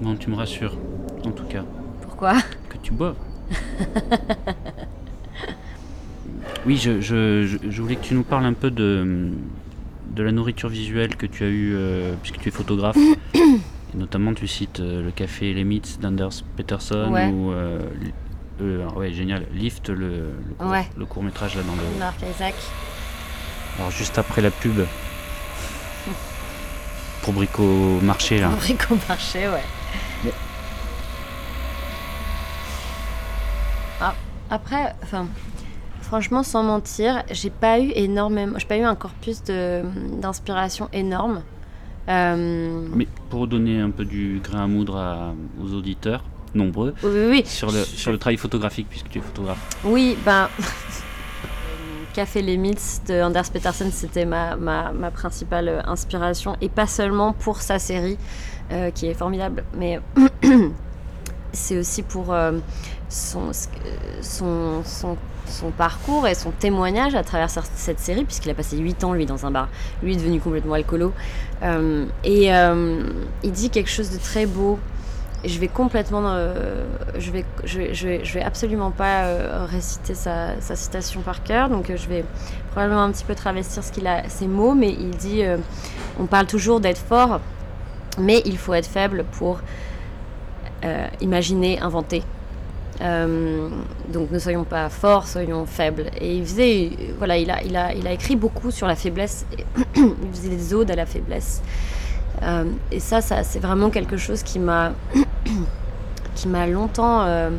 Bon, 0.00 0.14
tu 0.14 0.30
me 0.30 0.36
rassures, 0.36 0.76
en 1.26 1.32
tout 1.32 1.42
cas, 1.44 1.64
Pourquoi? 2.02 2.34
Que 2.68 2.76
tu 2.80 2.92
bois. 2.92 3.16
oui, 6.66 6.76
je, 6.76 7.00
je- 7.00 7.58
je- 7.68 7.82
voulais 7.82 7.96
que 7.96 8.04
tu 8.04 8.14
nous 8.14 8.22
parles 8.22 8.44
un 8.44 8.52
peu 8.52 8.70
de, 8.70 9.32
de 10.14 10.22
la 10.22 10.30
nourriture 10.30 10.68
visuelle 10.68 11.16
que 11.16 11.26
tu 11.26 11.42
as 11.42 11.48
eue, 11.48 11.72
euh, 11.74 12.14
puisque 12.22 12.38
tu 12.38 12.48
es 12.48 12.52
photographe. 12.52 12.96
Et 13.34 13.96
notamment, 13.96 14.34
tu 14.34 14.46
cites 14.46 14.78
euh, 14.78 15.02
le 15.02 15.10
café 15.10 15.52
Les 15.52 15.64
Mythes 15.64 15.98
d'Anders 16.00 16.44
Peterson, 16.56 17.10
Ouais. 17.10 17.28
ou, 17.32 17.50
euh, 17.50 17.80
ouais, 18.94 19.12
génial, 19.12 19.46
Lift, 19.52 19.88
le, 19.88 19.96
le, 19.96 20.54
court, 20.58 20.70
Ouais. 20.70 20.86
le 20.96 21.06
court 21.06 21.24
métrage 21.24 21.56
là 21.56 21.62
dans 21.62 21.72
le. 21.74 21.98
Marc 21.98 22.20
Isaac. 22.22 22.54
Alors, 23.78 23.90
juste 23.90 24.16
après 24.16 24.42
la 24.42 24.50
pub. 24.52 24.78
Pour 27.28 27.34
Brico 27.34 27.62
Marché, 28.00 28.40
là. 28.40 28.48
Bricomarché, 28.48 29.48
ouais. 29.50 30.32
Ah, 34.00 34.14
après, 34.48 34.94
enfin, 35.02 35.26
franchement, 36.00 36.42
sans 36.42 36.62
mentir, 36.62 37.22
j'ai 37.30 37.50
pas 37.50 37.80
eu 37.80 37.90
énormément, 37.94 38.54
j'ai 38.58 38.64
pas 38.64 38.78
eu 38.78 38.82
un 38.82 38.94
corpus 38.94 39.44
de- 39.44 39.82
d'inspiration 40.22 40.88
énorme. 40.94 41.42
Euh, 42.08 42.86
Mais 42.94 43.06
pour 43.28 43.46
donner 43.46 43.78
un 43.78 43.90
peu 43.90 44.06
du 44.06 44.40
grain 44.42 44.64
à 44.64 44.66
moudre 44.66 44.96
à- 44.96 45.34
aux 45.62 45.74
auditeurs, 45.74 46.24
nombreux, 46.54 46.94
oui, 47.02 47.10
oui, 47.12 47.26
oui. 47.30 47.42
sur 47.44 47.70
le, 47.70 47.84
sur 47.84 48.10
le 48.10 48.16
travail 48.16 48.38
photographique, 48.38 48.86
puisque 48.88 49.10
tu 49.10 49.18
es 49.18 49.20
photographe. 49.20 49.58
Oui, 49.84 50.16
ben. 50.24 50.48
Café 52.18 52.42
Les 52.42 52.56
Mythes 52.56 53.02
de 53.06 53.22
Anders 53.22 53.48
Petersen, 53.48 53.92
c'était 53.92 54.24
ma, 54.24 54.56
ma, 54.56 54.90
ma 54.90 55.12
principale 55.12 55.68
euh, 55.68 55.80
inspiration, 55.84 56.56
et 56.60 56.68
pas 56.68 56.88
seulement 56.88 57.32
pour 57.32 57.62
sa 57.62 57.78
série, 57.78 58.18
euh, 58.72 58.90
qui 58.90 59.06
est 59.06 59.14
formidable, 59.14 59.62
mais 59.72 60.00
c'est 61.52 61.78
aussi 61.78 62.02
pour 62.02 62.32
euh, 62.32 62.58
son, 63.08 63.52
son, 64.20 64.82
son, 64.82 65.70
parcours 65.76 66.26
et 66.26 66.34
son 66.34 66.50
témoignage 66.50 67.14
à 67.14 67.22
travers 67.22 67.50
cette 67.50 68.00
série, 68.00 68.24
puisqu'il 68.24 68.50
a 68.50 68.54
passé 68.54 68.76
8 68.76 69.04
ans, 69.04 69.12
lui, 69.12 69.24
dans 69.24 69.46
un 69.46 69.52
bar. 69.52 69.68
Lui 70.02 70.14
est 70.14 70.16
devenu 70.16 70.40
complètement 70.40 70.74
alcoolo. 70.74 71.12
Et 72.24 72.48
il 72.48 73.52
dit 73.52 73.70
quelque 73.70 73.90
chose 73.90 74.10
de 74.10 74.18
très 74.18 74.46
beau. 74.46 74.80
Je 75.44 75.58
vais 75.60 75.68
complètement. 75.68 76.22
euh, 76.24 76.84
je, 77.16 77.30
vais, 77.30 77.44
je, 77.64 77.78
vais, 77.78 77.94
je, 77.94 78.34
vais, 78.34 78.42
absolument 78.42 78.90
pas 78.90 79.24
euh, 79.24 79.66
réciter 79.70 80.14
sa, 80.14 80.60
citation 80.60 81.20
par 81.20 81.44
cœur, 81.44 81.68
donc 81.68 81.90
euh, 81.90 81.96
je 81.96 82.08
vais 82.08 82.24
probablement 82.72 83.02
un 83.02 83.12
petit 83.12 83.24
peu 83.24 83.36
travestir 83.36 83.82
ses 83.84 84.48
mots, 84.48 84.74
mais 84.74 84.90
il 84.90 85.10
dit 85.10 85.42
on 86.18 86.26
parle 86.26 86.46
toujours 86.46 86.80
d'être 86.80 86.98
fort, 86.98 87.40
mais 88.18 88.42
il 88.46 88.58
faut 88.58 88.74
être 88.74 88.88
faible 88.88 89.24
pour 89.32 89.60
imaginer, 91.20 91.80
inventer. 91.80 92.22
Donc 93.00 94.30
ne 94.30 94.38
soyons 94.38 94.64
pas 94.64 94.88
forts, 94.88 95.26
soyons 95.26 95.66
faibles. 95.66 96.10
Et 96.20 96.36
il 96.36 96.44
faisait, 96.44 96.90
voilà, 97.16 97.36
il 97.38 97.50
a, 97.50 97.62
il 97.62 97.76
a, 97.76 97.94
il 97.94 98.06
a 98.06 98.12
écrit 98.12 98.36
beaucoup 98.36 98.70
sur 98.70 98.86
la 98.86 98.96
faiblesse. 98.96 99.46
il 99.96 100.14
faisait 100.32 100.50
des 100.50 100.74
odes 100.74 100.90
à 100.90 100.96
la 100.96 101.06
faiblesse. 101.06 101.62
Euh, 102.42 102.64
et 102.90 103.00
ça, 103.00 103.20
c'est 103.20 103.58
vraiment 103.58 103.90
quelque 103.90 104.16
chose 104.16 104.42
qui 104.42 104.58
m'a, 104.58 104.92
qui 106.34 106.48
m'a 106.48 106.66
longtemps, 106.66 107.22
euh, 107.22 107.50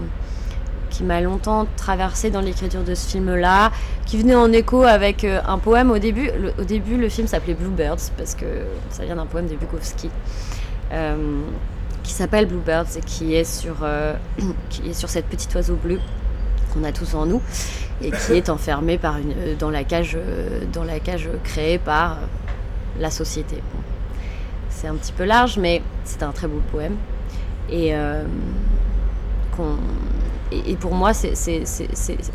qui 0.90 1.04
m'a 1.04 1.22
longtemps 1.22 1.68
traversé 1.76 2.30
dans 2.30 2.42
l'écriture 2.42 2.84
de 2.84 2.96
ce 2.96 3.10
film-là, 3.10 3.72
qui 4.06 4.18
venait 4.18 4.36
en 4.36 4.52
écho 4.52 4.84
avec 4.84 5.24
euh, 5.24 5.42
un 5.48 5.58
poème 5.58 5.92
au 5.92 6.00
début. 6.00 6.30
Le, 6.40 6.54
au 6.60 6.64
début, 6.64 6.98
le 6.98 7.10
film 7.10 7.28
s'appelait 7.28 7.54
Bluebirds 7.54 8.12
parce 8.18 8.36
que 8.36 8.46
ça 8.90 9.04
vient 9.04 9.16
d'un 9.18 9.26
poème 9.26 9.48
de 9.48 9.56
Bukowski. 9.56 10.10
Euh, 10.92 11.42
qui 12.04 12.14
s'appelle 12.14 12.48
Bluebirds 12.48 12.98
et 12.98 13.02
qui 13.02 13.36
est 13.36 13.44
sur, 13.44 13.76
qui 14.70 14.90
est 14.90 14.94
sur 14.94 15.10
cette 15.10 15.26
petite 15.26 15.54
oiseau 15.54 15.76
bleu 15.76 16.00
qu'on 16.74 16.84
a 16.84 16.92
tous 16.92 17.14
en 17.14 17.26
nous 17.26 17.42
et 18.02 18.12
qui 18.12 18.34
est 18.34 18.50
enfermé 18.50 18.98
par 18.98 19.18
une, 19.18 19.56
dans, 19.60 19.70
la 19.70 19.84
cage, 19.84 20.18
dans 20.74 20.84
la 20.84 21.00
cage 21.00 21.30
créée 21.44 21.78
par 21.78 22.18
la 23.00 23.12
société. 23.12 23.62
C'est 24.80 24.88
un 24.88 24.96
petit 24.96 25.12
peu 25.12 25.26
large, 25.26 25.58
mais 25.58 25.82
c'est 26.06 26.24
un 26.24 26.32
très 26.32 26.48
beau 26.48 26.62
poème. 26.72 26.96
Et, 27.70 27.94
euh, 27.94 28.24
et, 30.54 30.76
pour 30.78 30.94
moi, 30.96 31.14
c'est, 31.14 31.34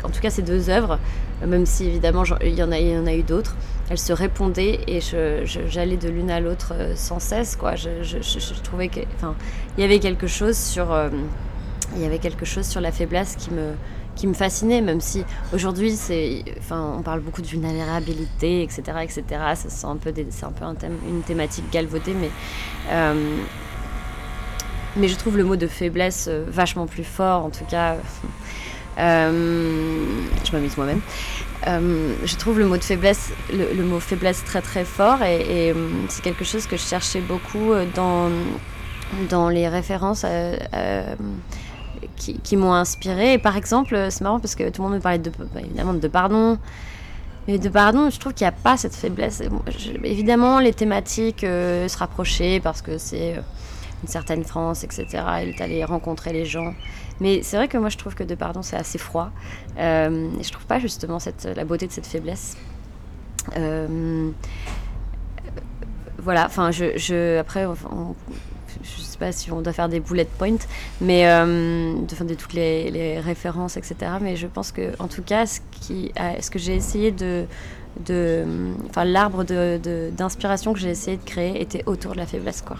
en 0.03 0.09
tout 0.09 0.21
cas, 0.21 0.29
ces 0.29 0.43
deux 0.43 0.69
œuvres, 0.69 0.99
même 1.43 1.65
si 1.65 1.87
évidemment 1.87 2.21
il 2.43 2.53
y, 2.53 2.61
en 2.61 2.71
a, 2.71 2.77
y 2.77 2.95
en 2.95 3.07
a 3.07 3.13
eu 3.15 3.23
d'autres, 3.23 3.55
elles 3.89 3.97
se 3.97 4.13
répondaient 4.13 4.79
et 4.87 4.99
j'allais 5.01 5.97
de 5.97 6.07
l'une 6.07 6.29
à 6.29 6.39
l'autre 6.39 6.73
euh, 6.75 6.93
sans 6.95 7.19
cesse. 7.19 7.55
Quoi. 7.55 7.75
Je- 7.75 8.03
je 8.03 8.61
trouvais 8.61 8.89
que, 8.89 8.99
enfin, 9.15 9.33
il 9.75 9.81
y 9.81 9.83
avait 9.83 9.97
quelque 9.99 10.27
chose 10.27 10.55
sur, 10.55 10.93
euh, 10.93 11.09
il 11.95 12.01
y 12.03 12.05
avait 12.05 12.19
quelque 12.19 12.45
chose 12.45 12.67
sur 12.67 12.79
la 12.79 12.91
faiblesse 12.91 13.35
qui 13.37 13.49
me, 13.51 13.71
qui 14.15 14.27
me 14.27 14.33
fascinait, 14.33 14.81
même 14.81 15.01
si 15.01 15.23
aujourd'hui, 15.53 15.91
c'est, 15.91 16.43
enfin, 16.57 16.95
on 16.97 17.01
parle 17.01 17.19
beaucoup 17.19 17.41
de 17.41 17.47
vulnérabilité, 17.47 18.63
etc., 18.63 18.81
etc. 19.03 19.23
C'est 19.55 19.85
un 19.85 19.97
peu, 19.97 20.09
un 20.09 20.51
peu 20.51 20.65
un 20.65 20.75
thème, 20.75 20.97
une 21.07 21.21
thématique 21.21 21.65
galvaudée, 21.71 22.13
mais 22.13 22.29
euh, 22.91 23.37
mais 24.95 25.09
je 25.09 25.15
trouve 25.17 25.35
le 25.35 25.43
mot 25.43 25.57
de 25.57 25.67
faiblesse 25.67 26.27
euh, 26.29 26.45
vachement 26.47 26.87
plus 26.87 27.03
fort, 27.03 27.45
en 27.45 27.49
tout 27.49 27.65
cas. 27.65 27.97
Euh, 28.97 29.99
je 30.45 30.53
m'amuse 30.53 30.77
moi-même. 30.77 31.01
Je 31.65 32.35
trouve 32.37 32.59
le 32.59 32.65
mot 32.65 32.77
de 32.77 32.83
faiblesse, 32.83 33.33
le, 33.51 33.83
mot 33.83 33.99
faiblesse 33.99 34.41
très 34.45 34.61
très 34.61 34.85
fort 34.85 35.21
et, 35.21 35.73
c'est 36.07 36.23
quelque 36.23 36.45
chose 36.45 36.65
que 36.65 36.77
je 36.77 36.81
cherchais 36.81 37.19
beaucoup 37.19 37.73
dans, 37.93 38.29
dans 39.29 39.49
les 39.49 39.67
références 39.67 40.23
qui, 42.15 42.57
m'ont 42.57 42.73
inspiré. 42.73 43.33
Et 43.33 43.37
par 43.37 43.57
exemple, 43.57 44.07
c'est 44.09 44.21
marrant 44.21 44.39
parce 44.39 44.55
que 44.55 44.69
tout 44.69 44.81
le 44.81 44.87
monde 44.89 44.97
me 44.97 45.01
parlait 45.01 45.19
bah, 45.19 45.61
évidemment 45.61 45.93
de 45.93 46.07
pardon. 46.07 46.57
Mais 47.47 47.59
de 47.59 47.69
pardon, 47.69 48.09
je 48.09 48.19
trouve 48.19 48.33
qu'il 48.33 48.45
n'y 48.45 48.49
a 48.49 48.53
pas 48.53 48.75
cette 48.75 48.95
faiblesse. 48.95 49.43
Évidemment, 50.03 50.59
les 50.59 50.73
thématiques 50.73 51.43
euh, 51.43 51.87
se 51.87 51.97
rapprochaient 51.97 52.59
parce 52.59 52.81
que 52.81 52.97
c'est 52.97 53.33
euh, 53.37 53.41
une 54.01 54.09
certaine 54.09 54.43
France, 54.43 54.83
etc. 54.83 55.05
Il 55.43 55.49
est 55.49 55.61
allé 55.61 55.83
rencontrer 55.83 56.33
les 56.33 56.45
gens. 56.45 56.73
Mais 57.19 57.43
c'est 57.43 57.57
vrai 57.57 57.67
que 57.67 57.77
moi, 57.77 57.89
je 57.89 57.97
trouve 57.97 58.15
que 58.15 58.23
de 58.23 58.35
pardon, 58.35 58.61
c'est 58.63 58.75
assez 58.75 58.97
froid. 58.97 59.29
Euh, 59.77 60.29
et 60.39 60.43
je 60.43 60.51
trouve 60.51 60.65
pas 60.65 60.79
justement 60.79 61.19
cette, 61.19 61.47
la 61.55 61.65
beauté 61.65 61.85
de 61.85 61.91
cette 61.91 62.07
faiblesse. 62.07 62.57
Euh, 63.57 64.31
voilà, 66.17 66.45
enfin, 66.47 66.71
je, 66.71 66.97
je, 66.97 67.37
après, 67.37 67.65
on- 67.65 68.15
je 68.83 69.01
sais 69.01 69.17
pas 69.17 69.31
si 69.31 69.51
on 69.51 69.61
doit 69.61 69.73
faire 69.73 69.89
des 69.89 69.99
bullet 69.99 70.27
points, 70.37 70.57
mais 71.01 71.27
euh, 71.27 71.93
de 71.93 72.25
de 72.25 72.33
toutes 72.33 72.53
les, 72.53 73.19
références, 73.19 73.77
etc. 73.77 73.95
Mais 74.21 74.35
je 74.35 74.47
pense 74.47 74.71
que, 74.71 74.91
en 74.99 75.07
tout 75.07 75.21
cas, 75.21 75.45
ce, 75.45 75.59
que 76.49 76.59
j'ai 76.59 76.75
essayé 76.75 77.11
de, 77.11 77.45
enfin, 78.89 79.05
l'arbre 79.05 79.43
d'inspiration 79.43 80.73
que 80.73 80.79
j'ai 80.79 80.89
essayé 80.89 81.17
de 81.17 81.23
créer 81.23 81.61
était 81.61 81.83
autour 81.85 82.13
de 82.13 82.17
la 82.17 82.25
faiblesse, 82.25 82.61
quoi. 82.61 82.77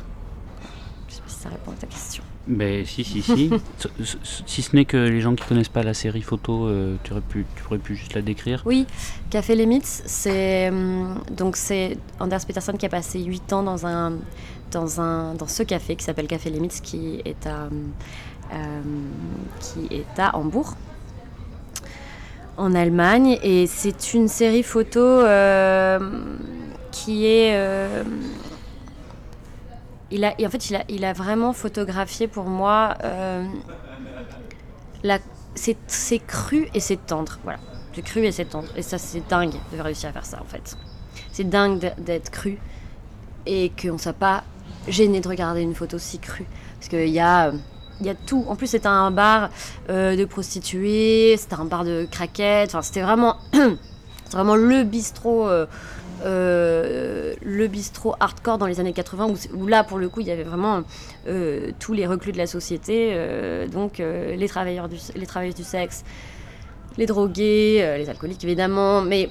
Je 1.07 1.15
sais 1.15 1.21
pas 1.21 1.29
si 1.29 1.39
ça 1.39 1.49
répond 1.49 1.71
à 1.71 1.75
ta 1.75 1.87
question. 1.87 2.23
Ben 2.47 2.85
si, 2.85 3.03
si, 3.03 3.21
si. 3.21 3.49
Si 4.45 4.61
ce 4.61 4.75
n'est 4.75 4.85
que 4.85 4.97
les 4.97 5.21
gens 5.21 5.33
qui 5.35 5.43
connaissent 5.45 5.69
pas 5.69 5.83
la 5.83 5.93
série 5.93 6.21
photo, 6.21 6.67
euh, 6.67 6.95
tu, 7.03 7.11
aurais 7.11 7.21
pu, 7.21 7.45
tu 7.55 7.63
pourrais 7.63 7.79
pu 7.79 7.95
juste 7.95 8.13
la 8.13 8.21
décrire. 8.21 8.61
Oui, 8.65 8.85
Café 9.29 9.65
Mythes, 9.65 10.03
c'est 10.05 10.71
donc 11.31 11.55
c'est 11.55 11.97
Anders 12.19 12.45
Peterson 12.45 12.73
qui 12.73 12.85
a 12.85 12.89
passé 12.89 13.23
8 13.23 13.53
ans 13.53 13.63
dans 13.63 13.87
un 13.87 14.13
dans 14.71 15.01
un 15.01 15.33
dans 15.33 15.47
ce 15.47 15.63
café 15.63 15.95
qui 15.95 16.03
s'appelle 16.03 16.27
Café 16.27 16.51
Mythes 16.51 16.81
qui 16.81 17.21
est 17.25 17.47
à 17.47 17.69
euh, 18.53 18.81
qui 19.59 19.93
est 19.93 20.19
à 20.19 20.35
Hambourg 20.35 20.75
en 22.57 22.75
Allemagne 22.75 23.39
et 23.41 23.65
c'est 23.67 24.13
une 24.13 24.27
série 24.27 24.63
photo 24.63 24.99
euh, 24.99 25.99
qui 26.91 27.25
est 27.25 27.55
euh, 27.55 28.03
il 30.11 30.23
a, 30.23 30.33
en 30.39 30.49
fait, 30.49 30.69
il 30.69 30.75
a, 30.75 30.83
il 30.89 31.05
a 31.05 31.13
vraiment 31.13 31.53
photographié 31.53 32.27
pour 32.27 32.45
moi 32.45 32.95
euh, 33.03 33.43
la, 35.03 35.19
c'est, 35.55 36.19
cru 36.25 36.67
et 36.73 36.79
c'est 36.79 37.05
tendre. 37.05 37.39
Voilà, 37.43 37.59
c'est 37.93 38.01
cru 38.01 38.25
et 38.25 38.31
c'est 38.31 38.45
tendre. 38.45 38.67
Et 38.75 38.81
ça, 38.81 38.97
c'est 38.97 39.27
dingue 39.27 39.53
de 39.73 39.81
réussir 39.81 40.09
à 40.09 40.13
faire 40.13 40.25
ça 40.25 40.39
en 40.41 40.45
fait. 40.45 40.77
C'est 41.31 41.49
dingue 41.49 41.93
d'être 41.97 42.29
cru 42.29 42.57
et 43.45 43.71
qu'on 43.81 43.93
ne 43.93 43.97
soit 43.97 44.13
pas 44.13 44.43
gêné 44.87 45.21
de 45.21 45.27
regarder 45.27 45.61
une 45.61 45.75
photo 45.75 45.97
si 45.97 46.19
crue. 46.19 46.45
Parce 46.79 46.89
qu'il 46.89 47.09
y 47.09 47.19
a. 47.19 47.51
y 48.01 48.09
a 48.09 48.15
tout. 48.15 48.45
En 48.47 48.55
plus, 48.55 48.67
c'était 48.67 48.87
un 48.87 49.11
bar 49.11 49.49
euh, 49.89 50.15
de 50.15 50.25
prostituées, 50.25 51.35
c'était 51.37 51.55
un 51.55 51.65
bar 51.65 51.83
de 51.83 52.07
craquettes. 52.09 52.69
Enfin, 52.69 52.81
c'était 52.81 53.01
vraiment, 53.01 53.37
vraiment 54.31 54.55
le 54.55 54.83
bistrot, 54.83 55.47
euh, 55.47 55.65
euh, 56.23 57.33
le 57.41 57.67
bistrot 57.67 58.15
hardcore 58.19 58.57
dans 58.57 58.67
les 58.67 58.79
années 58.79 58.93
80 58.93 59.27
où, 59.27 59.57
où 59.57 59.67
là, 59.67 59.83
pour 59.83 59.97
le 59.97 60.09
coup, 60.09 60.21
il 60.21 60.27
y 60.27 60.31
avait 60.31 60.43
vraiment 60.43 60.83
euh, 61.27 61.71
tous 61.79 61.93
les 61.93 62.07
reclus 62.07 62.31
de 62.31 62.37
la 62.37 62.47
société, 62.47 63.11
euh, 63.13 63.67
donc 63.67 63.97
les 63.97 64.47
travailleurs 64.47 64.89
du, 64.89 64.97
les 65.15 65.25
travailleuses 65.25 65.55
du 65.55 65.63
sexe, 65.63 66.03
les 66.97 67.05
drogués, 67.05 67.95
les 67.97 68.09
alcooliques 68.09 68.43
évidemment, 68.43 69.01
mais 69.01 69.29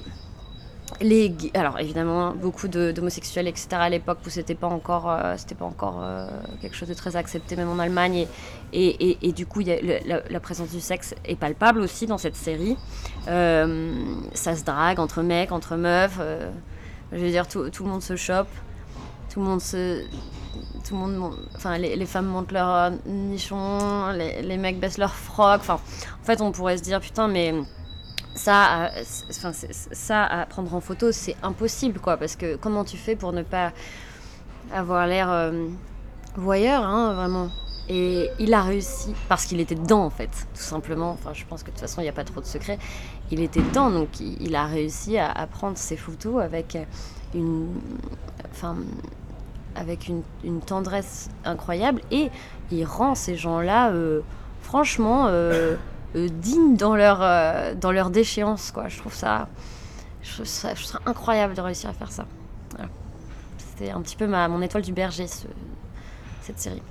les 1.01 1.35
alors 1.55 1.79
évidemment 1.79 2.35
beaucoup 2.35 2.67
d'homosexuels 2.67 3.47
etc 3.47 3.69
à 3.71 3.89
l'époque 3.89 4.19
où 4.25 4.29
c'était 4.29 4.53
pas 4.53 4.67
encore 4.67 5.11
c'était 5.35 5.55
pas 5.55 5.65
encore 5.65 6.05
quelque 6.61 6.75
chose 6.75 6.87
de 6.87 6.93
très 6.93 7.15
accepté 7.15 7.55
même 7.55 7.69
en 7.69 7.79
Allemagne 7.79 8.27
et, 8.71 9.17
et, 9.27 9.31
du 9.31 9.47
coup 9.47 9.61
y 9.61 9.71
a 9.71 9.77
la, 10.29 10.39
présence 10.39 10.69
du 10.69 10.79
sexe 10.79 11.15
est 11.25 11.35
palpable 11.35 11.79
aussi 11.79 12.05
dans 12.05 12.19
cette 12.19 12.35
série. 12.35 12.77
Ça 13.25 14.55
se 14.55 14.63
drague 14.63 14.99
entre 14.99 15.23
mecs 15.23 15.51
entre 15.51 15.75
meufs 15.75 16.19
je 17.15 17.19
veux 17.19 17.31
dire 17.31 17.47
tout, 17.47 17.69
tout 17.71 17.83
le 17.83 17.89
monde 17.89 18.03
se 18.03 18.15
chope. 18.15 18.49
Tout 19.33 19.39
le 19.39 19.45
monde 19.47 19.61
se 19.61 20.03
tout 20.87 20.93
le 20.93 20.99
monde 20.99 21.15
mon- 21.15 21.35
enfin 21.55 21.77
les, 21.79 21.95
les 21.95 22.05
femmes 22.05 22.27
montent 22.27 22.51
leur 22.51 22.69
euh, 22.69 22.89
nichon 23.07 24.09
les, 24.11 24.41
les 24.43 24.55
mecs 24.57 24.79
baissent 24.79 24.99
leur 24.99 25.13
froc 25.13 25.59
enfin 25.59 25.79
en 26.21 26.23
fait 26.23 26.39
on 26.41 26.51
pourrait 26.51 26.77
se 26.77 26.83
dire 26.83 27.01
putain 27.01 27.27
mais 27.27 27.53
ça, 28.35 28.91
enfin, 29.29 29.51
ça 29.53 30.23
à 30.25 30.45
prendre 30.45 30.73
en 30.75 30.81
photo, 30.81 31.11
c'est 31.13 31.37
impossible, 31.41 31.99
quoi, 31.99 32.17
parce 32.17 32.35
que 32.35 32.57
comment 32.57 32.83
tu 32.83 32.97
fais 32.97 33.15
pour 33.15 33.31
ne 33.31 33.43
pas 33.43 33.71
avoir 34.73 35.07
l'air 35.07 35.31
euh, 35.31 35.67
voyeur, 36.35 36.83
hein, 36.83 37.13
vraiment? 37.13 37.49
Et 37.87 38.31
il 38.39 38.53
a 38.53 38.63
réussi, 38.63 39.13
parce 39.29 39.45
qu'il 39.45 39.59
était 39.59 39.75
dedans, 39.75 40.03
en 40.05 40.09
fait, 40.09 40.29
tout 40.53 40.61
simplement. 40.61 41.11
Enfin, 41.11 41.33
je 41.33 41.45
pense 41.45 41.61
que 41.61 41.67
de 41.67 41.71
toute 41.71 41.81
façon, 41.81 42.01
il 42.01 42.05
n'y 42.05 42.09
a 42.09 42.13
pas 42.13 42.23
trop 42.23 42.41
de 42.41 42.45
secret. 42.45 42.79
Il 43.31 43.39
était 43.41 43.61
dedans, 43.61 43.91
donc 43.91 44.19
il, 44.19 44.55
a 44.55 44.65
réussi 44.65 45.17
à, 45.17 45.47
prendre 45.51 45.77
ses 45.77 45.97
photos 45.97 46.41
avec 46.41 46.77
une, 47.33 47.67
enfin, 48.51 48.75
avec 49.75 50.07
une, 50.07 50.61
tendresse 50.61 51.29
incroyable, 51.43 52.01
et 52.11 52.29
il 52.71 52.85
rend 52.85 53.13
ces 53.13 53.35
gens-là, 53.35 53.91
euh, 53.91 54.21
franchement. 54.61 55.25
euh, 55.27 55.75
euh, 56.15 56.29
dignes 56.29 56.77
dans 56.77 56.95
leur, 56.95 57.21
euh, 57.21 57.75
dans 57.75 57.91
leur 57.91 58.09
déchéance. 58.09 58.71
Quoi. 58.71 58.87
Je, 58.87 58.97
trouve 58.99 59.13
ça, 59.13 59.49
ça, 60.23 60.73
je 60.73 60.85
incroyable 61.05 61.53
de 61.53 61.61
réussir 61.61 61.89
à 61.89 61.93
faire 61.93 62.11
ça. 62.11 62.25
C'était 63.57 63.91
un 63.91 64.01
petit 64.01 64.15
peu 64.15 64.25
ma, 64.25 64.47
mon 64.47 64.61
étoile 64.61 64.83
du 64.83 64.93
berger, 64.93 65.27
ce- 65.27 65.47
cette 66.41 66.59
série. 66.59 66.81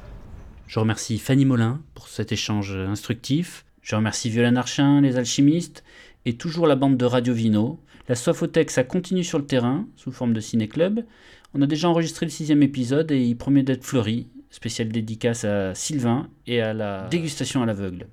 Je 0.75 0.81
remercie 0.81 1.21
Fanny 1.21 1.45
Molin 1.45 1.81
pour 1.95 2.09
cet 2.09 2.33
échange 2.33 2.77
instructif. 2.77 3.65
Je 3.81 3.95
remercie 3.95 4.29
Violaine 4.29 4.57
Archin, 4.57 5.03
les 5.03 5.17
alchimistes, 5.17 5.85
et 6.25 6.33
toujours 6.33 6.67
la 6.67 6.75
bande 6.75 6.97
de 6.97 7.05
Radio 7.05 7.33
Vino. 7.33 7.79
La 8.09 8.17
Soifothèque, 8.17 8.73
ça 8.73 8.83
continue 8.83 9.23
sur 9.23 9.39
le 9.39 9.47
terrain, 9.47 9.87
sous 9.95 10.11
forme 10.11 10.33
de 10.33 10.41
ciné-club. 10.41 11.05
On 11.55 11.63
a 11.63 11.69
déjà 11.69 11.89
enregistré 11.89 12.27
le 12.27 12.31
sixième 12.31 12.65
épisode 12.65 13.13
et 13.13 13.23
il 13.23 13.37
promet 13.37 13.63
d'être 13.63 13.85
fleuri. 13.85 14.27
Spécial 14.51 14.89
dédicace 14.89 15.45
à 15.45 15.77
Sylvain 15.77 16.29
et 16.49 16.61
à 16.61 16.75
la 16.75 17.07
dégustation 17.09 17.63
à 17.63 17.67
l'aveugle. 17.67 18.09